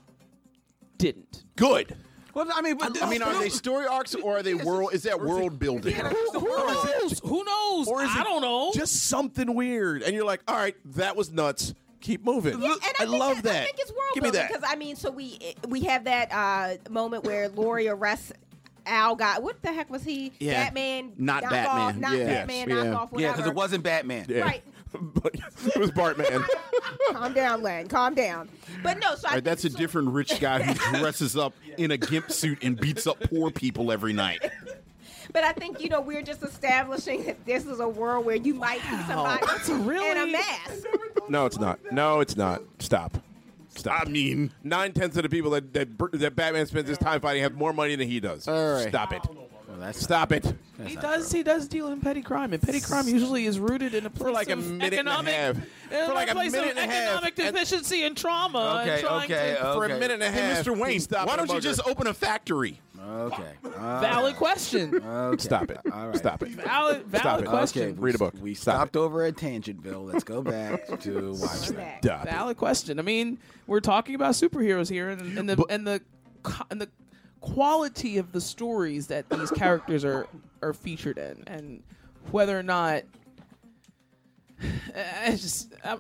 [0.99, 1.45] didn't.
[1.57, 1.97] good.
[2.39, 4.91] Well, I mean, but I mean, are they story arcs or are they world?
[4.93, 5.93] Is that world building?
[5.95, 7.19] Who knows?
[7.19, 7.89] Who knows?
[7.89, 8.71] Or is I don't know.
[8.73, 11.75] Just something weird, and you're like, all right, that was nuts.
[12.01, 12.63] Keep moving.
[12.63, 13.63] Yeah, and I, I, think love that.
[13.63, 14.53] I think it's world Give me building that.
[14.53, 18.33] because I mean, so we we have that uh, moment where Laurie arrests
[18.87, 19.17] Al.
[19.17, 20.33] Got what the heck was he?
[20.39, 20.65] Yeah.
[20.65, 21.67] Batman, Not Batman.
[21.67, 22.25] off, not Yeah.
[22.27, 22.69] Batman, Yes.
[22.69, 22.95] knock Yeah.
[22.95, 24.27] off, yeah, because it wasn't Batman.
[24.29, 24.43] Yeah.
[24.43, 24.63] Right.
[24.93, 26.45] But it was Bartman.
[27.13, 27.89] Calm down, Len.
[27.89, 28.49] Calm down.
[28.83, 31.91] But no, so I Right, that's a so- different rich guy who dresses up in
[31.91, 34.43] a gimp suit and beats up poor people every night.
[35.33, 38.55] But I think you know we're just establishing that this is a world where you
[38.55, 40.87] might see somebody that's a really- in a mask.
[41.29, 41.79] no, it's not.
[41.93, 42.63] No, it's not.
[42.79, 43.19] Stop.
[43.77, 44.07] Stop.
[44.07, 47.21] I mean, Nine tenths of the people that, that Br- that Batman spends his time
[47.21, 48.49] fighting have more money than he does.
[48.49, 48.89] All right.
[48.89, 49.23] Stop it.
[49.79, 50.55] Well, that's Stop it.
[50.85, 51.31] He does.
[51.33, 54.23] He does deal in petty crime, and petty crime usually is rooted in a place
[54.23, 55.57] For like a of minute and a economic, half.
[55.57, 57.03] in For like a place minute of and a half.
[57.05, 58.81] economic And- deficiency and trauma.
[58.83, 59.95] and Okay, trying okay, to- For a Okay.
[59.99, 60.65] minute and a Hey, half.
[60.67, 60.79] Mr.
[60.79, 62.81] Wayne, he's stopping why don't you just open a factory?
[63.11, 63.53] Okay.
[63.65, 64.95] Uh, Valid question.
[65.05, 65.43] okay.
[65.43, 65.79] Stop it.
[65.93, 66.17] All right.
[66.17, 66.49] Stop it.
[66.51, 67.49] Valid, Stop valid it.
[67.49, 67.83] question.
[67.91, 68.35] Okay, Read a book.
[68.41, 70.13] We Stop stopped over at Tangentville.
[70.13, 71.77] Let's go back to Watchmen.
[71.77, 72.03] Back.
[72.05, 72.31] Stop it.
[72.31, 72.99] Valid question.
[72.99, 76.03] I mean, we're talking about superheroes here, and, and the and the
[76.43, 76.89] co- and the
[77.41, 80.27] quality of the stories that these characters are
[80.63, 81.83] are featured in, and
[82.31, 83.03] whether or not.
[85.25, 85.99] I just, I,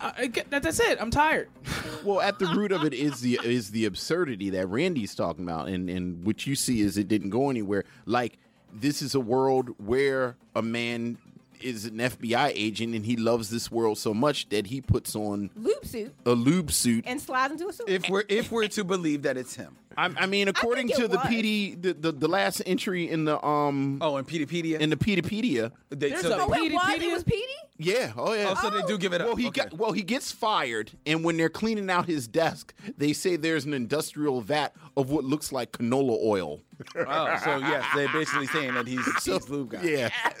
[0.00, 1.00] I, I get- that- that's it.
[1.00, 1.48] I'm tired.
[2.04, 5.68] Well, at the root of it is the is the absurdity that Randy's talking about,
[5.68, 7.84] and and what you see is it didn't go anywhere.
[8.06, 8.38] Like
[8.72, 11.18] this is a world where a man
[11.60, 15.50] is an FBI agent and he loves this world so much that he puts on
[15.56, 17.02] Lube suit a lube suit.
[17.06, 17.88] and slides into a suit.
[17.88, 19.76] If we're if we're to believe that it's him.
[19.98, 21.26] I, I mean, according think to the was.
[21.26, 24.78] PD, the, the the last entry in the um Oh, in Peteypedia.
[24.80, 27.02] in the Peteypedia, They, There's so a they- oh, it was.
[27.02, 27.42] It was Petey.
[27.78, 28.54] yeah, oh yeah.
[28.56, 29.26] oh, so they do give it up.
[29.26, 29.62] Well, he Okay.
[29.64, 29.92] got well.
[29.92, 34.40] He gets fired, and when they're cleaning out his desk, they say there's an industrial
[34.40, 36.60] vat of what looks like canola oil.
[36.94, 39.82] Oh, so yes, they're basically saying that he's he's lube guy.
[39.82, 40.10] Yeah,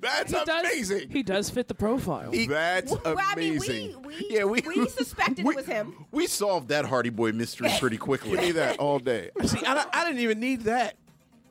[0.00, 1.10] That's He does, amazing.
[1.10, 2.30] he does fit the profile.
[2.48, 4.02] That's Well, I mean, amazing.
[4.02, 6.06] we we, Yeah, we- we, suspected we- it was him.
[6.10, 8.49] we solved that Hardy Boy mystery pretty quickly.
[8.52, 9.30] Give me that all day.
[9.44, 10.94] See, I, I didn't even need that.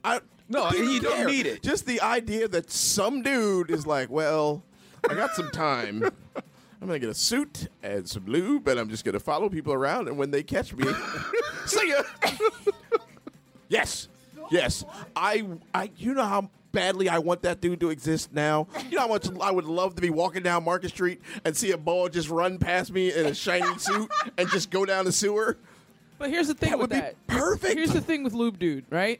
[0.03, 1.25] I No, didn't you don't care.
[1.27, 1.61] need it.
[1.63, 4.63] Just the idea that some dude is like, well,
[5.09, 6.03] I got some time.
[6.81, 10.07] I'm gonna get a suit and some lube, and I'm just gonna follow people around.
[10.07, 10.85] And when they catch me,
[11.65, 12.03] see ya.
[13.67, 14.07] yes,
[14.49, 14.85] yes.
[15.15, 18.67] I, I, you know how badly I want that dude to exist now.
[18.89, 21.71] You know how much I would love to be walking down Market Street and see
[21.71, 25.11] a ball just run past me in a shiny suit and just go down the
[25.11, 25.57] sewer.
[26.19, 27.27] But here's the thing That with would be that.
[27.27, 27.73] perfect.
[27.75, 29.19] Here's the thing with Lube Dude, right?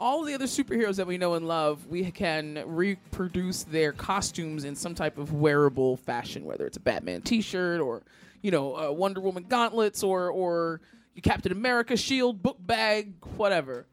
[0.00, 4.74] All the other superheroes that we know and love, we can reproduce their costumes in
[4.76, 8.02] some type of wearable fashion, whether it's a Batman T-shirt or,
[8.40, 10.80] you know, uh, Wonder Woman gauntlets or or
[11.14, 13.86] your Captain America shield, book bag, whatever.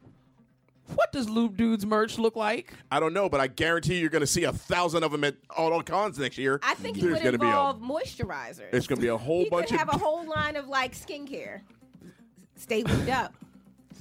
[0.94, 2.72] What does Lube Dude's merch look like?
[2.91, 5.36] I don't know, but I guarantee you're going to see a thousand of them at
[5.57, 6.60] all cons next year.
[6.61, 8.72] I think it There's would gonna be a- involve moisturizers.
[8.72, 10.68] It's going to be a whole he bunch could of have a whole line of
[10.68, 11.61] like skincare.
[12.56, 13.34] Stay lubed up.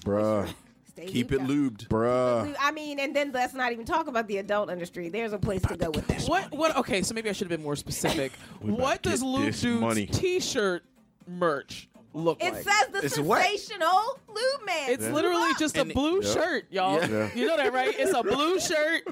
[0.04, 0.48] bruh,
[0.88, 1.46] Stay Keep it up.
[1.48, 1.88] lubed.
[1.88, 2.54] bruh.
[2.60, 5.08] I mean, and then let's not even talk about the adult industry.
[5.08, 6.22] There's a place to go with that.
[6.22, 6.52] What?
[6.52, 6.76] What?
[6.76, 8.32] Okay, so maybe I should have been more specific.
[8.60, 10.06] what does get Lube this Dude's money.
[10.06, 10.84] T-shirt
[11.26, 12.52] merch look like?
[12.52, 12.62] It like?
[12.64, 13.42] says the It's what?
[13.42, 14.90] sensational lube man.
[14.90, 15.58] It's Lube literally up.
[15.58, 16.32] just a blue Yeah.
[16.32, 17.00] shirt, y'all.
[17.00, 17.28] Yeah.
[17.34, 17.92] You know that, right?
[17.98, 19.02] It's a blue shirt.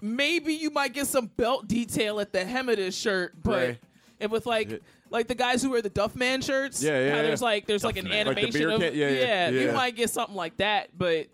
[0.00, 3.78] Maybe you might get some belt detail at the hem of this shirt, but Right.
[4.20, 4.80] and with like
[5.10, 6.82] like the guys who wear the Duff Man shirts.
[6.82, 7.22] Yeah, yeah, how.
[7.22, 8.26] There's like there's like an Man.
[8.26, 9.72] Like the animation beer of can- yeah, yeah, You yeah.
[9.72, 11.26] might get something like that, but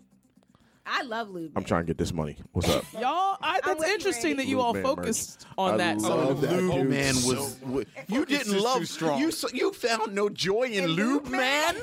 [0.85, 1.51] I love lube.
[1.55, 1.67] I'm man.
[1.67, 2.35] trying to get this money.
[2.51, 2.83] What's up?
[2.93, 4.43] y'all, I, I'm that's with you, interesting Randy.
[4.43, 5.53] that you Lube all Man focused merch.
[5.57, 6.01] on I that.
[6.01, 7.57] so that Lube dude man was.
[7.65, 9.19] wa- you didn't just love strong.
[9.19, 11.75] You s- you found no joy in Lube man.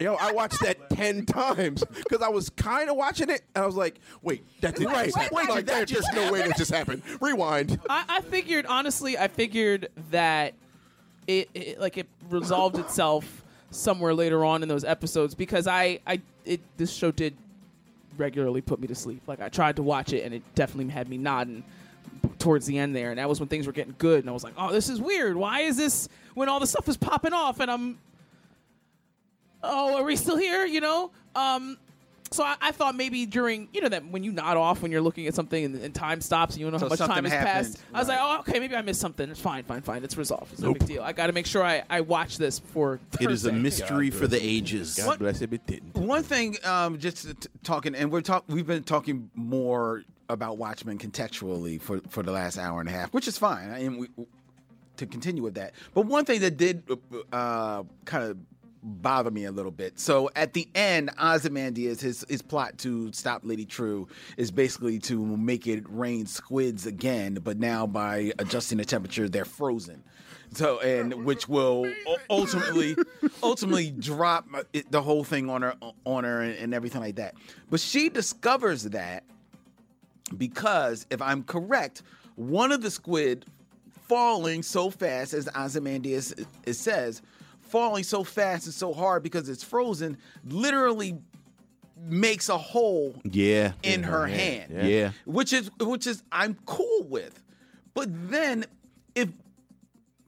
[0.00, 3.66] Yo, I watched that ten times because I was kind of watching it, and I
[3.66, 6.56] was like, "Wait, that didn't Wait, wait, wait, Like, that there's just no way that
[6.58, 7.80] just happened." Rewind.
[7.90, 10.54] I, I figured honestly, I figured that
[11.28, 16.22] it, it like it resolved itself somewhere later on in those episodes because I I
[16.44, 17.36] it this show did
[18.16, 19.22] regularly put me to sleep.
[19.28, 21.62] Like I tried to watch it and it definitely had me nodding
[22.38, 24.42] towards the end there and that was when things were getting good and I was
[24.42, 25.36] like, "Oh, this is weird.
[25.36, 27.98] Why is this when all the stuff is popping off and I'm
[29.62, 31.10] Oh, are we still here, you know?
[31.36, 31.76] Um
[32.30, 35.00] so I, I thought maybe during you know that when you nod off when you're
[35.00, 37.24] looking at something and, and time stops and you don't know So how much time
[37.24, 37.82] has happened, passed.
[37.94, 39.28] I was like, oh, okay, maybe I missed something.
[39.30, 40.04] It's fine, fine, fine.
[40.04, 40.52] It's resolved.
[40.52, 41.02] It's no big deal.
[41.02, 43.00] I got to make sure I, I watch this before.
[43.20, 43.62] It is a Thursday.
[43.62, 44.96] mystery for the ages.
[44.96, 45.94] God What- bless him, it didn't.
[45.94, 48.44] One thing, um, just t- t- talking, and we're talk.
[48.48, 53.12] We've been talking more about Watchmen contextually for for the last hour and a half,
[53.14, 53.70] which is fine.
[53.70, 54.08] I mean, we,
[54.98, 55.74] to continue with that.
[55.94, 56.82] But one thing that did
[57.32, 58.36] uh, kind of
[58.88, 59.98] bother me a little bit.
[59.98, 65.24] So at the end, Ozymandias, his his plot to stop Lady True is basically to
[65.36, 70.02] make it rain squids again, but now by adjusting the temperature, they're frozen.
[70.52, 71.92] So and which will
[72.30, 72.96] ultimately
[73.42, 75.74] ultimately drop uh, it, the whole thing on her
[76.04, 77.34] on her and, and everything like that.
[77.70, 79.24] But she discovers that
[80.36, 82.02] because if I'm correct,
[82.36, 83.44] one of the squid
[84.08, 87.22] falling so fast, as Ozymandias uh, it says,
[87.68, 91.18] falling so fast and so hard because it's frozen, literally
[92.00, 93.72] makes a hole Yeah.
[93.82, 94.72] in her hand.
[94.88, 95.12] Yeah.
[95.24, 97.42] Which is which is I'm cool with.
[97.94, 98.64] But then
[99.14, 99.28] if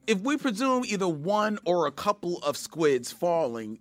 [0.07, 3.79] if we presume either one or a couple of squids falling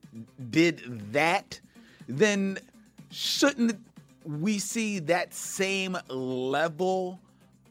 [0.52, 1.60] did that,
[2.07, 2.60] then
[3.10, 3.80] shouldn't
[4.23, 7.19] we see that same level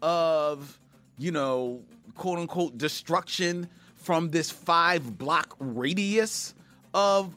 [0.02, 0.80] of,
[1.18, 1.80] you know,
[2.16, 6.54] quote unquote destruction from this five block radius
[6.94, 7.36] of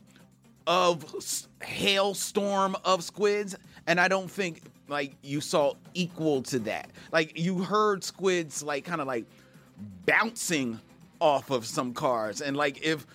[0.67, 1.03] of
[1.61, 3.55] hailstorm of squids
[3.87, 8.85] and i don't think like you saw equal to that like you heard squids like
[8.85, 9.25] kind of like
[10.05, 10.79] bouncing
[11.19, 13.05] off of some cars and like if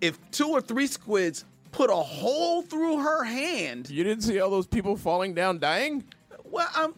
[0.00, 4.50] if two or three squids put a hole through her hand You didn't see all
[4.50, 6.04] those people falling down, dying.
[6.44, 6.94] well i'm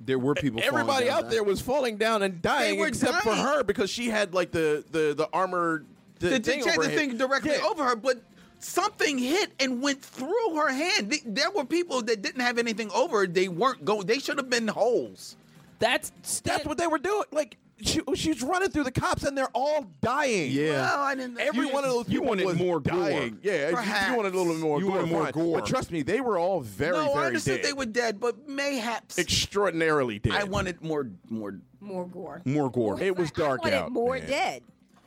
[0.00, 0.60] There were people.
[0.62, 1.30] Everybody down out that.
[1.30, 3.24] there was falling down and dying, except dying.
[3.24, 5.84] for her because she had like the the the armor.
[6.20, 7.66] The, the, thing she had over the thing directly Yeah.
[7.68, 8.20] over her, but
[8.58, 11.14] something hit and went through her hand.
[11.24, 13.26] There were people that didn't have anything over.
[13.26, 14.06] They weren't going.
[14.06, 15.36] They should have been holes.
[15.78, 16.10] That's
[16.42, 17.24] That's what they were doing.
[17.30, 20.50] Like she, she was running through the cops, and they're all dying.
[20.50, 20.72] Yeah.
[20.82, 21.38] Well, I didn't.
[21.38, 22.98] Every you- one of those You wanted was more gore.
[23.08, 23.38] dying.
[23.42, 24.10] Yeah, you- Perhaps.
[24.10, 24.78] you wanted a little bit more.
[24.80, 25.32] You gore, wanted more fine.
[25.32, 25.58] gore.
[25.60, 27.64] But trust me, they were all very, no, very I understood dead.
[27.64, 30.32] they were dead, but mayhaps extraordinarily dead.
[30.34, 31.58] I wanted more, more.
[31.80, 32.42] More gore.
[32.44, 33.00] More gore.
[33.00, 33.92] It was dark I out.
[33.92, 34.26] more man.
[34.28, 34.62] dead.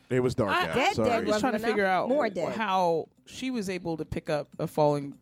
[0.10, 0.76] It was dark I, out.
[0.76, 1.10] Dead, Sorry.
[1.10, 2.54] dead I'm just trying to wasn't figure out More dead.
[2.56, 5.14] how she was able to pick up a falling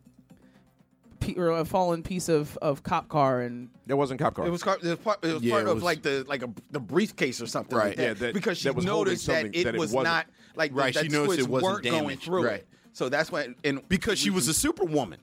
[1.20, 4.46] pe- or a fallen piece of, of cop car and It wasn't cop car.
[4.46, 6.24] It was, car- it was part, it was Yeah, part it of was- like the
[6.26, 7.88] like a the briefcase or something Right.
[7.88, 8.02] like that.
[8.02, 10.12] Yeah, that- because she that was holding noticed that something it that it was wasn't.
[10.14, 10.26] not
[10.56, 12.22] like Right, that she noticed switch it wasn't weren't going damaged.
[12.22, 12.54] through Right.
[12.60, 12.66] it.
[12.92, 15.20] So that's why and because she was a superwoman.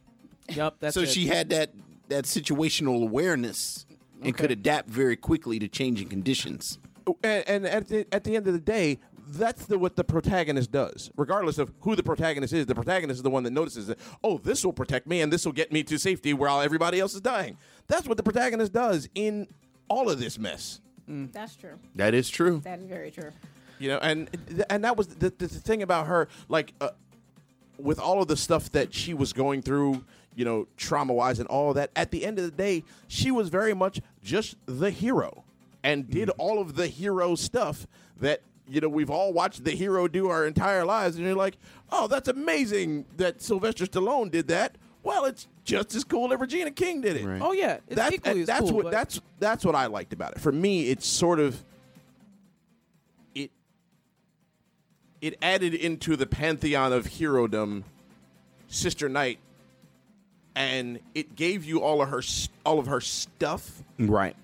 [0.50, 1.10] Yep, that's so it.
[1.10, 1.72] she had that
[2.10, 3.86] that situational awareness
[4.22, 6.80] and could adapt very quickly to changing conditions.
[7.24, 10.72] and, and at the at the end of the day, that's the what the protagonist
[10.72, 11.12] does.
[11.18, 14.00] Regardless of who the protagonist is, the protagonist is the one that notices that.
[14.24, 17.14] Oh, this will protect me, and this will get me to safety while everybody else
[17.14, 17.58] is dying.
[17.88, 19.48] That's what the protagonist does in
[19.90, 20.82] all of this mess.
[21.08, 21.80] That's true.
[21.96, 22.62] That is true.
[22.64, 23.32] That is very true.
[23.80, 24.30] You know, and
[24.70, 26.90] and that was the, the, the thing about her, like uh,
[27.78, 30.04] with all of the stuff that she was going through,
[30.36, 31.92] you know, trauma wise and all of that.
[31.96, 35.44] At the end of the day, she was very much just the hero,
[35.84, 37.88] and did all of the hero stuff
[38.20, 41.58] that you know we've all watched the hero do our entire lives, and you're like,
[41.92, 44.78] oh, that's amazing that Sylvester Stallone did that.
[45.04, 47.26] Well, it's just as cool that Regina King did it.
[47.42, 50.12] Oh yeah, it's That- equally as that's cool, what but- that's that's what I liked
[50.14, 50.40] about it.
[50.42, 51.64] For me, it's sort of
[53.34, 53.52] it
[55.22, 57.86] it added into the pantheon of herodom,
[58.68, 59.40] Sister Night,
[60.56, 62.22] and it gave you all of her
[62.66, 64.36] all of her stuff, Right.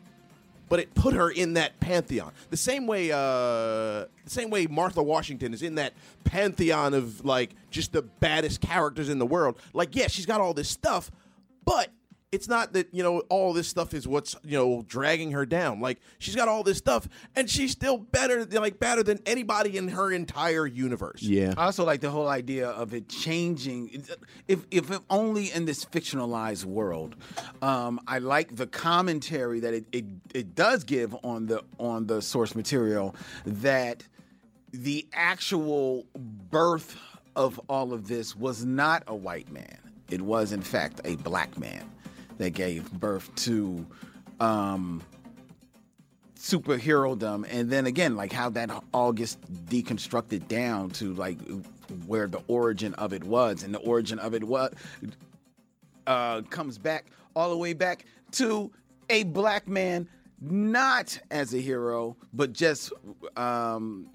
[0.73, 2.31] But it put her in that pantheon.
[2.49, 5.93] The same way, uh, the same way Martha Washington is in that
[6.23, 9.59] pantheon of like just the baddest characters in the world.
[9.73, 11.11] Like, yeah, she's got all this stuff,
[11.63, 11.91] but
[12.33, 15.79] it's not that you know all this stuff is what's you know dragging her down.
[15.79, 19.89] Like, she's got all this stuff, and she's still better, like better than anybody in
[19.89, 21.21] her entire universe.
[21.21, 21.53] Yeah.
[21.55, 24.03] I also like the whole idea of it changing.
[24.47, 27.15] If if only in this fictionalized world,
[27.61, 32.19] um, I like the commentary that it, it it does give on the on the
[32.19, 33.15] source material
[33.45, 34.07] that
[34.71, 36.97] the actual birth
[37.35, 39.77] of all of this was not a white man.
[40.09, 41.87] It was in fact a black man
[42.37, 43.85] that gave birth to
[44.39, 45.01] um,
[46.43, 47.45] superherodom.
[47.49, 49.37] And then again like how that all gets
[49.67, 51.37] deconstructed down to like
[52.05, 53.63] where the origin of it was.
[53.63, 54.73] And the origin of it was
[56.05, 58.69] uh comes back all the way back to
[59.09, 60.07] a black man
[60.41, 62.91] not as a hero but just
[63.37, 64.07] um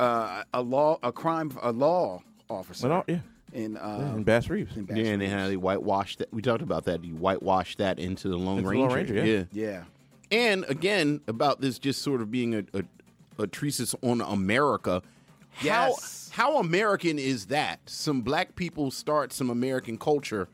[0.00, 2.88] uh a law a crime a law officer.
[2.88, 3.18] Well, yeah.
[3.52, 4.76] In uh Yeah, and Bass Reeves.
[4.76, 5.32] in Bass Yeah, and they Reeves.
[5.40, 6.32] had they whitewashed that.
[6.32, 7.04] We talked about that.
[7.04, 8.86] You whitewashed that into the Lone Into the Ranger.
[8.88, 9.44] Lone Ranger, yeah.
[9.52, 9.84] yeah
[10.30, 12.82] And again, about this just sort of being a, a,
[13.42, 15.02] a treatise on America.
[15.62, 16.30] Yes.
[16.32, 17.80] How how American is that?
[17.86, 20.48] Some black people start some American culture,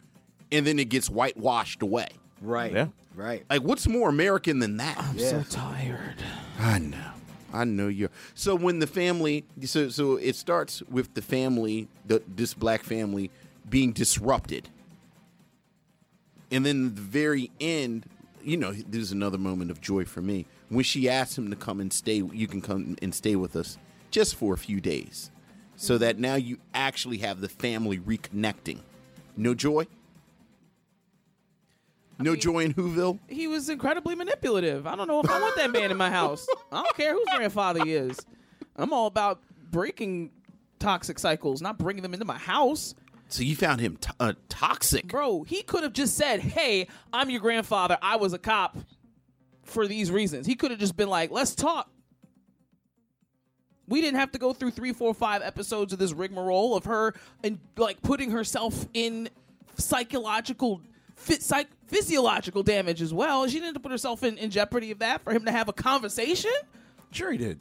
[0.51, 2.09] and then it gets whitewashed away.
[2.41, 2.87] right Yeah.
[3.15, 4.97] right Like, what's more American than that?
[5.15, 5.43] yeah.
[5.51, 6.23] tired.
[6.59, 7.11] I know.
[7.57, 8.11] I know you're.
[8.35, 13.31] So when the family, so so it starts with the family, the, this black family
[13.69, 14.69] being disrupted,
[16.51, 18.07] and then the very end,
[18.43, 21.81] you know, there's another moment of joy for me when she asks him to come
[21.81, 22.23] and stay.
[22.33, 23.79] You can come and stay with us
[24.11, 25.31] just for a few days,
[25.77, 28.81] so that now you actually have the family reconnecting.
[29.37, 29.87] No joy.
[32.19, 33.19] No joy in Whoville.
[33.29, 34.87] He was incredibly manipulative.
[34.87, 36.47] I don't know if I want that man in my house.
[36.73, 38.19] I don't care whose grandfather he is.
[38.75, 39.41] I'm all about
[39.71, 40.31] breaking
[40.79, 42.95] toxic cycles, not bringing them into my house.
[43.29, 45.09] So you found him to- uh, toxic.
[45.09, 47.99] Bro, he could have just said, "Hey, I'm your grandfather.
[48.01, 48.79] I was a cop
[49.65, 51.91] for these reasons." He could have just been like, "Let's talk."
[53.89, 57.15] We didn't have to go through three, four, five episodes of this rigmarole of her
[57.45, 59.29] and like putting herself in
[59.77, 60.81] psychological,
[61.15, 63.47] fit, psych, physiological damage as well.
[63.49, 66.53] She didn't put herself in, in jeopardy of that for him to have a conversation.
[67.11, 67.61] Sure, he did.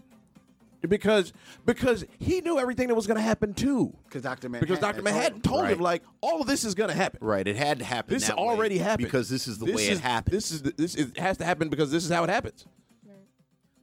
[0.88, 1.34] Because
[1.66, 3.96] because he knew everything that was going to happen too.
[4.08, 4.50] because Dr.
[4.50, 4.96] Manhattan Because Dr.
[4.98, 5.72] had Manhattan told told Right.
[5.74, 7.20] him like all of this is going to happen.
[7.22, 8.14] Right, it had to happen.
[8.14, 10.36] This that way already happened because this is the way is, it happened.
[10.36, 12.66] This is the, this is, it has to happen because this is how it happens.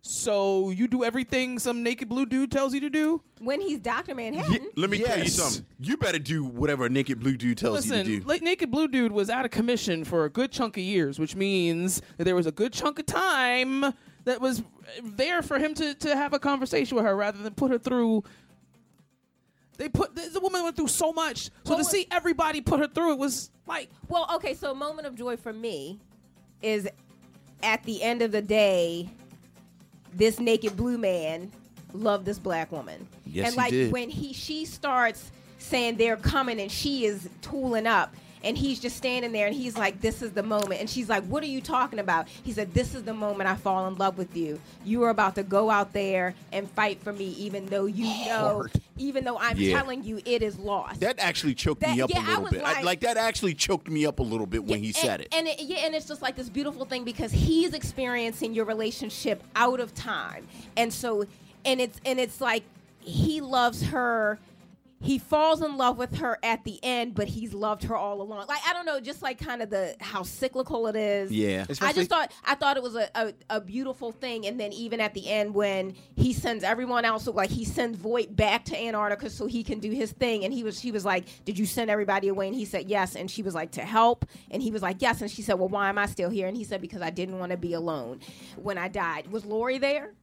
[0.05, 3.23] So you do everything some naked blue dude tells you to do.
[3.39, 4.17] When he's Dr.
[4.17, 4.69] Manhattan.
[4.77, 5.35] Let me tell you Yes.
[5.35, 5.65] something.
[5.79, 8.27] You better do whatever a naked blue dude tells Listen, you to do.
[8.27, 11.37] like Naked Blue Dude was out of commission for a good chunk of years, which
[11.37, 14.65] means that there was a good chunk of time that was
[15.05, 18.25] there for him to, to have a conversation with her rather than put her through.
[19.79, 22.89] They put the, the woman went through so much, so to see everybody put her
[22.89, 26.01] through it was like Well, okay, so a moment of joy for me
[26.61, 26.89] is
[27.63, 29.09] at the end of the day,
[30.15, 31.51] this naked blue man
[31.93, 33.07] loved this black woman.
[33.27, 33.93] Yes, and he like did.
[33.93, 38.15] when he she starts saying they're coming and she is tooling up
[38.45, 41.23] and he's just standing there and he's like this is the moment and she's like
[41.25, 44.19] what are you talking about he said this is the moment i fall in love
[44.19, 47.87] with you you are about to go out there and fight for me even though
[47.87, 48.67] you know
[48.99, 49.77] even though i'm Yeah.
[49.79, 52.51] telling you it is lost That actually choked me up yeah, a I little was
[52.53, 52.63] bit.
[52.63, 55.21] I- like- like that actually choked me up a little bit when he and, said
[55.21, 55.29] it.
[55.33, 59.43] And it, yeah, and it's just like this beautiful thing because he's experiencing your relationship
[59.57, 60.47] out of time,
[60.77, 61.25] and so,
[61.65, 62.65] and it's and it's like
[63.01, 64.39] he loves her.
[65.03, 68.47] He falls in love with her at the end, but he's loved her all along.
[68.47, 71.33] Like I don't know, just like kind of the how cyclical it is.
[71.33, 71.67] Yeah.
[71.81, 75.01] I just thought I thought it was a, a, a beautiful thing, and then even
[75.01, 79.29] at the end when he sends everyone else, like he sends Veidt back to Antarctica
[79.29, 81.91] so he can do his thing, and he was she was like, "Did you send
[81.91, 84.83] everybody away?" And he said yes, and she was like, "To help," and he was
[84.83, 87.03] like, "Yes," and she said, "Well, why am I still here?" And he said, "Because
[87.03, 88.21] I didn't want to be alone
[88.57, 90.15] when I died." Was Laurie there?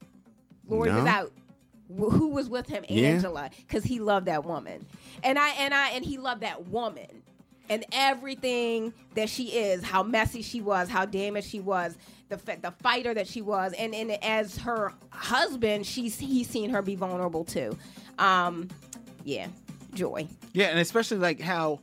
[0.68, 1.34] Laurie was out.
[1.90, 2.86] Wh- Who was with him?
[2.88, 3.10] Yeah.
[3.10, 4.86] Angela, because he loved that woman,
[5.24, 7.24] and I and I and he loved that woman
[7.70, 11.95] and everything that she is, how messy she was, how damaged she was,
[12.30, 16.70] the fa- the fighter that she was, and and as her husband, she's he's seen
[16.70, 17.78] her be vulnerable too.
[18.18, 18.68] Um,
[19.24, 19.48] yeah,
[19.94, 20.28] joy.
[20.53, 21.80] Yeah, and especially like how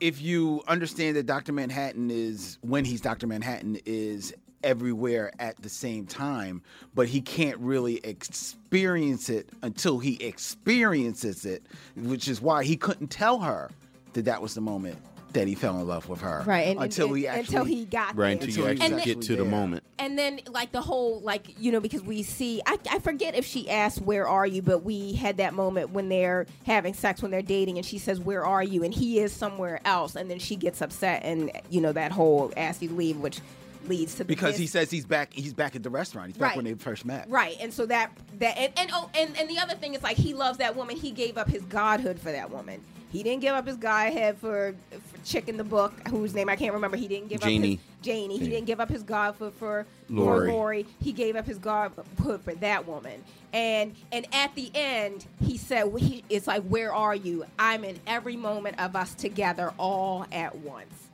[0.00, 1.52] if you understand that Dr.
[1.52, 3.26] Manhattan is when he's Dr.
[3.26, 4.32] Manhattan is
[4.62, 6.62] everywhere at the same time,
[6.94, 11.62] but he can't really experience it until he experiences it,
[11.96, 13.70] which is why he couldn't tell her
[14.14, 14.98] that that was the moment
[15.34, 16.42] that he fell in love with her.
[16.46, 18.48] Right, and- until and- he actually until he got right there.
[18.48, 19.50] until you actually he's get to the there.
[19.50, 19.82] moment.
[19.98, 23.44] And then like the whole like you know because we see I, I forget if
[23.44, 27.30] she asked where are you but we had that moment when they're having sex when
[27.30, 30.38] they're dating and she says where are you and he is somewhere else and then
[30.38, 33.40] she gets upset and you know that whole ask you to leave which
[33.88, 36.28] leads to the because he says he's back he's back at the restaurant.
[36.28, 36.56] He's back Right.
[36.56, 37.28] when they first met.
[37.28, 40.16] Right, and so that that and, and oh and, and the other thing is like
[40.16, 40.96] he loves that woman.
[40.96, 42.80] He gave up his godhood for that woman.
[43.10, 46.56] He didn't give up his godhead for, for Chick in the book, whose name I
[46.56, 46.98] can't remember.
[46.98, 47.76] He didn't give up Janie.
[47.76, 48.36] his Janie.
[48.38, 48.50] He Yeah.
[48.50, 50.48] didn't give up his god for for Laurie.
[50.48, 50.86] for Laurie.
[51.02, 53.24] He gave up his godhood for that woman.
[53.54, 55.90] And and at the end, he said,
[56.28, 57.46] "It's like, where are you?
[57.58, 61.07] I'm in every moment of us together, all at once."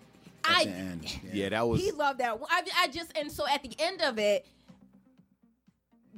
[0.44, 0.98] I
[1.32, 2.38] Yeah, that was he loved that.
[2.50, 4.46] I, I just and so at the end of it,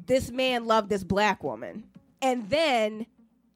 [0.07, 1.85] this man loved this black woman,
[2.23, 3.07] and then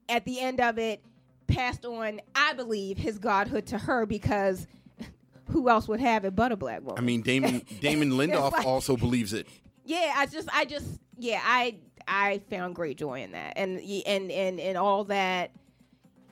[0.09, 1.03] at the end of it,
[1.47, 2.21] passed on.
[2.35, 4.67] I believe his godhood to her because
[5.51, 6.99] who else would have it but a black woman?
[6.99, 9.47] I mean, Damon Damon Lindelof like- also believes it.
[9.85, 10.87] yeah, I just, I just,
[11.19, 11.77] yeah, I,
[12.09, 15.51] I found great joy in that, and and and and all that.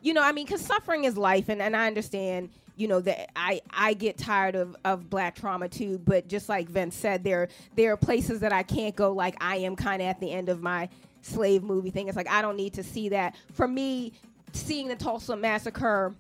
[0.03, 2.51] You know, I mean, because suffering is life, and and I understand.
[2.77, 6.69] You know that I I get tired of of black trauma too, but just like
[6.69, 9.12] Vince said, there there are places that I can't go.
[9.12, 10.89] Like I am kind of at the end of my
[11.23, 12.07] slave movie thing.
[12.07, 13.35] It's like I don't need to see that.
[13.53, 14.12] For me,
[14.53, 16.15] seeing the Tulsa massacre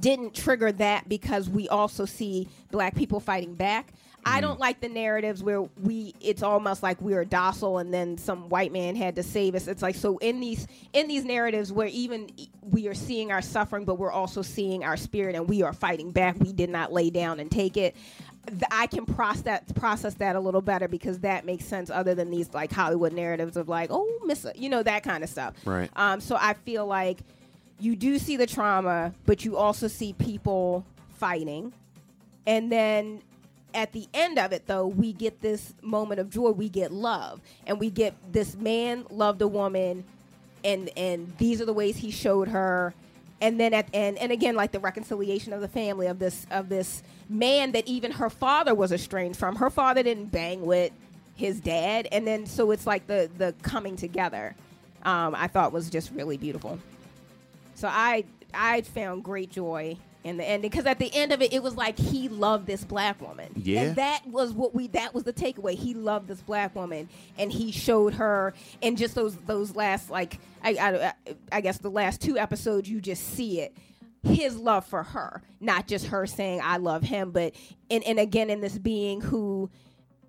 [0.00, 3.92] didn't trigger that because we also see black people fighting back.
[4.26, 8.18] I don't like the narratives where we it's almost like we are docile and then
[8.18, 9.68] some white man had to save us.
[9.68, 12.30] It's like so in these in these narratives where even
[12.62, 16.10] we are seeing our suffering but we're also seeing our spirit and we are fighting
[16.10, 16.36] back.
[16.38, 17.94] We did not lay down and take it.
[18.70, 22.30] I can process that process that a little better because that makes sense other than
[22.30, 25.54] these like Hollywood narratives of like, oh, miss you know, that kind of stuff.
[25.64, 25.90] Right.
[25.96, 27.18] Um, so I feel like
[27.80, 30.84] you do see the trauma, but you also see people
[31.18, 31.72] fighting.
[32.46, 33.22] And then
[33.74, 36.50] at the end of it, though, we get this moment of joy.
[36.50, 40.04] We get love, and we get this man loved a woman,
[40.64, 42.94] and and these are the ways he showed her.
[43.40, 46.68] And then at and and again, like the reconciliation of the family of this of
[46.68, 49.56] this man that even her father was estranged from.
[49.56, 50.92] Her father didn't bang with
[51.34, 54.54] his dad, and then so it's like the the coming together.
[55.02, 56.78] Um, I thought was just really beautiful.
[57.74, 58.24] So I
[58.54, 61.76] I found great joy in the ending because at the end of it, it was
[61.76, 63.52] like he loved this black woman.
[63.56, 63.82] Yeah.
[63.82, 65.74] and that was what we that was the takeaway.
[65.74, 70.38] He loved this black woman, and he showed her in just those those last like
[70.62, 71.12] I I,
[71.52, 72.88] I guess the last two episodes.
[72.88, 73.76] You just see it.
[74.22, 77.54] His love for her, not just her saying I love him, but
[77.90, 79.68] and and again in this being who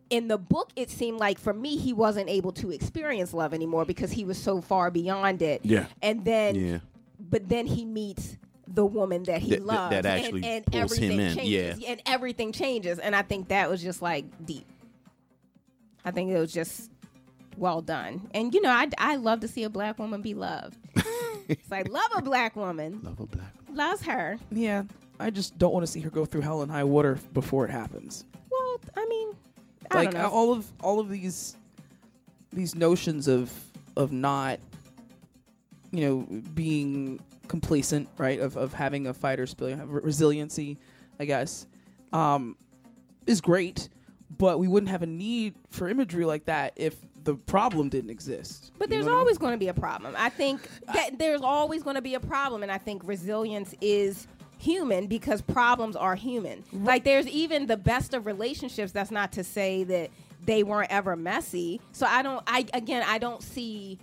[0.10, 3.86] in the book it seemed like for me he wasn't able to experience love anymore
[3.86, 5.88] because he was so far beyond it Yeah.
[6.04, 6.78] and then Yeah.
[7.20, 8.38] but then he meets
[8.76, 11.36] the woman that he That- that- loves that actually and, and pulls him everything in,
[11.36, 11.90] changes yeah.
[11.92, 14.68] and everything changes and i think that was just like deep
[16.04, 16.92] i think it was just
[17.58, 20.78] well done and you know i, I love to see a black woman be loved
[21.48, 23.76] it's like love a black woman love a black woman.
[23.78, 24.84] loves her Yeah,
[25.20, 27.72] I just don't want to see her go through hell and high water before it
[27.72, 28.26] happens.
[28.52, 29.30] well i mean
[29.92, 30.30] I like don't know.
[30.30, 31.56] all of all of these
[32.52, 33.54] these notions of
[33.96, 34.60] of not
[35.92, 40.78] you know being complacent right of, of having a fighter spirit have resiliency
[41.20, 41.66] i guess
[42.14, 42.56] um
[43.28, 43.90] is great
[44.38, 48.72] but we wouldn't have a need for imagery like that if the problem didn't exist
[48.78, 49.20] But there's what I mean?
[49.20, 50.14] always going to be a problem.
[50.18, 50.62] I think
[50.94, 54.28] that there's always going to be a problem, and I think resilience is
[54.60, 56.64] human because problems are human.
[56.72, 58.92] Like there's even the best of relationships.
[58.92, 60.12] That's not to say that
[60.46, 61.82] they weren't ever messy.
[61.94, 62.44] So I don't.
[62.46, 63.98] I again, I don't see.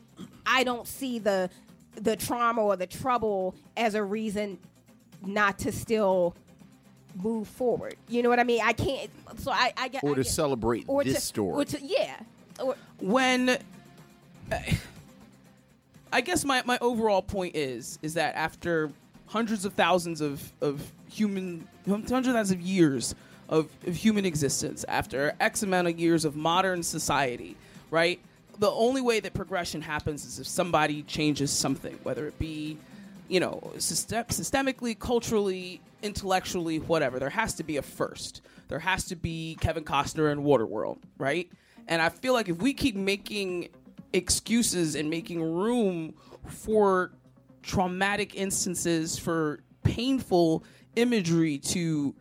[0.44, 1.48] I don't see the
[1.94, 4.58] the trauma or the trouble as a reason
[5.24, 6.34] not to still
[7.22, 7.96] move forward.
[8.08, 8.60] You know what I mean?
[8.64, 9.10] I can't.
[9.38, 9.72] So I.
[9.76, 10.02] I get.
[10.04, 11.52] Or I to get- celebrate or this to, story.
[11.54, 12.16] Or to, yeah.
[12.60, 13.58] Or, when
[16.12, 18.90] I guess my, my overall point is is that after
[19.26, 23.14] hundreds of thousands of, of human hundreds of thousands of years
[23.48, 27.56] of, of human existence, after X amount of years of modern society,
[27.90, 28.20] right?
[28.58, 32.76] The only way that progression happens is if somebody changes something, whether it be,
[33.28, 37.18] you know, system, systemically, culturally, intellectually, whatever.
[37.18, 38.42] There has to be a first.
[38.68, 41.50] There has to be Kevin Costner in Waterworld, right?
[41.88, 43.68] And I feel like if we keep making
[44.12, 46.14] excuses and making room
[46.46, 47.12] for
[47.62, 50.64] traumatic instances, for painful
[50.96, 52.14] imagery to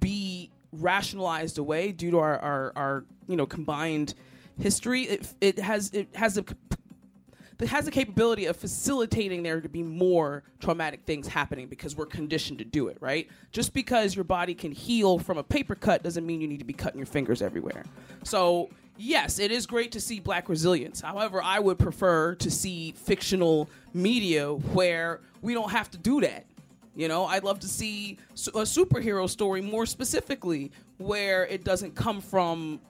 [0.00, 4.14] be rationalized away due to our, our, our you know combined
[4.58, 6.44] history, it, it has it has a
[7.58, 12.06] that has the capability of facilitating there to be more traumatic things happening because we're
[12.06, 13.28] conditioned to do it, right?
[13.50, 16.64] Just because your body can heal from a paper cut doesn't mean you need to
[16.64, 17.84] be cutting your fingers everywhere.
[18.24, 18.68] So,
[18.98, 21.00] yes, it is great to see black resilience.
[21.00, 26.44] However, I would prefer to see fictional media where we don't have to do that.
[26.94, 32.22] You know, I'd love to see a superhero story more specifically where it doesn't come
[32.22, 32.80] from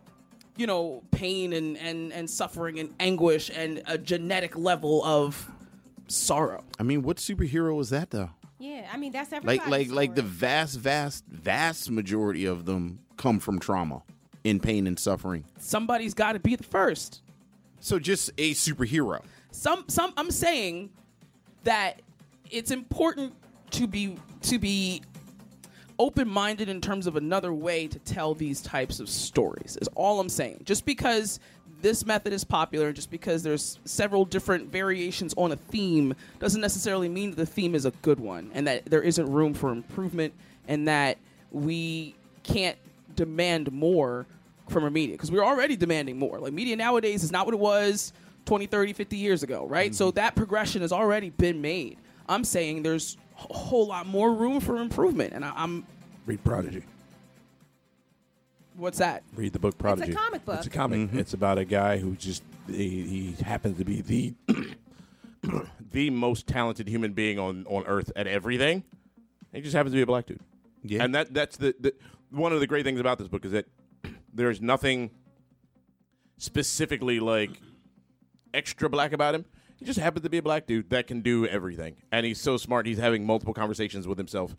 [0.57, 5.51] you know, pain and, and, and suffering and anguish and a genetic level of
[6.09, 6.65] sorrow.
[6.78, 8.31] I mean, what superhero is that though?
[8.59, 9.59] yeah, I mean that's everybody.
[9.59, 14.03] Like, like, like the vast, vast, vast majority of them come from trauma,
[14.45, 15.45] in pain and suffering.
[15.59, 17.23] Somebody's got to be the first.
[17.81, 19.23] So just a superhero.
[19.51, 20.91] Some some I'm saying
[21.65, 22.01] that
[22.51, 23.35] it's important
[23.73, 25.03] to be to be
[25.98, 29.78] open-minded in terms of another way to tell these types of stories.
[29.81, 30.62] Is all I'm saying.
[30.64, 31.40] Just because
[31.82, 37.09] this method is popular, just because there's several different variations on a theme, doesn't necessarily
[37.09, 40.32] mean that the theme is a good one, and that there isn't room for improvement,
[40.68, 41.18] and that
[41.51, 42.78] we can't
[43.14, 44.27] demand more
[44.68, 46.39] from our media because we're already demanding more.
[46.39, 48.12] Like media nowadays is not what it was
[48.47, 49.90] 20, 30, 50 years ago, right?
[49.90, 49.97] Mm-hmm.
[49.97, 51.98] So that progression has already been made.
[52.28, 53.16] I'm saying there's
[53.51, 55.87] a whole lot more room for improvement, and I, I'm
[56.27, 56.83] Read Prodigy.
[58.77, 59.23] what's that?
[59.35, 60.11] Read the book Prodigy.
[60.11, 60.57] It's a comic book.
[60.57, 61.01] It's a comic.
[61.01, 61.19] Mm-hmm.
[61.19, 64.35] It's about a guy who just he, he happens to be the
[65.93, 68.83] the most talented human being on on earth at everything.
[69.53, 70.41] He just happens to be a black dude.
[70.83, 71.05] Yeah.
[71.05, 71.95] And that that's the, the
[72.31, 73.67] one of the great things about this book is that
[74.35, 75.11] there's nothing
[76.39, 77.51] specifically like
[78.53, 79.45] extra black about him.
[79.78, 81.97] He just happens to be a black dude that can do everything.
[82.11, 84.57] And he's so smart, he's having multiple conversations with himself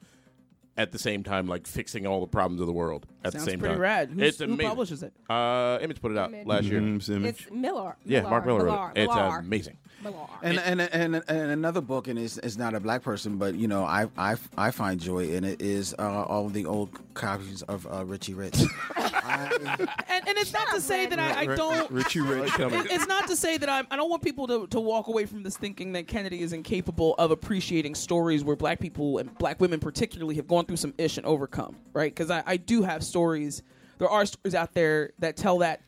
[0.78, 3.52] at the same time, like fixing all the problems of the world at Sounds the
[3.52, 3.82] same pretty time.
[3.82, 4.10] rad.
[4.12, 4.68] Who's- it's who amazing.
[4.70, 5.12] publishes it?
[5.28, 6.46] Uh, Image put it out Image.
[6.46, 6.80] last year.
[6.82, 7.42] Mhm, Image.
[7.42, 7.96] It's Miller.
[8.06, 9.02] Yeah, Mark Miller wrote it.
[9.02, 9.40] It's Millar.
[9.40, 9.78] amazing.
[10.12, 10.28] Millar.
[10.42, 13.68] And, and and and another book, and it's, it's not a black person, but you
[13.68, 15.62] know, I I, I find joy in it.
[15.62, 18.62] Is uh, all of the old copies of uh, Richie Rich.
[18.96, 21.90] I, And, and it's not to say that I, I don't.
[21.92, 22.54] Richie Rich.
[22.60, 25.26] it- it's not to say that I'm, I don't want people to, to walk away
[25.26, 29.60] from this thinking that Kennedy is incapable of appreciating stories where black people and black
[29.60, 32.14] women particularly have gone through some ish and overcome, right?
[32.14, 33.62] Because I, I do have stories.
[34.00, 35.82] There are stories out there that tell that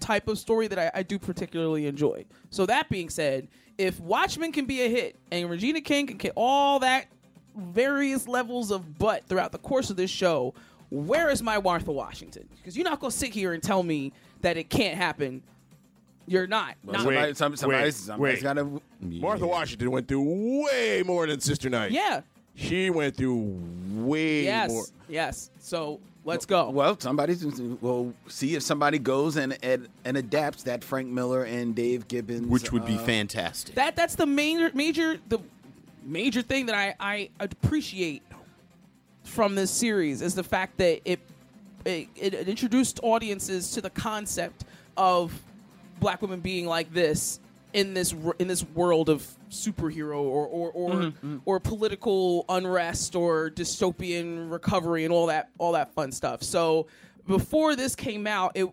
[0.00, 2.24] type of story that I, I do particularly enjoy.
[2.50, 3.48] So that being said,
[3.78, 7.06] if Watchmen can be a hit and Regina King can get all that
[7.56, 10.54] various levels of butt throughout the course of this show,
[10.90, 12.48] where is my Martha Washington?
[12.56, 14.12] Because you're not gonna sit here and tell me
[14.42, 15.42] that it can't happen.
[16.26, 16.76] You're not.
[16.84, 18.42] well, Not- somebody, some, somebody's, wait, somebody's wait.
[18.42, 18.80] got to.
[19.02, 21.90] Martha Washington went through way more than Sister Night.
[21.90, 22.20] yeah.
[22.56, 23.60] She went through
[23.94, 24.70] way Yes.
[24.70, 24.84] more.
[25.08, 25.50] Yes.
[25.58, 26.70] So let's go.
[26.70, 31.74] Well, somebody's will see if somebody goes and, and and adapts that Frank Miller and
[31.74, 33.74] Dave Gibbons, Which would be uh, fantastic.
[33.74, 35.38] That that's the major major the
[36.04, 38.22] major thing that I I appreciate
[39.24, 41.20] from this series is the fact that it
[41.84, 44.64] it, it introduced audiences to the concept
[44.96, 45.38] of
[46.00, 47.40] black women being like this
[47.74, 51.12] in this in this world of superhero or or or,
[51.44, 56.42] or political unrest or dystopian recovery and all that all that fun stuff.
[56.42, 56.86] So
[57.26, 58.68] before this came out, it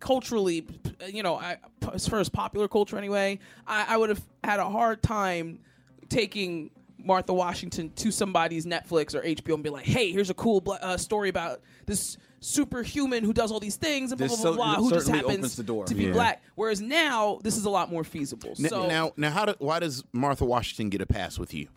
[0.00, 0.66] culturally,
[1.06, 1.58] you know, I,
[1.92, 5.60] as far as popular culture anyway, I, I would have had a hard time
[6.08, 10.62] taking Martha Washington to somebody's Netflix or HBO and be like, "Hey, here's a cool
[10.80, 14.74] uh, story about this superhuman who does all these things and blah This blah blah,
[14.74, 15.84] so- blah who just happens opens the door.
[15.86, 16.12] to be Yeah.
[16.12, 18.50] black." Whereas now, this is a lot more feasible.
[18.58, 21.68] N- So now, now, how do, why does Martha Washington get a pass with you?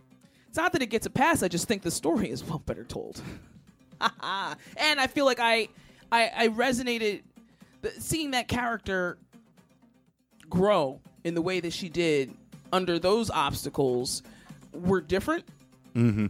[0.49, 1.41] it's not that it gets a pass.
[1.43, 3.21] I just think the story is well better told.
[4.01, 5.69] and I feel like I,
[6.11, 7.21] I, I resonated
[7.99, 9.17] seeing that character
[10.49, 12.33] grow in the way that she did
[12.73, 14.23] under those obstacles
[14.73, 15.45] were different.
[15.95, 16.25] Mm-hmm.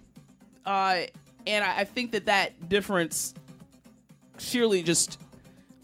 [0.66, 1.02] Uh,
[1.48, 3.34] and I, I think that that difference,
[4.42, 5.20] surely just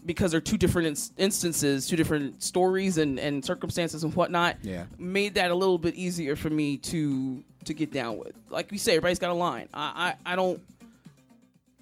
[0.06, 4.84] because they're two different ins- instances, two different stories and, and circumstances and whatnot, Yeah.
[4.98, 8.32] made that a little bit easier for me to to get down with.
[8.48, 9.68] Like we say, everybody's got a line.
[9.74, 10.60] I I, I don't.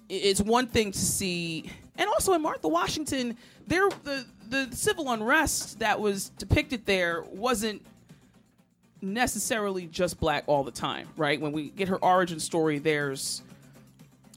[0.09, 3.37] It's one thing to see, and also in Martha Washington,
[3.67, 7.85] there the the civil unrest that was depicted there wasn't
[9.01, 11.39] necessarily just black all the time, right?
[11.39, 13.41] When we get her origin story, there's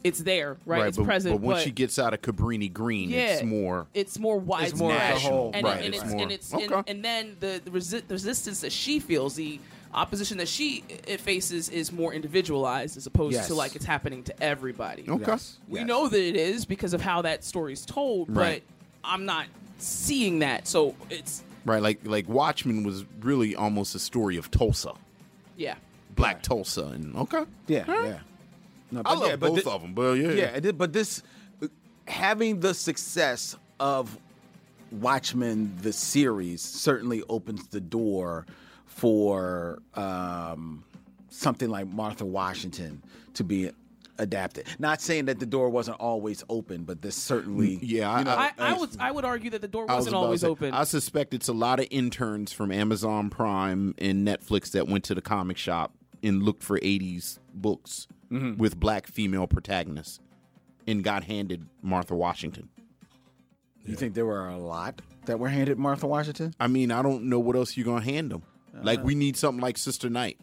[0.04, 0.86] it's there, right?
[0.88, 3.86] it's but, present, But when she gets out of Cabrini Green, yeah, it's more.
[3.94, 4.80] it's more widespread.
[4.80, 6.64] more of the whole- and, right, and it's it's, more- and it's okay.
[6.74, 9.60] and, and then the the, resi- the resistance that she feels, the
[9.92, 13.48] opposition that she it faces is more individualized as opposed Yes.
[13.48, 15.04] to like it's happening to everybody.
[15.08, 15.24] Okay.
[15.26, 15.88] Yes, We yes.
[15.88, 18.62] know that it is because of how that story's told, Right.
[19.02, 19.46] but I'm not
[19.78, 20.68] seeing that.
[20.68, 24.92] So it's Right, like like Watchmen was really almost a story of Tulsa,
[25.56, 25.74] yeah.
[26.14, 28.18] Black Tulsa, and okay, Yeah, yeah.
[28.90, 31.22] No, I love yeah, but both thi- of them, but yeah, Yeah, it but this
[32.06, 34.18] having the success of
[34.90, 38.46] Watchmen the series certainly opens the door
[38.86, 40.84] for um,
[41.28, 43.02] something like Martha Washington
[43.34, 43.70] to be
[44.18, 44.66] adapted.
[44.78, 48.18] Not saying that the door wasn't always open, but this certainly yeah.
[48.18, 50.24] you know, I, I would I would argue that the door was wasn't about to
[50.26, 50.74] always say, open.
[50.74, 55.14] I suspect it's a lot of interns from Amazon Prime and Netflix that went to
[55.14, 58.58] the comic shop and looked for '80s books Mm-hmm.
[58.58, 60.20] with black female protagonists,
[60.86, 62.68] and got handed Martha Washington.
[63.84, 66.54] you think there were a lot that were handed Martha Washington?
[66.60, 68.42] I mean, I don't know what else you're gonna hand them.
[68.72, 68.80] Uh.
[68.84, 70.38] like we need something like Sister Night.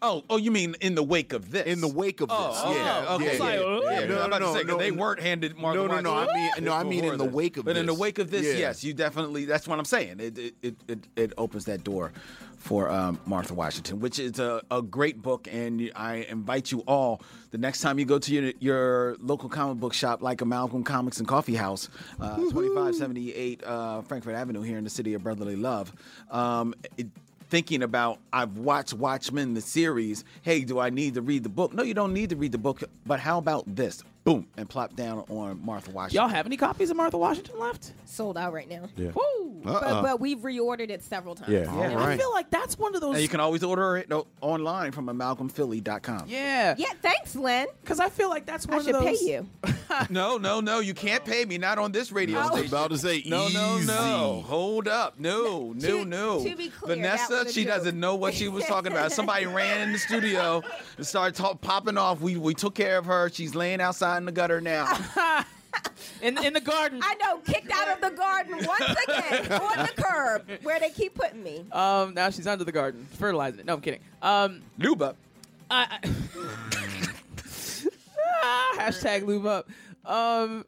[0.00, 1.66] Oh, oh, you mean in the wake of this?
[1.66, 3.24] In the wake of this, Oh, yeah, okay.
[3.24, 4.00] yeah, It's like, yeah, oh, yeah.
[4.00, 6.04] yeah, No, I'm about no, to say, 'cause no, they weren't handed Martha Washington.
[6.04, 6.30] No, no, no.
[6.30, 7.98] I mean, no, I mean in the wake of But in the this.
[8.00, 8.52] wake of this, Yeah.
[8.68, 9.44] yes, you definitely.
[9.44, 10.20] That's what I'm saying.
[10.20, 12.12] It it it, it, it opens that door
[12.58, 17.22] for um, Martha Washington, which is a, a great book, and I invite you all
[17.50, 21.18] the next time you go to your your local comic book shop, like Amalgam Comics
[21.18, 21.88] and Coffee House,
[22.20, 25.92] uh, 2578 uh, Frankford Avenue here in the city of brotherly love.
[26.30, 27.06] Um, it,
[27.48, 30.24] thinking about I've watched Watchmen the series.
[30.42, 31.72] Hey, do I need to read the book?
[31.72, 32.82] No, you don't need to read the book.
[33.06, 34.02] But how about this?
[34.28, 36.16] Boom, and plop down on Martha Washington.
[36.22, 37.92] Y'all have any copies of Martha Washington left?
[38.04, 38.88] Sold out right now.
[38.96, 39.10] Yeah.
[39.14, 39.60] Woo!
[39.64, 40.02] But, uh-uh.
[40.02, 41.50] but we've reordered it several times.
[41.50, 41.64] Yeah.
[41.64, 41.90] Yeah.
[41.90, 43.14] And I feel like that's one of those.
[43.14, 46.24] And you can always order it no, online from amalgamphilly.com.
[46.28, 46.74] yeah.
[46.78, 47.66] Yeah, thanks, Len.
[47.80, 49.22] Because I feel like that's one I of should pay those.
[49.22, 49.48] you.
[50.10, 50.80] no, no, no.
[50.80, 51.58] You can't pay me.
[51.58, 52.40] Not on this radio Oh.
[52.40, 52.74] I was station.
[52.74, 54.36] about to say No, no, no.
[54.38, 54.48] easy.
[54.48, 55.18] Hold up.
[55.18, 56.44] No, no, To- no.
[56.44, 57.74] to be clear, that Vanessa, was a she joke.
[57.74, 59.10] doesn't know what she was talking about.
[59.18, 60.62] Somebody ran in the studio
[60.96, 62.20] and started talk, popping off.
[62.20, 63.28] We we took care of her.
[63.32, 64.86] She's laying outside in the gutter now.
[66.22, 67.00] in in the garden.
[67.02, 71.14] I know, kicked out of the garden once again on the curb where they keep
[71.14, 71.64] putting me.
[71.72, 73.66] Um, now she's under the garden, fertilizing it.
[73.66, 74.00] No, I'm kidding.
[74.22, 75.16] Um, Lube up.
[75.70, 77.08] I, I
[78.42, 79.68] Ah, hashtag lube up.
[80.04, 80.64] Um,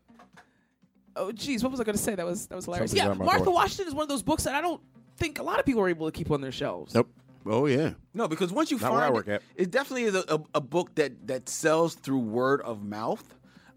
[1.16, 2.14] oh, geez, what was I going to say?
[2.14, 2.90] That was that was hilarious.
[2.90, 3.54] Something yeah, about my Martha daughter.
[3.54, 4.80] Washington is one of those books that I don't
[5.16, 6.94] think a lot of people are able to keep on their shelves.
[6.94, 7.08] Nope.
[7.46, 7.92] Oh yeah.
[8.12, 9.42] No, because once you Not where I find work it, at.
[9.56, 13.24] it definitely is a, a, a book that that sells through word of mouth.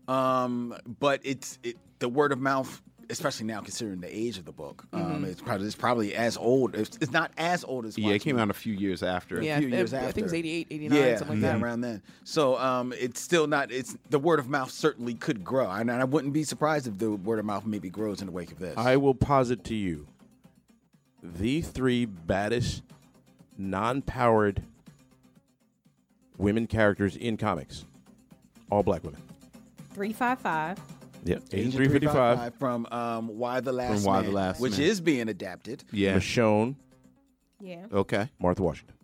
[0.07, 4.51] Um, but it's it, the word of mouth, especially now considering the age of the
[4.51, 4.85] book.
[4.91, 6.75] Um, it's probably it's probably as old.
[6.75, 9.41] It's, it's not as old as Yeah, it came out a few years after.
[9.41, 10.37] Yeah, few I- years I, think it was after.
[10.37, 11.63] 88, 89, yeah, something like yeah, that.
[11.63, 12.01] around then.
[12.25, 13.71] So um, it's still not.
[13.71, 17.11] It's the word of mouth certainly could grow, and I wouldn't be surprised if the
[17.11, 18.77] word of mouth maybe grows in the wake of this.
[18.77, 20.07] I will posit to you
[21.21, 22.83] the three baddest,
[23.57, 24.63] non-powered
[26.37, 27.85] women characters in comics,
[28.69, 29.21] all black women.
[29.93, 30.79] 355.
[31.25, 34.31] Yeah, Agent Agent Three Fifty Five, from um, Why the Last From Why Man, the
[34.35, 34.81] Last which Man.
[34.81, 35.83] is being adapted.
[35.91, 36.15] Yeah.
[36.17, 36.75] Michonne,
[37.61, 37.85] Yeah.
[37.93, 38.29] Okay.
[38.39, 38.95] Martha Washington.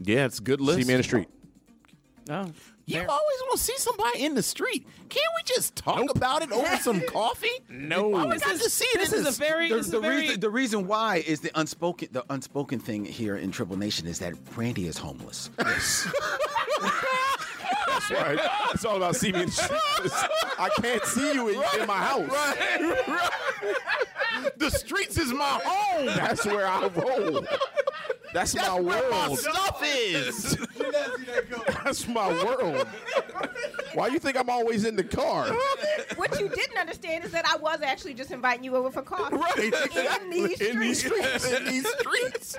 [0.00, 0.78] Yeah, it's a good list.
[0.80, 1.28] See me in the street.
[2.30, 2.46] Oh.
[2.86, 4.86] You always want to see somebody in the street.
[5.08, 7.48] Can't we just talk about it over some coffee?
[7.68, 8.08] No.
[8.08, 9.74] Why we This got is- to see it this in is the a very- the,
[9.76, 13.04] this is the a very- reason, the reason why is the unspoken the unspoken thing
[13.04, 15.50] here in Tribble Nation is that Brandy is homeless.
[17.98, 18.38] That's right.
[18.74, 20.24] It's all about see me in the streets.
[20.58, 22.30] I can't see you in, in my house.
[24.56, 26.06] The streets is my home.
[26.06, 27.44] That's where I roll.
[28.34, 29.38] That's, That's my where my world.
[29.38, 30.56] stuff is.
[31.84, 32.86] That's my world.
[33.94, 35.48] Why do you think I'm always in the car?
[36.16, 39.36] What you didn't understand is that I was actually just inviting you over for coffee.
[39.36, 41.44] Right, In these In these streets.
[41.44, 41.52] streets.
[41.52, 42.56] in these streets.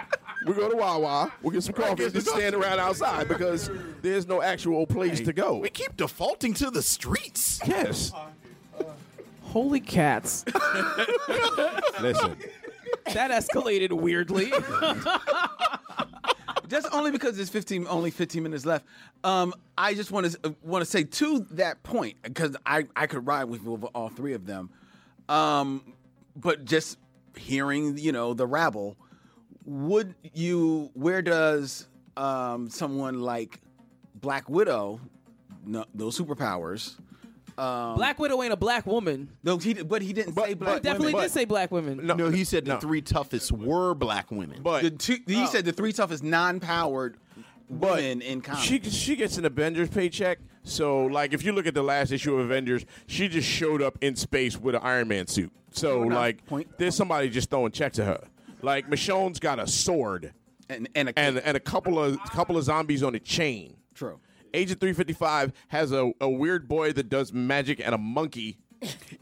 [0.47, 1.31] We go to Wawa.
[1.41, 3.69] We get some coffee and just stand around outside because
[4.01, 5.57] there's no actual place to go.
[5.57, 7.59] We keep defaulting to the streets.
[7.67, 8.11] Yes.
[9.41, 10.45] Holy cats.
[12.01, 12.35] Listen.
[13.13, 14.51] That escalated weirdly.
[16.69, 18.85] just only because there's 15 only 15 minutes left
[19.23, 23.25] um, i just want to want to say to that point because I, I could
[23.25, 24.69] ride with, all three of them
[25.27, 25.93] um,
[26.35, 26.97] but just
[27.35, 28.97] hearing you know the rabble
[29.65, 31.87] would you where does
[32.17, 33.59] um, someone like
[34.15, 34.99] black widow
[35.65, 36.95] no, those superpowers
[37.59, 39.29] um, Black Widow ain't a black woman.
[39.43, 41.21] no he but he didn't say black He definitely women.
[41.27, 42.05] did say black women.
[42.05, 44.61] No, he said the three toughest were black women.
[44.63, 47.17] But the two, he said the three toughest non-powered
[47.69, 50.39] women in comics she she gets an Avengers paycheck.
[50.63, 53.97] So like if you look at the last issue of Avengers, she just showed up
[54.01, 55.51] in space with an Iron Man suit.
[55.71, 56.17] So Fair enough.
[56.17, 56.67] like Point.
[56.77, 58.23] there's somebody just throwing checks at her.
[58.61, 60.33] Like Michonne's got a sword
[60.67, 63.75] and, and a and and a couple of couple of zombies on a chain.
[63.93, 64.19] True.
[64.53, 68.57] Agent 355 has a, a weird boy that does magic and a monkey.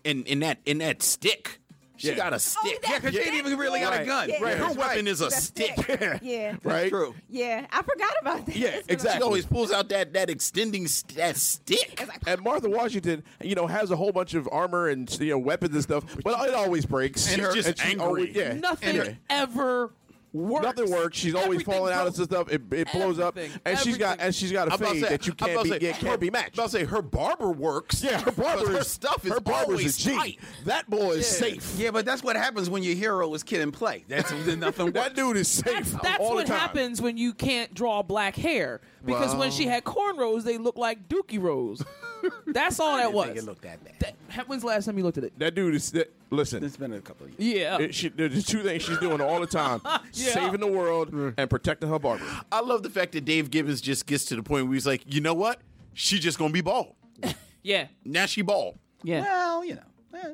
[0.06, 1.60] And in that in that stick.
[2.00, 2.14] She Yeah.
[2.14, 2.78] got a oh, stick.
[2.88, 4.36] yeah because she ain't even really got a gun Yeah.
[4.40, 6.20] Right, her That's weapon is a The stick.
[6.22, 6.56] Yeah.
[6.62, 6.90] Right?
[6.90, 7.66] true Yeah.
[7.72, 8.56] I forgot about that.
[8.56, 9.18] Yeah, It's been a- exactly.
[9.20, 12.08] She always pulls out that that extending st- that stick.
[12.28, 15.74] And Martha Washington, you know, has a whole bunch of armor and you know weapons
[15.74, 17.26] and stuff, but it always breaks.
[17.34, 18.06] And She's her- just she angry.
[18.06, 19.14] always- yeah, Nothing Yeah.
[19.32, 19.92] ever
[20.38, 20.64] works.
[20.66, 21.18] Nothing works.
[21.18, 22.18] She's always Everything falling out broke.
[22.18, 22.52] and stuff.
[22.52, 23.60] It, it blows up, Everything.
[23.66, 25.80] and she's got and she's got a I'm fade say- that you can't be say,
[25.80, 26.58] get, can't be matched.
[26.58, 28.04] I'm about to say her barber works.
[28.04, 30.16] Yeah, her barber But her stuff is her barber's always a G.
[30.16, 30.40] tight.
[30.66, 31.48] That boy is Yeah.
[31.50, 31.76] safe.
[31.78, 34.06] Yeah, but that's what happens when your hero is Kid 'n Play.
[34.08, 34.92] That's nothing.
[34.94, 36.60] That dude is safe That's all what the time.
[36.60, 38.82] happens when you can't draw black hair.
[39.06, 41.84] Because when she had cornrows, they look like Dookie Rose.
[42.48, 43.28] That's all that was.
[43.28, 44.16] think it looked that bad.
[44.36, 45.38] That- when's the last time you looked at it?
[45.40, 46.64] That dude is that, listen.
[46.64, 47.58] It's been a couple of years.
[47.60, 47.78] Yeah.
[47.80, 50.00] It, she, there's two things she's doing all the time: Yeah.
[50.34, 52.26] saving the world and protecting her barber.
[52.52, 55.02] I love the fact that Dave Gibbons just gets to the point where he's like,
[55.14, 55.60] you know what?
[55.94, 56.96] She just gonna be bald.
[57.64, 57.88] yeah.
[58.06, 58.78] Now she bald.
[59.04, 59.22] Yeah.
[59.22, 59.82] Well, you know,
[60.16, 60.34] eh,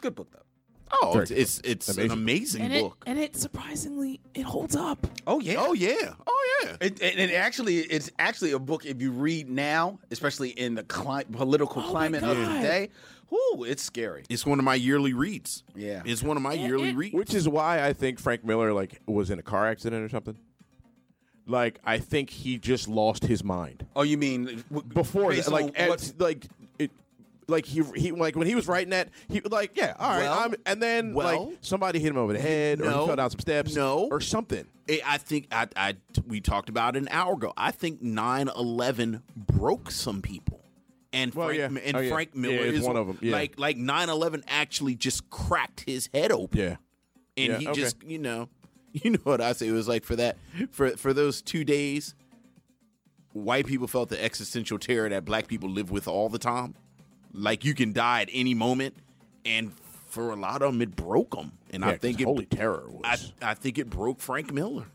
[0.00, 0.40] good book though.
[0.92, 2.04] Oh, Very it's it's, it's Amazing.
[2.12, 3.04] an amazing And it, book.
[3.06, 5.06] and it surprisingly it holds up.
[5.26, 5.56] Oh yeah.
[5.58, 6.14] oh yeah.
[6.26, 6.76] Oh yeah.
[6.80, 8.86] It, and it actually, it's actually a book.
[8.86, 12.56] If you read now, especially in the cli- political Oh climate of God.
[12.62, 12.90] today,
[13.30, 14.24] whoo, it's scary.
[14.28, 15.64] It's one of my yearly reads.
[15.74, 16.02] Yeah.
[16.04, 17.14] It's one of my yearly it- reads.
[17.14, 20.36] Which is why I think Frank Miller like was in a car accident or something.
[21.48, 25.52] Like I think he just lost his mind Oh, you mean w- before based that.
[25.52, 26.50] Like what- at, like it.
[27.48, 30.38] Like he, he like when he was writing that he like yeah all right Well-
[30.40, 33.00] I'm, and then well- like somebody hit him over the head or No.
[33.02, 34.08] he fell down some steps No.
[34.10, 35.94] or something I- I think I, I
[36.26, 37.52] we talked about it an hour ago.
[37.56, 40.64] I think 9/11 broke some people,
[41.12, 41.80] and Well, Frank yeah.
[41.84, 42.10] and Oh, yeah.
[42.10, 43.32] Frank Yeah, Miller it's is one of 'em, yeah.
[43.32, 46.58] Like like 9/11 actually just cracked his head open.
[46.58, 46.76] yeah
[47.36, 47.80] and Yeah, he okay.
[47.80, 48.48] just you know
[48.92, 50.36] you know what I say it was like for that
[50.72, 52.14] for for those two days.
[53.32, 56.74] White people felt the existential terror that black people live with all the time.
[57.36, 58.94] Like you can die at any moment,
[59.44, 59.72] and
[60.08, 61.52] for a lot of them, it broke them.
[61.70, 64.86] And Yeah, I think it, Holy Terror I, was I think it broke Frank Miller.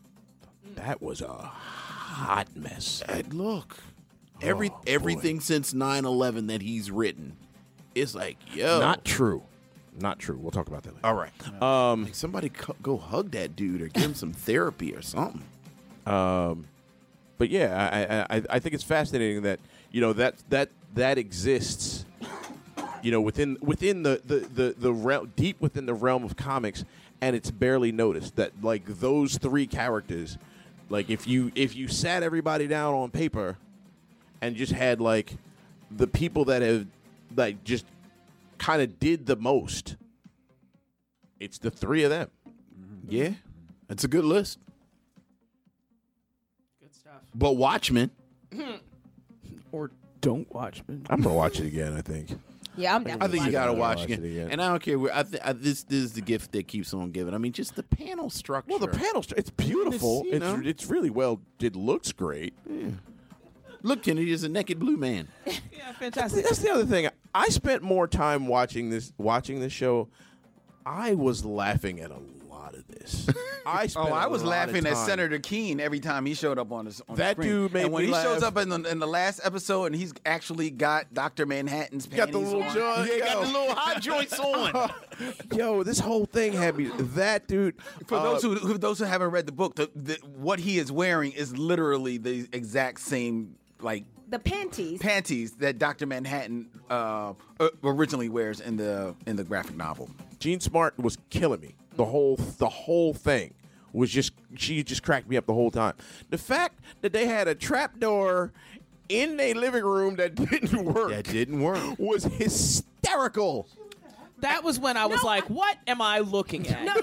[0.74, 3.76] that was a hot mess And look,
[4.40, 4.78] every Oh, boy.
[4.86, 7.36] everything since 9-11 that he's written,
[7.94, 9.42] it's like yo, not true
[10.00, 11.62] not true we'll talk about that later all right.
[11.62, 15.44] Um, like somebody co- go hug that dude or give him some therapy or something.
[16.06, 16.64] Um,
[17.38, 19.60] but yeah, I, I I I think it's fascinating that
[19.90, 22.06] you know that that that exists.
[23.02, 26.84] You know, within within the the the, the realm, deep within the realm of comics,
[27.20, 30.38] and it's barely noticed that like those three characters,
[30.88, 33.58] like if you if you sat everybody down on paper,
[34.40, 35.34] and just had like
[35.90, 36.86] the people that have
[37.34, 37.86] like just
[38.58, 39.96] kind of did the most,
[41.40, 42.30] it's the three of them.
[42.78, 43.06] Mm-hmm.
[43.10, 43.30] Yeah,
[43.88, 44.58] that's a good list.
[46.80, 47.20] Good stuff.
[47.34, 48.10] But Watchmen,
[49.72, 51.00] Or don't watch me.
[51.08, 51.94] I'm gonna watch it again.
[51.94, 52.38] I think.
[52.76, 54.24] Yeah, I'm I think you got to watch, watch again.
[54.24, 54.48] it again.
[54.50, 54.98] And I don't care.
[54.98, 57.34] Where, I, th- I this this is the gift that keeps on giving.
[57.34, 58.70] I mean, just the panel structure.
[58.70, 60.22] Well, the panel, stru- it's beautiful.
[60.24, 60.60] you It's, know.
[60.64, 61.40] it's really well.
[61.60, 62.54] It looks great.
[63.82, 65.28] Look, Kennedy is a naked blue man.
[65.72, 66.44] Yeah, fantastic.
[66.44, 67.08] that's the other thing.
[67.34, 70.08] I spent more time watching this watching this show.
[70.86, 72.18] I was laughing at a
[72.62, 73.28] lot lot of this.
[73.66, 76.58] I Oh, spent I a was lot laughing at Senator Keene every time he showed
[76.58, 77.48] up on his on That the screen.
[77.62, 79.94] dude made And when me he shows up in the, in the last episode, and
[79.96, 82.74] he's actually got Doctor Manhattan's Got the panties little on.
[82.74, 83.10] joint.
[83.18, 84.92] Yeah, got the little hot joints on.
[85.56, 86.90] Yo, this whole thing had me.
[86.98, 87.74] That dude.
[88.06, 90.78] For uh, those who, who those who haven't read the book, the, the, what he
[90.78, 95.00] is wearing is literally the exact same like The panties.
[95.00, 100.10] panties that Doctor Manhattan uh, uh, originally wears in the in the graphic novel.
[100.38, 101.74] Jean Smart was killing me.
[101.96, 103.54] The whole the whole thing
[103.92, 105.94] was just she just cracked me up the whole time.
[106.30, 108.52] The fact that they had a trap door
[109.08, 111.98] in a living room that didn't work That didn't work.
[111.98, 113.68] was hysterical.
[114.40, 116.94] That was when I was No, like, "What am I looking at?" No,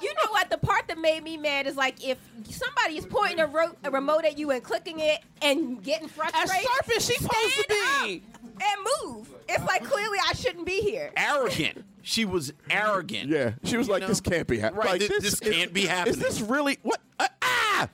[0.00, 0.48] you know what?
[0.48, 2.16] The part that made me mad is like if
[2.48, 6.48] somebody is pointing a, ro- a remote at you and clicking it and getting frustrated.
[6.50, 7.64] As sharp as she supposed to
[8.04, 8.22] be.
[8.42, 9.28] and move.
[9.50, 11.10] It's like clearly I shouldn't be here.
[11.14, 11.84] Arrogant.
[12.02, 13.28] She was arrogant.
[13.30, 14.08] Yeah, she was You like, know?
[14.08, 14.80] "This can't be happening.
[14.84, 16.14] Right, Like, thi- this can't be happening.
[16.14, 17.00] Is this really what?
[17.18, 17.88] Uh, ah!"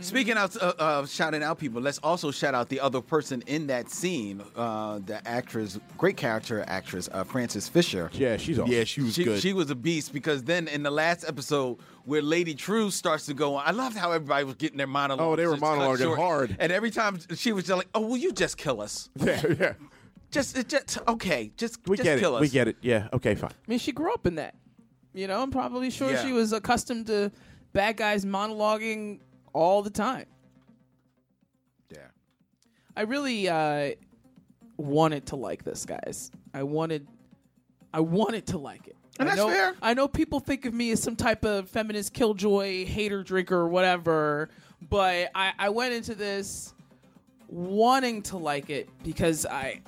[0.00, 3.68] Speaking of uh, uh, shouting out people, let's also shout out the other person in
[3.68, 8.10] that scene, uh, the actress, great character actress, uh, Frances Fisher.
[8.12, 8.72] Yeah, she's awesome.
[8.72, 9.40] Yeah, she was She, good.
[9.40, 13.34] she was a beast because then in the last episode where Lady Trieu starts to
[13.34, 15.24] go on, I loved how everybody was getting their monologue.
[15.24, 16.56] Oh, they were just cut monologuing hard.
[16.58, 19.08] And every time she was just like, "Oh, will you just kill us?
[19.20, 19.72] Yeah, yeah.
[20.32, 22.38] Just, just okay, just We just get kill it.
[22.38, 22.76] us." We get it.
[22.82, 23.06] Yeah.
[23.12, 23.34] Okay.
[23.36, 23.50] Fine.
[23.52, 24.54] I mean, she grew up in that.
[25.14, 26.24] You know, I'm probably sure Yeah.
[26.24, 27.30] she was accustomed to
[27.72, 29.20] bad guys monologuing
[29.52, 30.24] all the time.
[31.90, 31.98] Yeah.
[32.96, 33.90] I really uh,
[34.78, 36.30] wanted to like this, guys.
[36.54, 37.06] I wanted,
[37.92, 38.96] I wanted to like it.
[39.18, 39.74] And I that's know, fair.
[39.82, 43.68] I know people think of me as some type of feminist killjoy, hater drinker, or
[43.68, 44.48] whatever,
[44.88, 46.72] but I, I went into this
[47.48, 49.82] wanting to like it because I,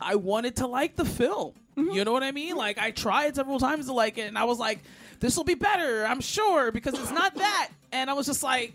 [0.00, 1.54] I wanted to like the film.
[1.76, 1.90] Mm-hmm.
[1.90, 2.56] You know what I mean?
[2.56, 4.80] Like I tried several times to like it, and I was like,
[5.20, 7.68] "This will be better, I'm sure," because it's not that.
[7.92, 8.72] And I was just like,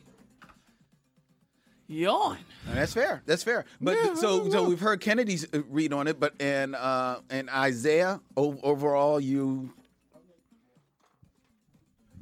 [1.88, 2.38] yawn.
[2.68, 3.22] And That's fair.
[3.26, 3.66] That's fair.
[3.80, 8.22] But so so we've heard Kennedy's uh, read on it, but and uh and Isaiah
[8.38, 9.74] o- overall you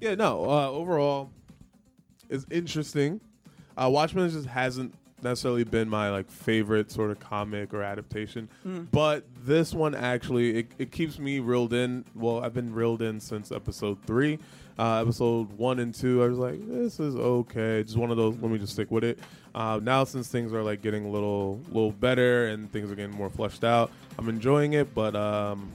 [0.02, 0.50] Yeah, no.
[0.50, 1.30] Uh, overall,
[2.30, 3.20] it's interesting.
[3.78, 4.94] Uh, Watchmen just hasn't
[5.24, 8.50] necessarily been my like favorite sort of comic or adaptation,
[8.92, 12.06] but this one actually it, it keeps me reeled in.
[12.16, 14.40] Well, I've been reeled in since episode three.
[14.78, 17.84] Uh, episode one and two, I was like, this is okay.
[17.84, 18.38] Just one of those.
[18.38, 19.20] Let me just stick with it.
[19.54, 23.14] Uh, now, since things are like getting a little, little better and things are getting
[23.14, 24.96] more fleshed out, I'm enjoying it.
[24.96, 25.70] But um,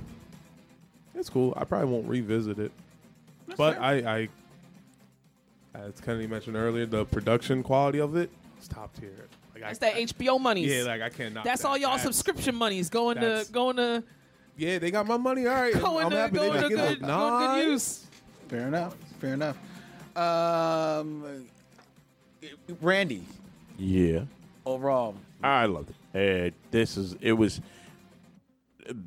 [1.14, 1.52] it's cool.
[1.56, 2.72] I probably won't revisit it.
[3.58, 4.28] but I, I,
[5.74, 9.26] as Kennedy mentioned earlier, the production quality of it is top tier.
[9.54, 10.66] Like That's I, that HBO money.
[10.66, 11.32] yeah, like I can't.
[11.34, 11.68] That's that.
[11.68, 14.02] all y'all That's- subscription monies going to going to
[14.56, 15.46] Yeah, they got my money.
[15.46, 16.38] All right, going I'm to happy.
[16.38, 18.04] They going to make it good, look going good use.
[18.48, 18.96] fair enough.
[19.20, 19.56] Fair enough.
[20.16, 21.46] Um
[22.80, 23.24] Randy,
[23.78, 24.24] Yeah.
[24.66, 25.14] overall.
[25.42, 26.52] I loved it.
[26.52, 27.60] Uh, this is it was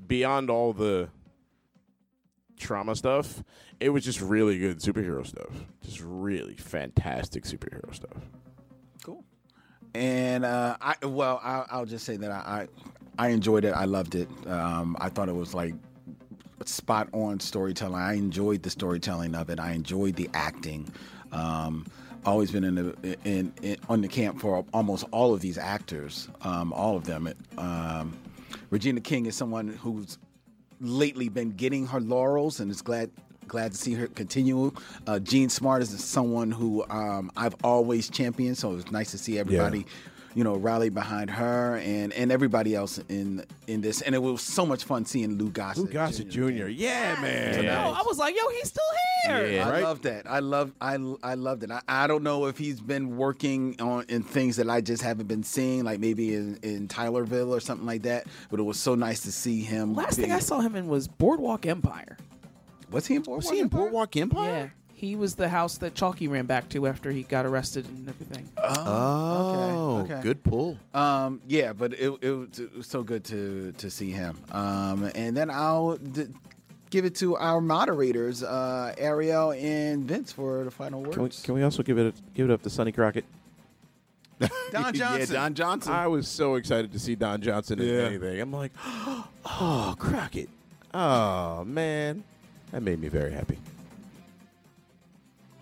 [0.07, 1.09] beyond all the
[2.57, 3.43] trauma stuff.
[3.79, 5.51] It was just really good superhero stuff.
[5.83, 8.17] Just really fantastic superhero stuff.
[9.97, 12.67] And uh, I well, I, I'll just say that I,
[13.17, 13.71] I I enjoyed it.
[13.71, 14.29] I loved it.
[14.45, 15.73] Um, I thought it was like
[16.65, 17.95] spot on storytelling.
[17.95, 19.59] I enjoyed the storytelling of it.
[19.59, 20.87] I enjoyed the acting.
[21.31, 21.87] Um,
[22.25, 26.29] always been in the in, in on the camp for almost all of these actors,
[26.41, 27.33] um, all of them.
[27.57, 28.15] Um,
[28.69, 30.19] Regina King is someone who's
[30.79, 33.09] lately been getting her laurels and is glad
[33.47, 34.71] glad to see her continue.
[35.05, 39.39] Uh, Jean Smart is someone who um, I've always championed, so it's nice to see
[39.39, 39.85] everybody,
[40.35, 44.01] you know, rally behind her and, and everybody else in in this.
[44.01, 45.85] And it was so much fun seeing Lou Gossett.
[45.85, 46.67] Lou Gossett Jr.
[46.67, 47.63] Yeah, man.
[47.63, 48.83] Yo, I was like, yo, he's still
[49.25, 49.63] here.
[49.63, 49.83] I right?
[49.83, 50.29] love that.
[50.29, 50.93] I love I
[51.23, 51.71] I loved it.
[51.71, 55.27] I, I don't know if he's been working on in things that I just haven't
[55.27, 58.27] been seeing, like maybe in, in Tylerville or something like that.
[58.49, 59.93] But it was so nice to see him.
[59.95, 62.17] Last be- thing I saw him in was Boardwalk Empire.
[62.91, 63.43] Was he in Boardwalk?
[63.43, 63.79] Was he in Empire?
[63.81, 64.49] Boardwalk Empire?
[64.51, 64.67] Yeah.
[64.93, 68.49] He was the house that Chalky ran back to after he got arrested and everything.
[68.57, 70.21] Oh, okay.
[70.23, 70.77] good pull.
[70.93, 74.37] Um, yeah, but it, it, was, it was so good to to see him.
[74.51, 76.27] Um, and then I'll d-
[76.89, 81.13] give it to our moderators, uh, Ariel and Vince, for the final words.
[81.15, 83.25] Can we, can we also give it give it up to Sonny Crockett?
[84.39, 84.49] Don
[84.95, 85.19] Johnson.
[85.19, 85.93] Yeah, Don Johnson.
[85.93, 88.01] I was so excited to see Don Johnson in Yeah.
[88.05, 88.39] anything.
[88.41, 90.49] I'm like, oh, Crockett.
[90.93, 92.23] Oh man,
[92.71, 93.57] that made me very happy.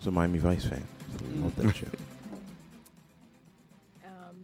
[0.06, 0.86] A Miami Vice fan.
[1.42, 1.86] Love that show.
[4.04, 4.36] Um,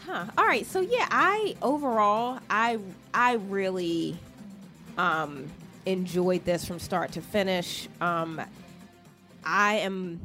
[0.00, 0.24] huh.
[0.36, 0.66] All right.
[0.66, 2.78] So yeah, I overall, I
[3.12, 4.18] I really
[4.98, 5.48] um
[5.86, 7.88] enjoyed this from start to finish.
[8.00, 8.40] Um,
[9.44, 10.20] I am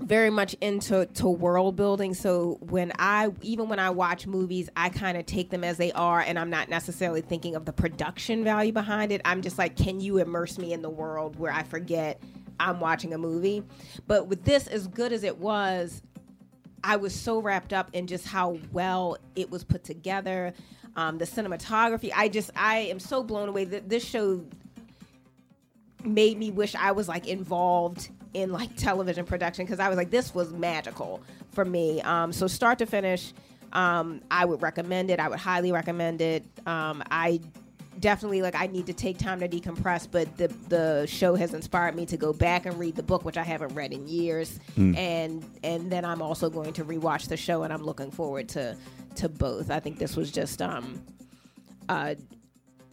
[0.00, 2.14] very much into to world building.
[2.14, 5.92] So when i even when i watch movies i kind of take them as they
[5.92, 9.20] are and i'm not necessarily thinking of the production value behind it.
[9.24, 12.20] I'm just like can you immerse me in the world where i forget
[12.58, 13.62] i'm watching a movie?
[14.06, 16.02] But with this as good as it was
[16.82, 20.54] i was so wrapped up in just how well it was put together
[20.96, 22.10] um, the cinematography.
[22.14, 24.44] I just i am so blown away that this show
[26.04, 30.10] made me wish I was like involved in like television production because I was like,
[30.10, 32.00] this was magical for me.
[32.02, 33.32] Um, so start to finish,
[33.72, 35.20] um, I would recommend it.
[35.20, 36.44] I would highly recommend it.
[36.66, 37.40] Um, I
[37.98, 41.94] definitely like I need to take time to decompress, but the the show has inspired
[41.94, 44.96] me to go back and read the book, which I haven't read in years, Mm.
[44.96, 48.76] and and then I'm also going to rewatch the show, and I'm looking forward to
[49.16, 49.70] to both.
[49.70, 51.02] I think this was just um,
[51.88, 52.14] uh,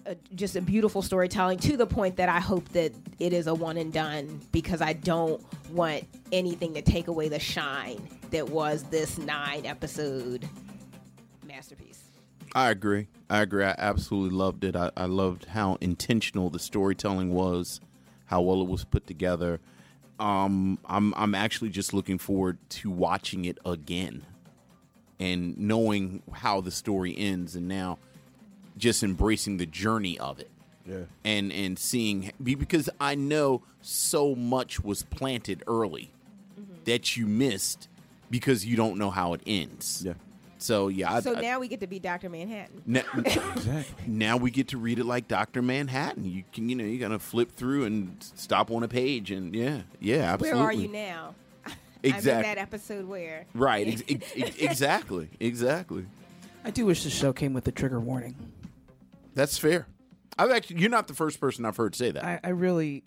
[0.08, 3.54] a, just a beautiful storytelling to the point that I hope that it is a
[3.54, 8.02] one and done because I don't want anything to take away the shine
[8.32, 10.48] that was this nine episode
[11.46, 12.04] masterpiece.
[12.56, 13.08] I agree.
[13.30, 13.66] I agree.
[13.66, 14.76] I absolutely loved it.
[14.76, 17.82] I, I loved how intentional the storytelling was,
[18.26, 19.60] how well it was put together.
[20.20, 24.26] Um, I'm I'm actually just looking forward to watching it again,
[25.20, 28.00] and knowing how the story ends, and now
[28.78, 30.50] just embracing the journey of it.
[30.86, 31.00] Yeah.
[31.26, 36.12] and and seeing because I know so much was planted early
[36.58, 36.76] mm-hmm.
[36.86, 37.90] that you missed
[38.32, 40.04] because you don't know how it ends.
[40.06, 40.14] Yeah.
[40.60, 41.14] So yeah.
[41.14, 42.30] I- so I- now we get to be Dr.
[42.30, 42.84] Manhattan.
[42.86, 43.04] now,
[44.08, 46.26] now we get to read it like Doctor Manhattan.
[46.26, 49.82] You can, you know, you gotta flip through and stop on a page, and yeah,
[50.00, 50.60] yeah, absolutely.
[50.60, 51.36] Where are you now?
[51.66, 53.46] I'm in that episode where.
[53.54, 56.06] Right, ex- ex- ex- exactly, exactly.
[56.64, 58.36] I do wish the show came with a trigger warning.
[59.38, 59.86] That's fair.
[60.40, 62.24] I've actually, you're not the first person I've heard say that.
[62.26, 63.04] I, I really,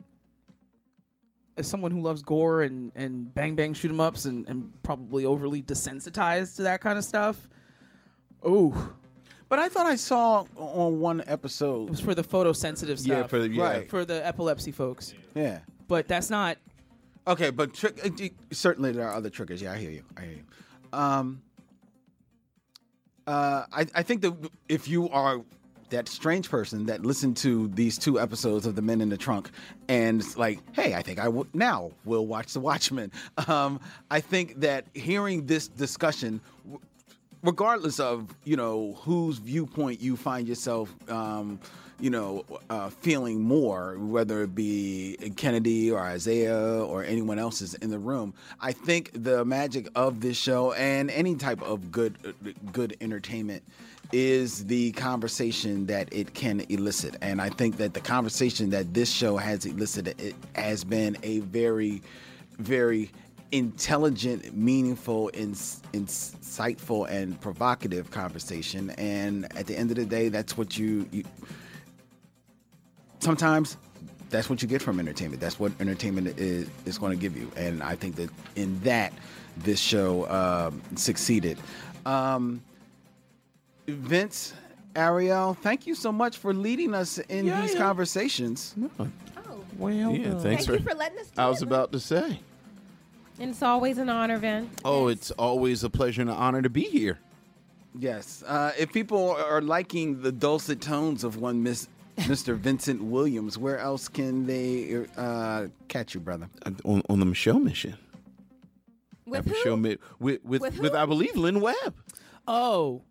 [1.57, 5.25] as someone who loves gore and, and bang bang shoot 'em ups and, and probably
[5.25, 7.49] overly desensitized to that kind of stuff.
[8.45, 8.93] Oh,
[9.49, 11.89] But I thought I saw on one episode.
[11.89, 13.07] It was for the photosensitive stuff.
[13.07, 13.63] Yeah, for the- yeah.
[13.65, 15.13] right for the epilepsy folks.
[15.35, 15.59] Yeah.
[15.89, 16.59] But that's not.
[17.27, 19.61] Okay, but tri- uh, d- certainly there are other triggers.
[19.61, 20.05] Yeah, I hear you.
[20.17, 20.45] I hear you.
[20.93, 21.43] Um,
[23.27, 24.35] uh, I, I think that
[24.69, 25.43] if you are
[25.91, 29.51] that strange person that listened to these two episodes of The Men in the Trunk
[29.89, 33.13] and like, hey, I think I w- now will watch The Watchmen.
[33.49, 33.81] Um,
[34.11, 36.41] I think that hearing this discussion,
[37.43, 41.59] regardless of you know whose viewpoint you find yourself, um,
[42.01, 47.91] you know, uh, feeling more, whether it be Kennedy or Isaiah or anyone else's in
[47.91, 48.35] the room.
[48.61, 53.63] I think the magic of this show and any type of good, uh, good entertainment
[54.13, 59.11] is the conversation that it can elicit, and I think that the conversation that this
[59.11, 62.03] show has elicited it has been a very,
[62.59, 63.11] very
[63.53, 68.91] intelligent, meaningful, ins- insightful, and provocative conversation.
[68.91, 71.25] And at the end of the day, that's what you, you
[73.21, 73.77] sometimes
[74.31, 75.41] that's what you get from entertainment.
[75.41, 77.51] That's what entertainment is, is going to give you.
[77.57, 79.13] And I think that in that,
[79.57, 81.59] this show um, succeeded.
[82.07, 82.63] Um,
[83.89, 84.55] Vince,
[84.95, 87.81] Ariel, thank you so much for leading us in Yeah, these yeah.
[87.81, 88.75] conversations.
[89.77, 91.67] Well, yeah, thanks Thank you for letting us I was it.
[91.67, 92.39] about to say.
[93.41, 94.71] And it's always an honor, Vin.
[94.85, 97.19] Oh, it's always a pleasure and an honor to be here.
[97.99, 98.45] Yes.
[98.47, 101.89] Uh, if people are liking the dulcet tones of one Miss,
[102.19, 102.55] Mr.
[102.57, 106.49] Vincent Williams, where else can they uh, catch you, brother?
[106.85, 107.97] On, on the Micheaux mission.
[109.25, 110.95] With At Micheaux Mi- with with, With with.
[110.95, 111.95] I believe Lynn Webb.
[112.47, 113.03] Oh,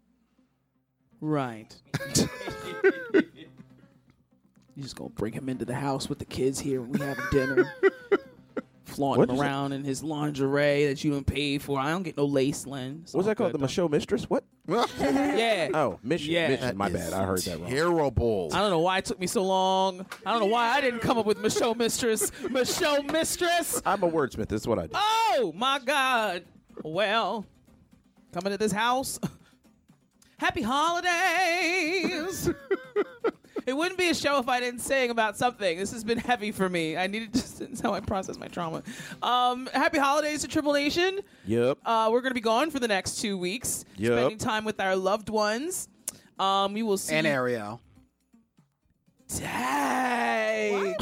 [1.21, 1.75] right.
[4.75, 7.17] you just gonna bring him into the house with the kids here when we have
[7.31, 7.73] dinner,
[8.99, 9.47] flaunting What'd you say?
[9.47, 11.79] around in his lingerie that you didn't pay for.
[11.79, 12.99] I don't get no lace, Lynn.
[13.03, 13.53] It's What's that called?
[13.53, 14.29] good, The Micheaux Mistress?
[14.29, 14.43] What?
[14.67, 15.69] yeah.
[15.73, 16.33] Oh, mission.
[16.33, 16.49] Yeah.
[16.49, 16.75] mission.
[16.77, 17.13] My bad.
[17.13, 17.69] I heard that wrong.
[17.69, 18.49] Terrible.
[18.53, 20.05] I don't know why it took me so long.
[20.25, 22.29] I don't know why I didn't come up with Micheaux Mistress.
[22.43, 23.81] Micheaux Mistress.
[23.85, 24.47] I'm a wordsmith.
[24.49, 24.91] That's what I do.
[24.95, 26.43] Oh my God.
[26.83, 27.45] Well,
[28.33, 29.17] coming to this house.
[30.37, 32.49] Happy holidays.
[33.69, 35.77] it wouldn't be a show if I didn't sing about something.
[35.77, 36.97] This has been heavy for me.
[36.97, 37.49] I needed to.
[37.59, 38.83] This how I process my trauma.
[39.21, 41.19] Um, happy holidays to Tribble Nation.
[41.45, 41.77] Yep.
[41.85, 44.13] Uh, we're going to be gone for the next two weeks, Yep.
[44.13, 45.89] spending time with our loved ones.
[46.39, 47.15] Um, we will see.
[47.15, 47.81] And Ariel.
[49.37, 50.95] Dang.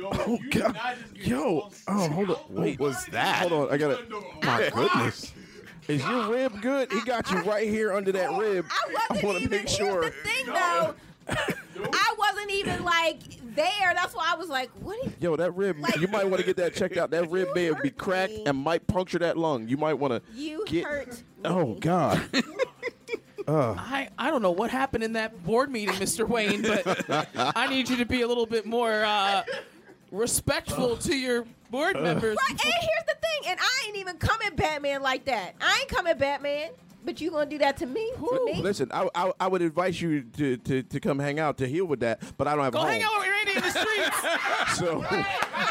[0.00, 0.78] Oh God.
[1.14, 1.70] Yo.
[1.86, 2.36] Oh, hold on.
[2.48, 2.80] Wait.
[2.80, 3.48] was that?
[3.48, 3.74] Hold on.
[3.74, 5.32] I got to My goodness.
[5.88, 6.92] Is your rib good?
[6.92, 8.66] He got you right here under that rib.
[8.70, 10.02] I wasn't wanna even, make here's sure.
[10.02, 10.94] the thing, though.
[11.28, 13.20] I wasn't wasn't even like
[13.54, 13.94] there.
[13.94, 14.98] That's why I was like, what?
[15.00, 17.10] Are you, Yo, that rib, you might want to get that checked out.
[17.10, 19.68] That rib may be cracked and might puncture that lung.
[19.68, 20.84] You might want to you get.
[20.84, 21.22] hurt.
[21.44, 22.22] Oh God.
[23.46, 26.28] Uh, I, I don't know what happened in that board meeting, Mr.
[26.28, 29.42] Wayne, but I need you to be a little bit more uh,
[30.12, 32.36] respectful to your board members.
[32.36, 35.54] Right, and here's the thing, and I ain't even coming Batman like that.
[35.62, 36.72] I ain't coming Batman,
[37.04, 38.10] but you gonna do that to me?
[38.18, 38.60] For me?
[38.62, 41.84] listen, I, I I would advise you to, to, to come hang out to heal
[41.86, 42.90] with that, but I don't have Go a home.
[42.90, 44.16] hang out with Randy in the streets.
[44.78, 45.04] So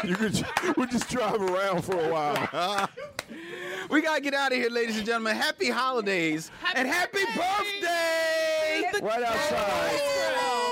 [0.04, 2.88] you could we just drive around for a while.
[3.90, 5.34] We gotta get out of here, ladies and gentlemen.
[5.36, 8.90] Happy holidays and happy birthday!
[9.02, 10.00] Right outside.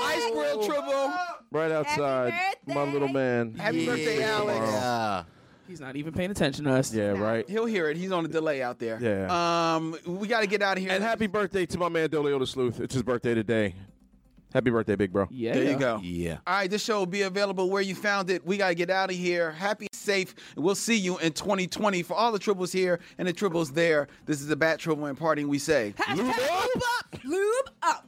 [0.03, 1.13] Ice Grill Tribble.
[1.51, 2.33] Right outside,
[2.67, 3.55] my little man.
[3.55, 4.59] Happy birthday, Alex.
[4.71, 5.23] Yeah.
[5.67, 6.93] He's not even paying attention to us.
[6.93, 7.47] Yeah, right.
[7.49, 7.97] He'll hear it.
[7.97, 8.99] He's on a delay out there.
[9.01, 9.75] Yeah.
[9.75, 10.91] Um, we got to get out of here.
[10.91, 12.79] And happy birthday to my man Dolio the Sleuth.
[12.79, 13.75] It's his birthday today.
[14.53, 15.27] Happy birthday, big bro.
[15.29, 15.53] Yeah.
[15.53, 15.99] There you go.
[16.01, 16.37] Yeah.
[16.47, 18.45] All right, this show will be available where you found it.
[18.45, 19.51] We got to get out of here.
[19.51, 20.33] Happy, safe.
[20.55, 22.01] We'll see you in 2020.
[22.03, 25.17] For all the tribbles here and the tribbles there, this is the Bat Tribble and
[25.17, 25.49] parting.
[25.49, 27.19] We say, Lube up.
[27.25, 28.06] Lube up.